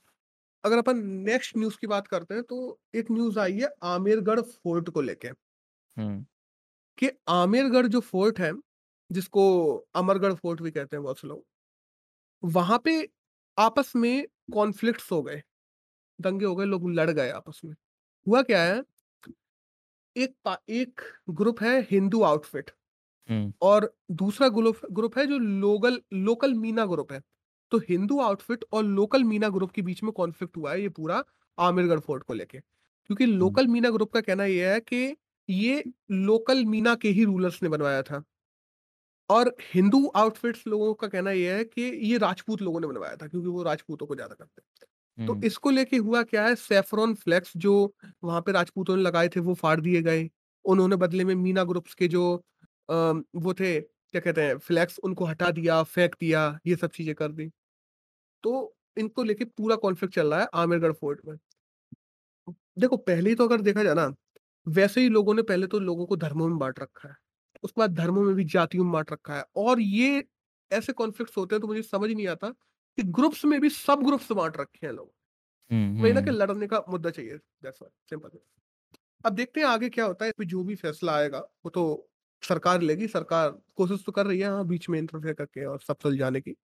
अगर 0.64 0.78
अपन 0.78 0.98
नेक्स्ट 1.24 1.56
न्यूज़ 1.56 1.78
की 1.80 1.88
बात 1.88 2.08
करते 2.08 2.34
हैं 2.34 2.42
तो 2.44 2.58
एक 2.94 3.10
न्यूज़ 3.10 3.38
आई 3.40 3.58
है 3.58 3.70
आमेरगढ़ 3.88 4.40
फोर्ट 4.42 4.90
को 4.90 5.02
लेके 5.02 5.28
हुँ, 5.96 6.24
कि 6.98 7.10
आमेरगढ़ 7.30 7.86
जो 7.88 8.00
फोर्ट 8.02 8.40
है, 8.40 8.52
जिसको 9.10 9.44
अमरगढ़ 9.96 10.34
फोर्ट 10.34 10.62
भी 10.62 10.70
कहते 10.70 10.96
हैं 10.96 11.02
बहुत 11.04 11.20
से 11.20 11.28
लोग, 11.28 11.44
वहाँ 12.42 12.78
पे 12.80 12.92
आपस 13.58 13.92
में 13.96 14.26
कॉन्फ्लिक्ट्स 14.52 15.10
हो 15.12 15.22
गए, 15.22 15.42
दंगे 16.18 16.46
हो 16.46 16.56
गए, 16.56 16.64
लोग 16.66 16.90
लड़ 16.92 17.10
गए 17.12 17.30
आपस 17.32 17.60
में। 17.64 17.74
हुआ 18.26 18.42
क्या 18.44 18.62
है, 18.64 18.82
एक 20.16 20.58
एक 20.70 21.00
ग्रुप 21.32 21.60
है 21.62 21.80
हिंदू 21.90 22.22
आउटफिट 22.24 22.70
और 23.62 23.92
दूसरा 24.14 24.48
ग्रुप 24.50 24.80
ग्रुप 24.92 25.18
है 25.18 25.26
जो 25.26 25.38
लोगल 25.40 26.00
लोकल 26.20 26.54
मीना 26.56 26.86
ग्रुप 26.86 27.12
है। 27.12 27.22
तो 27.72 27.78
हिंदू 27.80 28.20
आउटफिट 28.20 28.64
और 28.72 28.84
लोकल 28.84 29.24
मीना 29.24 29.48
ग्रुप 29.50 29.72
के 29.72 29.82
बीच 29.82 30.02
में 30.04 30.12
कॉन्फ्लिक्ट 30.14 30.56
हुआ 30.56 30.72
है 30.72 30.82
ये 30.82 30.88
पूरा 30.90 31.22
आमिरगढ़ 31.58 32.00
फोर्ट 32.00 32.22
को 32.24 32.34
लेके। 32.34 32.58
क्योंकि 32.60 33.26
लोकल 33.26 33.66
मीना 33.68 33.90
ग्रुप 33.90 34.12
का 34.12 34.22
कहना 34.22 34.44
यह 34.46 34.72
है 34.72 34.80
कि 34.82 35.16
ये 35.48 35.82
लोकल 36.12 36.64
मीना 36.66 36.94
के 36.96 37.08
ही 37.10 37.24
रूलर्स 37.24 37.62
ने 37.62 37.68
बनवाया 37.68 38.02
था 38.02 38.22
और 39.30 39.54
हिंदू 39.64 40.06
आउटफिट्स 40.16 40.66
लोगों 40.66 40.92
का 40.94 41.06
कहना 41.08 41.30
यह 41.32 41.56
है 41.56 41.64
कि 41.66 41.82
ये 42.04 42.18
राजपूत 42.18 42.62
लोगों 42.62 42.80
ने 42.80 42.86
बनवाया 42.86 43.16
था 43.16 43.26
क्योंकि 43.28 43.48
वो 43.48 43.62
राजपूतों 43.62 44.06
को 44.06 44.14
ज़्यादा 44.14 44.34
करते 44.34 44.60
हैं। 44.60 44.66
तो 45.18 45.38
इसको 45.44 45.70
लेके 45.70 45.96
हुआ 45.98 46.22
क्या 46.24 46.46
है 46.46 46.54
सैफरॉन 46.56 47.14
फ्लेक्स 47.16 47.52
जो 47.58 47.74
वहाँ 48.24 48.40
पे 48.42 48.52
राजपूतों 48.52 48.96
ने 48.96 49.02
लगाए 49.02 49.28
थे 49.30 49.40
वो 49.42 49.54
फाड़ 49.56 49.80
दिए 49.80 50.02
गए। 50.02 50.28
उन्होंने 50.64 50.96
बदले 50.98 51.24
में 51.24 51.34
मीना 51.36 51.64
ग्रुप्स 51.64 51.94
के 51.96 52.08
जो 52.08 52.34
अ, 52.88 52.94
वो 53.36 53.54
थे 53.54 53.80
क्या 53.80 54.20
कहते 54.20 54.42
हैं 54.42 54.58
फ्लेक्स 54.60 54.98
उनको 55.00 55.24
हटा 55.26 55.50
दिया, 55.52 55.82
फेंक 55.84 56.14
दिया, 56.16 56.58
ये 56.66 56.76
सब 56.76 56.90
चीज़ें 56.92 57.14
कर 57.16 57.32
दी। 57.32 57.50
तो 58.44 58.74
इनको 58.96 59.24
लेके 59.24 59.44
पूरा 59.46 59.76
कॉन्फ्लिक्ट 59.78 60.14
चल 60.14 60.28
रहा 60.28 60.40
है 60.40 60.48
आमेरगढ़ 60.56 60.92
फोर्ट 60.94 61.20
में। 61.26 61.36
देखो 62.78 62.96
पहले 62.98 63.34
तो 63.34 63.44
अगर 63.44 63.60
देखा 63.62 63.82
जाए 63.82 63.94
ना, 63.94 64.06
वैसे 64.70 65.00
ही 65.00 65.08
लोगों 65.08 65.34
ने 65.34 65.42
पहले 65.44 65.66
तो 65.66 65.78
लोगों 65.80 66.06
को 66.06 66.16
धर्मों 66.16 66.48
में 66.48 66.58
बांट 66.58 66.80
रखा 66.80 67.08
है। 67.08 67.14
उसके 67.64 67.80
बाद 67.80 67.94
धर्मों 67.94 68.22
में 68.24 68.34
भी 68.34 68.44
जातियों 68.46 68.84
में 68.84 68.92
बांट 68.92 69.12
रखा 69.12 69.36
है 69.36 69.44
और 69.58 69.80
ये 69.80 70.24
ऐसे 70.70 70.92
कॉन्फ्लिक्ट्स 70.94 71.36
होते 71.36 71.54
हैं 71.54 71.60
तो 71.60 71.66
मुझे 71.68 71.82
समझ 71.82 72.10
नहीं 72.10 72.26
आता 72.28 72.50
कि 72.98 73.02
ग्रुप्स 73.10 73.44
में 73.44 73.60
भी 73.60 73.70
सब 73.70 74.02
ग्रुप्स 74.04 74.32
बांट 74.32 74.56
रखे 74.56 74.86
हैं 74.86 74.92
लोग। 74.94 75.12
हुँ, 75.70 75.78
वही 76.00 76.12
ना 76.12 76.20
कि 76.22 76.30
लड़ने 76.30 76.66
का 76.68 76.84
मुद्दा 76.90 77.10
चाहिए 77.10 77.36
दैट्स 77.62 77.82
सिंपल 78.10 78.38
अब 79.24 79.34
देखते 79.34 79.60
हैं 79.60 79.66
आगे 79.68 79.88
क्या 79.90 80.04
होता 80.06 80.24
है, 80.24 80.32
जो 80.40 80.62
भी 80.64 80.74
फैसला 80.76 81.12
आएगा, 81.14 81.38
वो 81.64 81.70
तो 81.70 82.10
सरकार 82.42 82.82
लेगी, 82.82 83.08
सरकार 83.08 83.50
कोशिश 83.76 84.04
तो 84.06 84.12
कर 84.12 84.26
रही 84.26 84.40
है 84.40 84.48
हाँ, 84.48 84.66
बीच 84.66 84.88
में 84.88 84.98
इंटरफेयर 84.98 85.34
करके 85.34 85.64
और 85.66 85.80
सब 85.80 85.96
सुलझाने 86.02 86.40
की, 86.40 86.54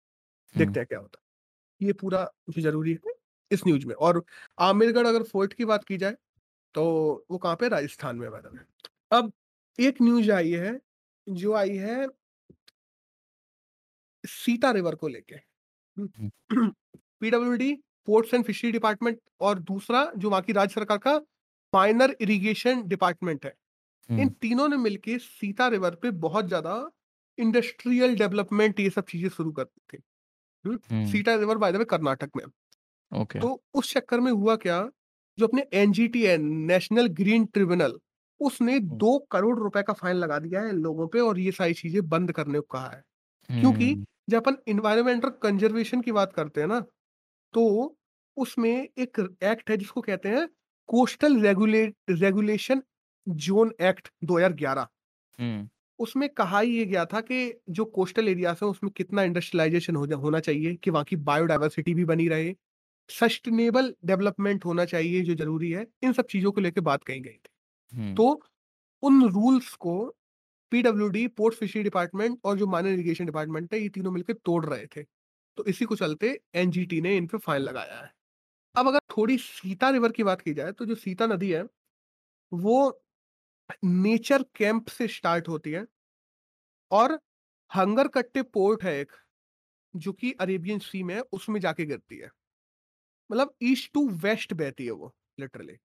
देखते 0.54 0.80
हैं 0.80 0.86
क्या 0.86 0.98
होता 1.00 1.18
है। 1.60 1.86
ये 1.86 1.92
पूरा 1.94 2.24
जो 2.50 2.62
ज़रूरी 2.62 2.92
है 2.96 3.12
इस 3.50 3.66
न्यूज़ 3.66 3.86
में 3.86 3.94
और 3.96 4.24
आमिरगढ़ 4.60 5.06
अगर 5.06 5.22
फोर्ट 5.24 5.52
की 5.54 5.64
बात 5.66 5.84
की 5.84 5.96
जाए, 5.98 6.16
तो 6.74 6.84
वो 7.30 7.38
कहाँ 7.38 7.56
पे 7.56 7.68
राजस्थान 7.68 8.16
में 8.16 8.28
वे। 8.28 8.40
अब 9.10 9.32
एक 9.78 10.02
न्यूज़ 10.02 10.30
आई 10.32 10.50
है, 10.52 10.78
जो 11.26 11.52
आई 11.54 11.76
है 11.78 12.06
सीता 14.24 14.70
रिवर 14.70 14.94
को 14.94 15.08
लेके। 15.08 15.34
हुँ। 15.96 16.30
PWD, 17.20 17.72
ports 18.08 18.34
and 18.34 18.44
fishery 18.44 18.70
department 18.72 19.20
और 19.40 19.58
दूसरा 19.60 20.04
जो 20.16 20.30
वहाँ 20.30 20.42
की 20.42 20.52
राज्य 20.52 20.74
सरकार 20.74 20.98
का 20.98 21.16
माइनर 21.72 22.16
इरिगेशन 22.20 22.82
डिपार्टमेंट 22.88 23.44
है। 23.46 23.54
इन 24.08 24.28
तीनों 24.42 24.68
ने 24.68 24.76
मिलके 24.78 25.18
सीता 25.18 25.68
रिवर 25.68 25.94
पे 25.94 26.10
बहुत 26.22 26.46
ज़्यादा 26.48 26.74
इंडस्ट्रियल 27.38 28.16
डेवलपमेंट 28.16 28.80
ये 28.80 28.90
सब 28.90 29.04
चीज़ें 29.08 29.28
शुरू 29.30 29.52
कर 29.52 29.64
दी 29.64 29.98
थी। 29.98 30.02
Sita 31.06 31.34
river 31.36 31.58
by 31.58 31.72
the 31.72 31.76
way 31.76 31.84
Karnataka 31.86 32.30
में। 32.36 32.44
ओके। 33.12 33.40
तो 33.40 33.62
उस 33.74 33.92
चक्कर 33.94 34.20
में 34.20 34.32
हुआ 34.32 34.56
क्या, 34.56 34.82
जो 35.38 35.46
अपने 35.46 35.66
एनजीटी 35.74 36.24
है, 36.24 36.36
नेशनल 36.38 37.06
ग्रीन 37.14 37.44
ट्रिब्यूनल, 37.48 37.98
उसने 38.40 38.78
दो 38.96 39.18
करोड़ 39.30 39.58
रुपए 39.58 39.82
का 39.82 39.92
फाइन 39.94 40.16
लगा 40.16 40.38
दिया 40.40 40.60
है 40.62 40.72
लोगों 40.74 41.06
पे 41.08 41.20
और 41.20 41.38
ये 41.40 41.52
सारी 41.52 41.74
चीज़ें 41.74 42.08
बंद 42.08 42.32
करने 42.32 42.60
को 42.60 42.66
कहा 42.72 42.88
है। 42.88 43.02
क्योंकि 43.50 43.96
जब 44.30 44.38
अपन 44.38 44.56
इन्वायरमेंटल 44.68 45.30
कंजर्वेशन 45.42 46.00
की 46.02 46.12
बात 46.12 46.32
करते 46.34 46.60
हैं 46.60 46.68
ना, 46.68 46.80
तो 47.54 47.96
उसमें 48.36 48.70
एक 48.72 49.20
एक्ट 49.44 49.70
है 49.70 49.76
जिसको 49.76 50.00
कहते 50.02 50.28
हैं 50.28 50.48
coastal 50.88 51.40
regulate 51.40 51.96
regulation 52.12 52.82
zone 53.26 53.72
act 53.82 54.08
2011 54.24 54.88
हुँ। 55.38 55.68
उसमें 55.98 56.28
कहा 56.30 56.60
ये 56.62 56.84
गया 56.86 57.04
था 57.06 57.20
कि 57.22 57.38
जो 57.70 57.84
कोस्टल 57.86 58.28
एरियाज़ 58.28 58.58
हैं 58.62 58.70
उसमें 58.70 58.90
कितना 58.92 59.22
इंडस्ट्रियलाइज़ेशन 59.22 59.96
हो 59.96 60.06
जा 60.06 60.16
होना 60.18 60.40
चाहिए 60.40 60.74
कि 60.76 60.90
वहाँ 60.90 61.04
की 61.04 61.16
बायोडाइवर्सिटी 61.22 61.94
भी 61.94 62.04
बनी 62.04 62.28
रहे, 62.28 62.54
सस्टेनेबल 63.10 63.94
डेवलपमेंट 64.04 64.64
होना 64.64 64.84
चाहिए 64.84 65.22
जो 65.22 65.34
ज़रूरी 65.34 65.70
है, 65.70 65.86
इन 66.02 66.12
सब 66.12 66.26
चीज़ों 66.26 66.52
को 66.52 66.60
लेकर 66.60 66.80
बात 66.82 67.04
कही 67.04 67.20
गई 67.20 67.32
थी। 67.32 67.50
तो 68.16 68.40
उन 69.02 69.22
रूल्स 69.30 69.74
को 69.76 69.96
पीडब्ल्यूडी, 70.72 71.26
पोर्ट 71.28 71.54
फिशरी 71.54 71.82
डिपार्टमेंट 71.82 72.38
और 72.44 72.58
जो 72.58 72.66
माइनर 72.66 72.90
इरीगेशन 72.90 73.26
डिपार्टमेंट 73.26 73.74
है, 73.74 73.80
ये 73.80 73.88
तीनों 73.88 74.12
मिलकर 74.12 74.34
तोड़ 74.44 74.64
रहे 74.66 74.86
थे। 74.86 75.02
तो 75.58 75.64
इसी 75.66 75.84
को 75.84 75.96
चलते 75.96 76.38
एनजीटी 76.56 77.00
ने 77.00 77.16
इन 77.16 77.26
पर 77.26 77.38
फाइन 77.38 77.62
लगाया 77.62 78.00
है। 78.00 78.12
अब 78.74 78.88
अगर 78.88 79.00
थोड़ी 79.18 79.38
सीता 79.38 79.90
रिवर 79.90 80.12
की 80.12 80.22
बात 80.24 80.40
की 80.42 80.54
जाए, 80.54 80.72
तो 80.72 80.86
जो 80.86 80.94
सीता 80.94 81.26
नदी 81.26 81.50
है, 81.52 81.62
वो 82.52 83.02
नेचर 83.84 84.42
कैंप 84.56 84.88
से 84.88 85.08
स्टार्ट 85.08 85.48
होती 85.48 85.70
है 85.70 85.86
और 86.90 87.18
हंगरकट्टे 87.70 88.42
पोर्ट 88.44 88.82
है 88.84 88.98
एक, 89.00 89.12
जो 89.94 90.12
कि 90.12 90.32
अरेबियन 90.40 90.78
सी 90.80 91.02
में 91.02 91.14
है, 91.14 91.20
उसमें 91.22 91.60
जाके 91.60 91.86
गिरती 91.86 92.18
है। 92.18 92.30
मतलब 93.30 93.54
ईस्ट 93.64 93.92
टू 93.94 94.08
वेस्ट 94.20 94.52
बहती 94.54 94.84
है 94.86 94.92
वो 94.92 95.12
लिटरली 95.40 95.76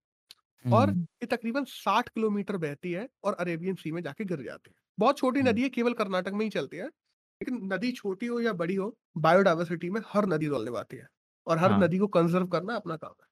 और 0.65 0.91
ये 0.91 1.25
तकरीबन 1.27 1.65
60 1.67 2.09
किलोमीटर 2.09 2.57
बहती 2.57 2.91
है 2.91 3.07
और 3.23 3.33
अरेबियन 3.35 3.75
सी 3.75 3.91
में 3.91 4.01
जाके 4.03 4.25
गिर 4.25 4.41
जाती 4.43 4.71
है। 4.71 4.75
बहुत 4.97 5.17
छोटी 5.17 5.41
नदी 5.43 5.61
है, 5.63 5.69
केवल 5.69 5.93
कर्नाटक 5.95 6.33
में 6.33 6.45
ही 6.45 6.49
चलती 6.51 6.77
है। 6.77 6.85
लेकिन 6.85 7.59
नदी 7.73 7.91
छोटी 7.93 8.25
हो 8.27 8.39
या 8.41 8.53
बड़ी 8.55 8.75
हो, 8.75 8.95
बायोडायवर्सिटी 9.19 9.89
में 9.89 10.01
हर 10.07 10.25
नदी 10.27 10.47
रोल 10.47 10.65
निभाती 10.65 10.97
है 10.97 11.07
और 11.47 11.57
हर 11.59 11.71
हाँ। 11.71 11.79
नदी 11.79 11.97
को 11.97 12.07
कंज़र्व 12.09 12.47
करना 12.49 12.75
अपना 12.75 12.97
काम 12.97 13.13
है। 13.21 13.27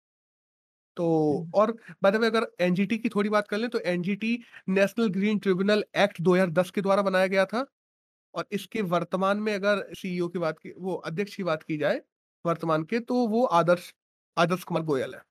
तो 0.98 1.06
और 1.56 1.72
बाय 2.04 2.12
द 2.12 2.16
वे 2.16 2.28
अगर 2.28 2.48
एनजीटी 2.62 2.98
की 2.98 3.10
थोड़ी 3.10 3.30
बात 3.30 3.48
कर 3.48 3.58
लें, 3.58 3.70
तो 3.70 3.80
NGT 3.82 4.38
national 4.70 5.08
green 5.12 5.40
tribunal 5.40 5.84
act 5.98 6.22
2010 6.22 6.72
के 6.72 6.82
द्वारा 6.82 7.02
बनाया 7.02 7.28
गया 7.28 7.46
था 7.46 7.66
और 8.34 8.48
इसके 8.52 8.82
वर्तमान 8.88 9.40
में 9.40 9.54
अगर 9.56 9.84
सीईओ 9.96 10.28
की 10.30 10.40
बात 10.40 10.60
की 10.60 10.74
वो 10.80 10.96
अध्यक्ष 11.06 11.36
की 11.36 11.44
बात 11.44 11.64
की 11.64 11.78
जाए, 11.78 12.02
वर्तमान 12.48 12.84
के, 12.86 13.00
तो 13.02 13.28
वो 13.28 13.44
आदर्श 13.56 13.94
आदर्श 14.38 14.64
कुमार 14.66 14.84
गोयल 14.86 15.16
है। 15.16 15.22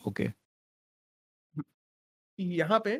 ओके। 0.00 0.26
हुँ। 1.54 1.62
यहाँ 2.38 2.80
पे 2.80 2.92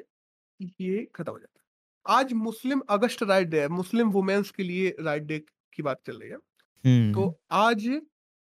ये 0.78 1.04
खत्म 1.14 1.32
हो 1.32 1.38
जाता 1.38 1.60
है। 1.60 2.16
आज 2.18 2.32
मुस्लिम 2.34 2.80
अगस्ट 2.90 3.22
राइट 3.24 3.48
डे 3.48 3.60
है, 3.62 3.68
मुस्लिम 3.70 4.10
वुमेन्स 4.12 4.50
के 4.52 4.62
लिए 4.64 4.96
राइट 5.00 5.24
डे 5.24 5.38
की 5.72 5.82
बात 5.82 6.00
चल 6.06 6.18
रही 6.18 6.30
है। 6.30 6.38
तो 7.10 7.28
आज 7.54 7.88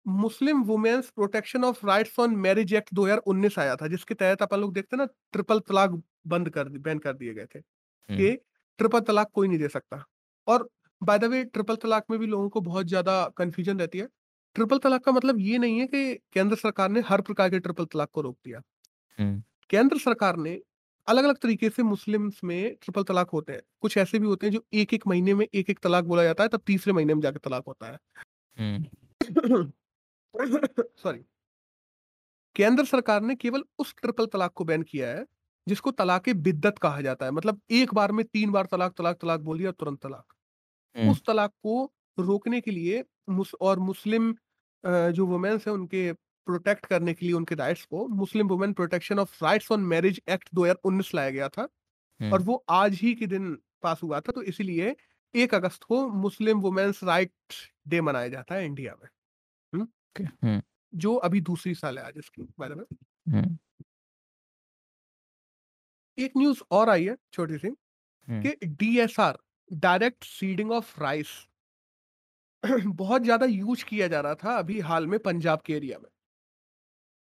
Muslim 0.06 0.62
women's 0.64 1.10
protection 1.12 1.64
of 1.64 1.86
rights 1.86 2.18
on 2.20 2.36
marriage 2.38 2.74
act 2.74 2.94
2019 2.94 3.58
आया 3.58 3.76
था, 3.76 3.88
जिसके 3.88 4.14
तहत 4.16 4.42
अपन 4.42 4.60
लोग 4.60 4.74
देखते 4.74 4.96
हैं 4.96 5.00
ना 5.00 5.06
ट्रिपल 5.32 5.60
तलाक 5.62 6.02
बंद 6.28 6.50
कर 6.50 6.68
बैन 6.80 6.98
कर 7.00 7.14
दिए 7.14 7.34
गए 7.34 7.46
थे। 7.48 7.60
कि 8.10 8.34
ट्रिपल 8.78 9.00
तलाक 9.02 9.30
कोई 9.34 9.48
नहीं 9.48 9.58
दे 9.58 9.68
सकता। 9.70 10.04
और 10.48 10.68
बाय 11.02 11.18
द 11.18 11.24
वे 11.26 11.44
ट्रिपल 11.46 11.76
तलाक 11.78 12.04
में 12.10 12.18
भी 12.20 12.26
लोगों 12.26 12.48
को 12.50 12.60
बहुत 12.62 12.86
ज़्यादा 12.86 13.24
कंफ्यूजन 13.36 13.78
रहती 13.78 13.98
है। 13.98 14.08
ट्रिपल 14.56 14.78
तलाक 14.78 15.04
का 15.04 15.12
मतलब 15.12 15.38
ये 15.40 15.58
नहीं 15.58 15.78
है 15.80 15.86
कि 15.86 16.14
केंद्र 16.32 16.56
सरकार 16.56 16.88
ने 16.90 17.00
हर 17.00 17.20
प्रकार 17.20 17.50
के 17.50 17.58
ट्रिपल 17.60 17.84
तलाक 17.84 18.10
को 18.12 18.20
रोक 18.20 18.38
दिया। 18.44 18.60
केंद्र 19.70 19.98
सरकार 19.98 20.36
ने 20.36 20.60
अलग-अलग 21.08 21.36
तरीके 21.38 21.70
से 21.70 21.82
मुस्लिम्स 21.82 22.40
में 22.44 22.74
ट्रिपल 22.74 23.02
तलाक 23.02 23.30
होते 23.30 23.52
हैं। 23.52 23.60
कुछ 23.80 23.96
ऐसे 23.98 24.18
भी 24.18 24.26
होते 24.26 24.46
हैं 24.46 24.52
जो 24.54 24.64
1-1 24.72 25.06
महीने 25.06 25.34
में 25.34 25.46
1-1 25.54 25.78
तलाक 25.78 26.04
बोला 26.04 26.22
जाता 26.24 26.42
है, 26.42 26.48
तब 26.48 26.60
तीसरे 26.66 26.92
महीने 26.92 27.14
में 27.14 27.20
जाके 27.22 27.38
तलाक 27.38 27.64
होता 27.66 27.92
है। 27.92 27.98
सॉरी। 30.96 31.24
केंद्र 32.56 32.84
सरकार 32.84 33.20
ने 33.22 33.34
केवल 33.34 33.62
उस 33.78 33.94
ट्रिपल 34.02 34.26
तलाक 34.26 34.52
को 34.52 34.64
बैन 34.64 34.82
किया 34.82 35.08
है, 35.08 35.24
जिसको 35.66 35.90
तलाक-ए-बिद्दत 35.90 36.78
कहा 36.78 37.00
जाता 37.00 37.24
है। 37.26 37.32
मतलब 37.32 37.60
एक 37.70 37.94
बार 37.94 38.12
में 38.12 38.24
तीन 38.26 38.50
बार 38.52 38.66
तलाक, 38.66 38.92
तलाक, 38.98 39.16
तलाक 39.16 39.40
बोल 39.40 39.58
दिया 39.58 39.72
तुरंत 39.72 40.02
तलाक। 40.02 40.34
उस 41.06 41.22
तलाक 41.26 41.50
को 41.62 41.92
रोकने 42.18 42.60
के 42.60 42.70
लिए 42.70 43.04
मुस 43.30 43.54
और 43.62 43.78
मुस्लिम 43.80 44.34
जो 45.10 45.26
वुमेन्स 45.26 45.66
हैं 45.66 45.74
उनके 45.74 46.12
प्रोटेक्ट 46.46 46.86
करने 46.86 47.14
के 47.14 47.26
लिए 47.26 47.34
उनके 47.34 47.54
राइट्स 47.54 47.84
को 47.86 48.06
Muslim 48.10 48.48
women 48.48 48.72
protection 48.72 49.18
of 49.18 49.44
rights 49.44 49.70
on 49.72 49.80
marriage 49.86 50.20
act 50.28 50.48
2019 50.54 51.14
लाया 51.14 51.30
गया 51.30 51.48
था 51.48 51.68
और 52.20 52.42
वो 52.42 52.64
आज 52.72 52.94
ही 52.96 53.14
के 53.14 53.26
दिन 53.28 53.54
पास 53.82 54.00
हुआ 54.02 54.20
था। 54.20 54.32
तो 54.32 54.42
इसीलिए 54.44 54.96
एक 55.34 55.54
अगस्त 55.54 55.84
को 55.84 56.06
मुस्लिम 56.18 56.60
वुमेन्स 56.60 57.04
राइट 57.04 57.32
डे 57.88 58.00
मनाया 58.02 58.28
जाता 58.28 58.54
है 58.54 58.64
इंडिया 58.66 58.94
में। 58.94 59.08
हुँ। 60.42 60.60
जो 60.92 61.14
अभी 61.20 61.40
दूसरी 61.42 61.74
साल 61.74 61.98
है 61.98 62.04
आज 62.04 62.14
इसकी 62.18 62.42
बारे 62.58 62.74
में 62.74 62.84
एक 66.18 66.32
न्यूज़ 66.36 66.60
और 66.70 66.88
आई 66.88 67.04
है 67.04 67.16
छोटी-सी 67.32 67.68
हुँ। 68.28 68.44
कि 68.44 68.56
DSR 68.66 69.38
direct 69.70 70.24
seeding 70.26 70.72
of 70.72 71.00
rice 71.02 71.28
बहुत 72.94 73.22
ज़्यादा 73.22 73.46
यूज़ 73.46 73.84
किया 73.84 74.08
जा 74.08 74.20
रहा 74.20 74.34
था 74.36 74.56
अभी 74.58 74.78
हाल 74.82 75.06
में 75.06 75.18
पंजाब 75.20 75.60
के 75.62 75.72
एरिया 75.72 75.98
में। 75.98 76.10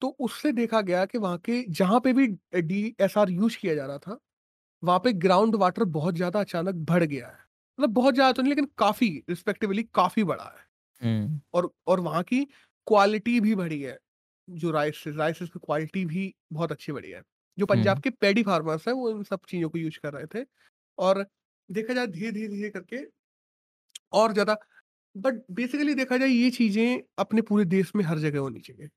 तो 0.02 0.08
उससे 0.20 0.52
देखा 0.52 0.80
गया 0.82 1.04
कि 1.06 1.18
वहाँ 1.18 1.38
के 1.40 1.62
जहाँ 1.70 2.00
पे 2.00 2.12
भी 2.12 2.26
अ, 2.28 2.58
डीएसआर 2.58 3.30
यूज़ 3.30 3.56
किया 3.58 3.74
जा 3.74 3.86
रहा 3.86 3.98
था, 3.98 4.18
वहाँ 4.82 4.98
पे 5.00 5.12
ग्राउंड 5.16 5.56
वाटर 5.56 5.84
बहुत 5.90 6.14
ज़्यादा 6.14 6.40
अचानक 6.40 6.74
बढ़ 6.86 7.04
गया 7.04 7.28
है। 7.28 7.34
मतलब 7.78 7.90
बहुत 7.92 8.14
ज़्यादा 8.14 8.32
तो 8.32 8.42
नहीं 8.42 8.50
लेकिन 8.52 8.68
काफ़ी 8.78 9.08
रिस्पेक्टिवली 9.30 9.82
काफ़ी 9.94 10.24
बढ़ा 10.24 10.44
है। 10.48 10.66
हुँ। 11.02 11.40
और 11.54 11.70
और 11.88 12.00
वहाँ 12.00 12.22
की 12.24 12.44
क्वालिटी 12.86 13.40
भी 13.40 13.54
बढ़ी 13.56 13.80
है। 13.82 13.98
जो 14.48 14.72
राइस 14.72 15.04
राइसेस 15.08 15.50
की 15.50 15.60
क्वालिटी 15.60 16.04
भी 16.06 16.34
बहुत 16.52 16.72
अच्छी 16.72 16.92
बढ़ी 16.92 17.10
है। 17.10 17.22
जो 17.58 17.66
पंजाब 17.66 17.98
हुँ। 17.98 18.00
के 18.00 18.10
पैडी 18.12 18.42
फार्मर्स 18.44 18.88
हैं 18.88 18.94
वो 18.94 19.10
इन 19.10 19.22
सब 19.24 19.40
चीज़ों 19.48 19.70
को 19.70 19.78
यूज़ 19.78 19.98
कर 20.00 20.14
रहे 20.14 20.26
थे 20.34 20.46
और 20.98 21.26
देखा 21.70 21.94
जाए 21.94 22.06
धीरे-धीरे, 22.08 22.48
धीरे 22.48 22.70
करके 22.70 22.98
और 24.14 24.32
ज़्यादा 24.32 24.56
बट 25.14 25.42
बेसिकली 25.52 25.94
देखा 25.94 26.16
जाए 26.18 26.28
ये 26.28 26.50
चीज़ें 26.52 27.02
अपने 27.18 27.42
पूरे 27.42 27.64
देश 27.66 27.92
में 27.96 28.04
हर 28.04 28.18
जगह 28.18 28.38
होनी 28.40 28.60
चाहिए। 28.60 28.88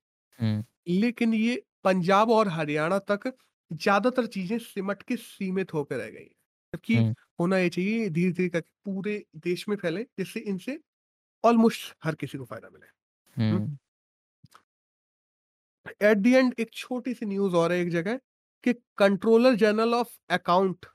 लेकिन 0.91 1.33
ये 1.33 1.63
पंजाब 1.85 2.29
और 2.31 2.47
हरियाणा 2.49 2.99
तक 3.09 3.31
ज़्यादातर 3.71 4.25
चीज़ें 4.27 4.57
सिमट 4.59 5.03
के 5.03 5.15
सीमित 5.17 5.73
होकर 5.73 5.97
रह 5.97 6.09
गई 6.09 6.21
हैं। 6.21 6.35
जबकि। 6.73 6.99
होना 7.39 7.57
ये 7.57 7.69
चाहिए 7.69 8.09
धीरे-धीरे 8.11 8.49
करके 8.49 8.69
पूरे 8.85 9.23
देश 9.39 9.67
में 9.69 9.75
फैले 9.77 10.03
जिससे 10.19 10.39
इनसे 10.41 10.79
ऑलमोस्ट 11.43 11.95
हर 12.03 12.15
किसी 12.17 12.37
को 12.37 12.45
फ़ायदा 12.45 12.69
मिले। 12.71 12.87
एट 16.01 16.17
द 16.17 16.27
एंड 16.29 16.53
एक 16.59 16.71
छोटी-सी 16.73 17.25
न्यूज़ 17.25 17.55
और 17.55 17.71
है 17.71 17.79
एक 17.79 17.89
जगह 17.91 18.19
कि 18.63 18.73
controller 18.97 19.55
general 19.57 19.93
of 19.95 20.17
account 20.31 20.85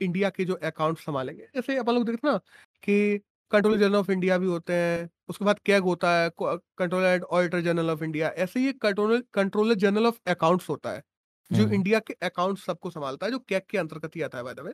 India 0.00 0.30
के 0.30 0.44
जो 0.44 0.54
अकाउंट 0.64 0.98
संभालेंगे 0.98 1.46
जैसे 1.54 1.76
अपन 1.78 1.92
लोग 1.92 2.04
देखते 2.06 2.28
हैं 2.28 2.32
ना 2.34 2.38
कि 2.82 3.20
कंट्रोलर 3.52 3.78
जनरल 3.78 3.96
ऑफ़ 3.96 4.10
इंडिया 4.12 4.38
भी 4.38 4.46
होते 4.46 4.74
हैं, 4.74 5.08
उसके 5.28 5.44
बाद 5.44 5.58
कैग 5.66 5.82
होता 5.84 6.12
है, 6.14 6.28
को 6.30 6.56
controller 6.78 7.06
and 7.08 7.24
auditor 7.24 7.60
general 7.62 7.90
of 7.90 8.02
India. 8.04 8.28
ऐसे 8.38 8.60
ही 8.60 8.72
controller 8.78 9.22
controller 9.34 9.74
general 9.76 10.06
of 10.06 10.18
accounts 10.28 10.68
होता 10.68 10.92
है, 10.92 11.02
जो 11.50 11.68
इंडिया 11.68 11.98
के 12.00 12.14
अकाउंट्स 12.24 12.64
सबको 12.66 12.90
संभालता 12.90 13.26
है, 13.26 13.32
जो 13.32 13.38
कैग 13.40 13.62
के 13.70 13.78
अंतर्गत 13.78 14.16
ही 14.16 14.22
आता 14.22 14.38
है 14.38 14.44
बाय। 14.44 14.72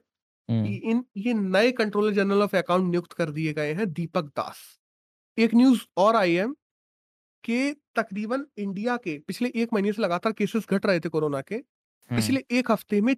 इन 0.85 1.05
ये 1.19 1.35
नए 1.35 1.71
कंट्रोलर 1.75 2.13
जनरल 2.15 2.43
ऑफ़ 2.43 2.57
अकाउंट 2.57 2.91
नियुक्त 2.91 3.13
कर 3.15 3.31
दिए 3.33 3.53
गए 3.55 3.73
हैं 3.75 3.93
दीपक 3.93 4.25
दास। 4.37 4.59
एक 5.39 5.55
न्यूज़ 5.55 5.83
और 5.99 6.17
आई 6.17 6.35
है 6.35 6.47
कि 7.45 7.73
तकरीबन 7.97 8.47
इंडिया 8.59 8.97
के 8.99 9.19
पिछले 9.21 9.53
एक 9.57 9.73
महीने 9.75 9.93
से 9.93 10.03
लगातार 10.03 10.33
केसेस 10.35 10.67
घट 10.71 10.87
रहे 10.87 11.01
थे 11.01 11.09
कोरोना 11.11 11.41
के। 11.43 11.59
पिछले 12.11 12.45
एक 12.53 12.71
हफ़्ते 12.71 13.01
में 13.03 13.15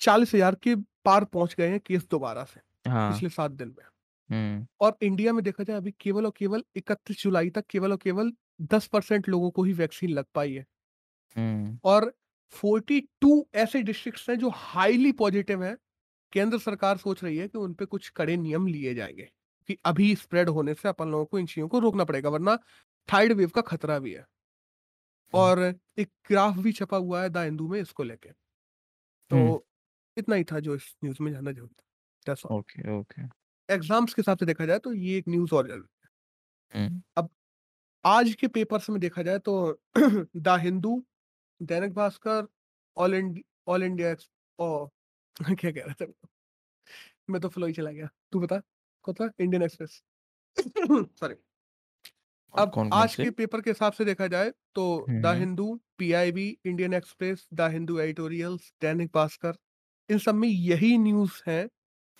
40,000 0.00 0.54
के 0.64 0.76
पार 1.04 1.24
पहुँच 1.26 1.54
गए 1.58 1.68
हैं 1.68 1.80
केस 1.82 2.08
दोबारा 2.10 2.44
से, 2.46 2.60
हाँ। 2.84 3.08
पिछले 3.08 3.28
सात 3.30 3.50
दिन 3.52 3.68
में। 3.70 3.84
हुँ। 4.30 4.66
और 4.80 4.96
इंडिया 5.02 5.32
में 5.32 5.42
देखा 5.44 5.64
जाए 5.64 5.76
अभी 5.76 5.92
केवल 6.00 6.26
और 6.26 6.32
केवल 6.36 6.64
31 6.76 7.22
जुलाई 7.22 7.50
तक 7.50 7.66
केवल 7.70 7.92
और 7.92 7.98
केवल 7.98 8.32
10% 8.64 9.28
लोगों 9.28 9.50
को 9.50 9.62
ही 9.64 9.72
वैक्सीन 9.74 10.10
लग 10.10 10.24
पाई 10.34 10.52
है। 10.54 10.64
हुँ। 11.36 11.78
और 11.84 12.12
42 12.54 13.42
ऐसे 13.54 13.82
डिस्ट्रिक्ट्स 13.82 14.28
हैं 14.30 14.36
जो 14.38 14.50
हाइली 14.54 15.12
पॉजिटिव 15.14 15.62
हैं। 15.64 15.76
केंद्र 16.32 16.58
सरकार 16.58 16.96
सोच 16.98 17.24
रही 17.24 17.36
है 17.38 17.48
कि 17.48 17.58
उन 17.58 17.74
पे 17.74 17.84
कुछ 17.86 18.08
कड़े 18.10 18.36
नियम 18.38 18.66
लिए 18.68 18.94
जाएँगे, 18.94 19.28
कि 19.68 19.76
अभी 19.86 20.14
स्प्रेड 20.16 20.48
होने 20.50 20.74
से 20.74 20.88
अपन 20.88 21.08
लोगों 21.08 21.24
को 21.26 21.38
इन 21.38 21.46
चीज़ों 21.46 21.68
को 21.68 21.78
रोकना 21.80 22.04
पड़ेगा 22.04 22.30
वरना 22.30 22.56
थर्ड 23.08 23.32
वेव 23.32 23.50
का 23.50 23.62
खतरा 23.64 23.98
भी 23.98 24.12
है। 24.12 24.26
हुँ। 25.34 25.54
और 25.54 25.58
एक 25.98 26.10
ग्राफ 26.28 26.58
भी 26.58 26.72
छपा 26.72 26.96
हुआ 26.96 27.22
है 27.22 27.28
द 27.30 27.36
हिंदू 27.38 27.68
में 27.68 27.80
इसको 27.80 28.02
लेके। 28.02 28.30
तो 29.30 29.66
इतना 30.16 30.36
ही 30.36 30.44
था 30.44 30.60
जो 30.60 30.74
इस 30.76 30.94
न्यूज़ 31.04 31.22
में 31.22 31.32
जानना 31.32 31.52
ज़रूरी 31.52 31.74
था। 31.74 31.84
That's 32.26 32.46
all. 32.46 32.50
Okay, 32.50 32.82
okay. 32.90 33.28
Exams 33.70 34.14
के 34.14 34.22
हिसाब 34.22 34.38
से 34.38 34.46
देखा 34.46 34.66
जाए 34.66 34.78
तो 34.78 34.92
ये 34.92 35.18
एक 35.18 35.28
न्यूज़ 35.28 35.54
और 35.54 35.88
अब 37.16 37.28
आज 38.04 38.34
के 38.34 38.48
पेपर्स 38.48 38.90
में 38.90 39.00
देखा 39.00 39.22
जाए 39.22 39.38
तो 39.38 39.80
the 40.36 40.48
Hindu, 40.48 41.04
Dainik 41.62 41.94
Bhaskar, 41.94 42.46
all 42.96 43.14
ind 43.14 43.42
all 43.68 43.82
India 43.82 44.10
ex 44.10 44.30
औ 44.60 44.88
क्या 45.60 45.70
कह 45.70 45.80
रहा 45.80 46.06
था? 46.06 46.28
मैं 47.30 47.40
तो 47.40 47.48
फ्लो 47.48 47.66
ही 47.66 47.72
चला 47.72 47.90
गया। 47.90 48.08
तू 48.32 48.40
बता 48.40 48.62
कौन 49.02 49.14
सा? 49.14 49.30
Indian 49.40 49.62
Express. 49.62 50.02
सॉरी। 51.20 51.34
अब 52.54 52.70
कौन-कौन 52.70 52.92
आज? 52.92 53.16
के 53.16 53.30
पेपर 53.30 53.60
के 53.60 53.70
हिसाब 53.70 53.92
से 53.92 54.04
देखा 54.04 54.26
जाए 54.26 54.50
तो 54.74 55.06
the. 55.10 55.26
Hindu, 55.26 55.80
PIB, 55.98 56.58
Indian 56.64 56.94
Express, 56.94 57.48
the 57.54 57.60
Hindu 57.60 57.98
editorials, 57.98 58.72
Dainik 58.82 59.10
Bhaskar 59.14 59.56
इन 60.10 60.18
सब 60.18 60.34
में 60.34 60.48
यही 60.48 60.98
न्यूज़ 60.98 61.42
हैं 61.46 61.68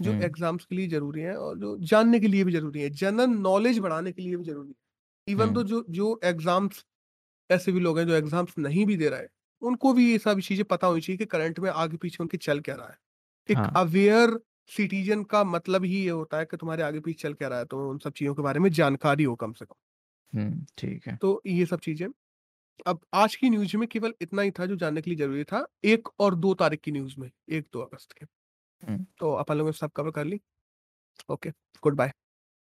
जो 0.01 0.15
हुँ। 0.15 0.21
एग्ज़ाम्स 0.23 0.65
के 0.65 0.77
लिए 0.77 0.89
ज़रूरी 0.89 1.21
है 1.23 1.37
और 1.39 1.59
जो 1.59 1.77
जानने 1.85 2.21
के 2.21 2.29
लिए 2.29 2.45
भी 2.45 2.53
ज़रूरी 2.53 2.81
है। 2.81 2.91
जनरल 2.93 3.31
नॉलेज 3.41 3.79
बढ़ाने 3.81 4.13
के 4.13 4.23
लिए 4.23 4.37
भी 4.37 4.45
ज़रूरी 4.45 4.69
है। 4.71 4.75
इवन 5.29 5.53
हुँ। 5.53 5.53
दो 5.53 5.63
जो 5.65 5.85
जो 5.91 6.21
एग्ज़ाम्स 6.25 6.85
ऐसे 7.51 7.73
भी 7.73 7.81
लोग 7.81 7.99
हैं 7.99 8.07
जो 8.07 8.15
एग्ज़ाम्स 8.15 8.59
नहीं 8.59 8.87
भी 8.87 8.97
दे 8.97 9.09
रहे 9.09 9.21
हैं, 9.21 9.29
उनको 9.63 9.93
भी 9.93 10.11
ये 10.11 10.19
सब 10.21 10.41
चीज़ें 10.43 10.65
पता 10.67 10.87
होनी 10.87 11.01
चाहिए 11.01 11.19
कि 11.19 11.25
करंट 11.27 11.61
में 11.61 11.71
आगे-पीछे 11.73 12.19
उनके 12.21 12.39
चल 12.39 12.61
क्या 12.61 12.75
रहा 12.77 12.89
है। 12.89 12.99
एक 13.49 13.67
हाँ। 13.67 13.77
अवेयर 13.77 14.39
सिटीज़न 14.71 15.23
का 15.27 15.45
मतलब 15.47 15.85
ही 15.85 15.97
ये 15.97 16.11
होता 16.11 16.39
है 16.39 16.45
कि 16.47 16.57
तुम्हारे 16.57 16.83
आगे-पीछे 16.83 17.23
चल 17.23 17.35
क्या 17.35 17.49
रहा 17.49 17.59
है, 17.59 17.65
तो 17.67 17.91
उन 17.91 17.99
सब 18.01 18.13
चीज़ों 18.15 18.35
के 18.35 18.43
बारे 18.43 18.61
में 18.61 18.71
जानकारी 18.73 19.25
हो 19.25 19.35
कम 19.37 19.53
से 19.55 19.65
कम। 19.65 19.75
हुँ, 20.33 20.65
ठीक 20.79 21.07
है। 21.09 21.19
तो 21.21 21.41
ये 21.47 21.65
सब 21.67 21.81
चीज़ें। 21.81 22.07
अब 22.87 23.01
आज 23.15 23.37
की 23.37 23.51
न्यूज़ 23.51 23.77
में 23.77 23.89
केवल 23.89 24.15
इतना 24.23 24.43
ही 24.43 24.53
था 24.53 24.67
जो 24.67 24.77
जानने 24.77 25.03
के 25.03 25.11
लिए 25.11 25.19
ज़रूरी 25.19 25.45
था 25.47 25.67
एक 25.87 26.09
और 26.21 26.35
दो 26.37 26.55
तारीख 26.57 26.81
की 26.81 26.93
न्यूज़ 26.93 27.17
में, 27.21 27.31
1-2 27.51 27.81
अगस्त 27.81 28.13
के। 28.15 28.27
हुँ। 28.83 29.05
तो 29.19 29.33
अपन 29.35 29.57
लोगों 29.57 29.73
सब 29.75 29.91
कवर 29.93 30.11
कर 30.13 30.25
ली। 30.25 30.41
Okay, 31.29 31.51
good 31.83 31.97
bye. 31.97 32.13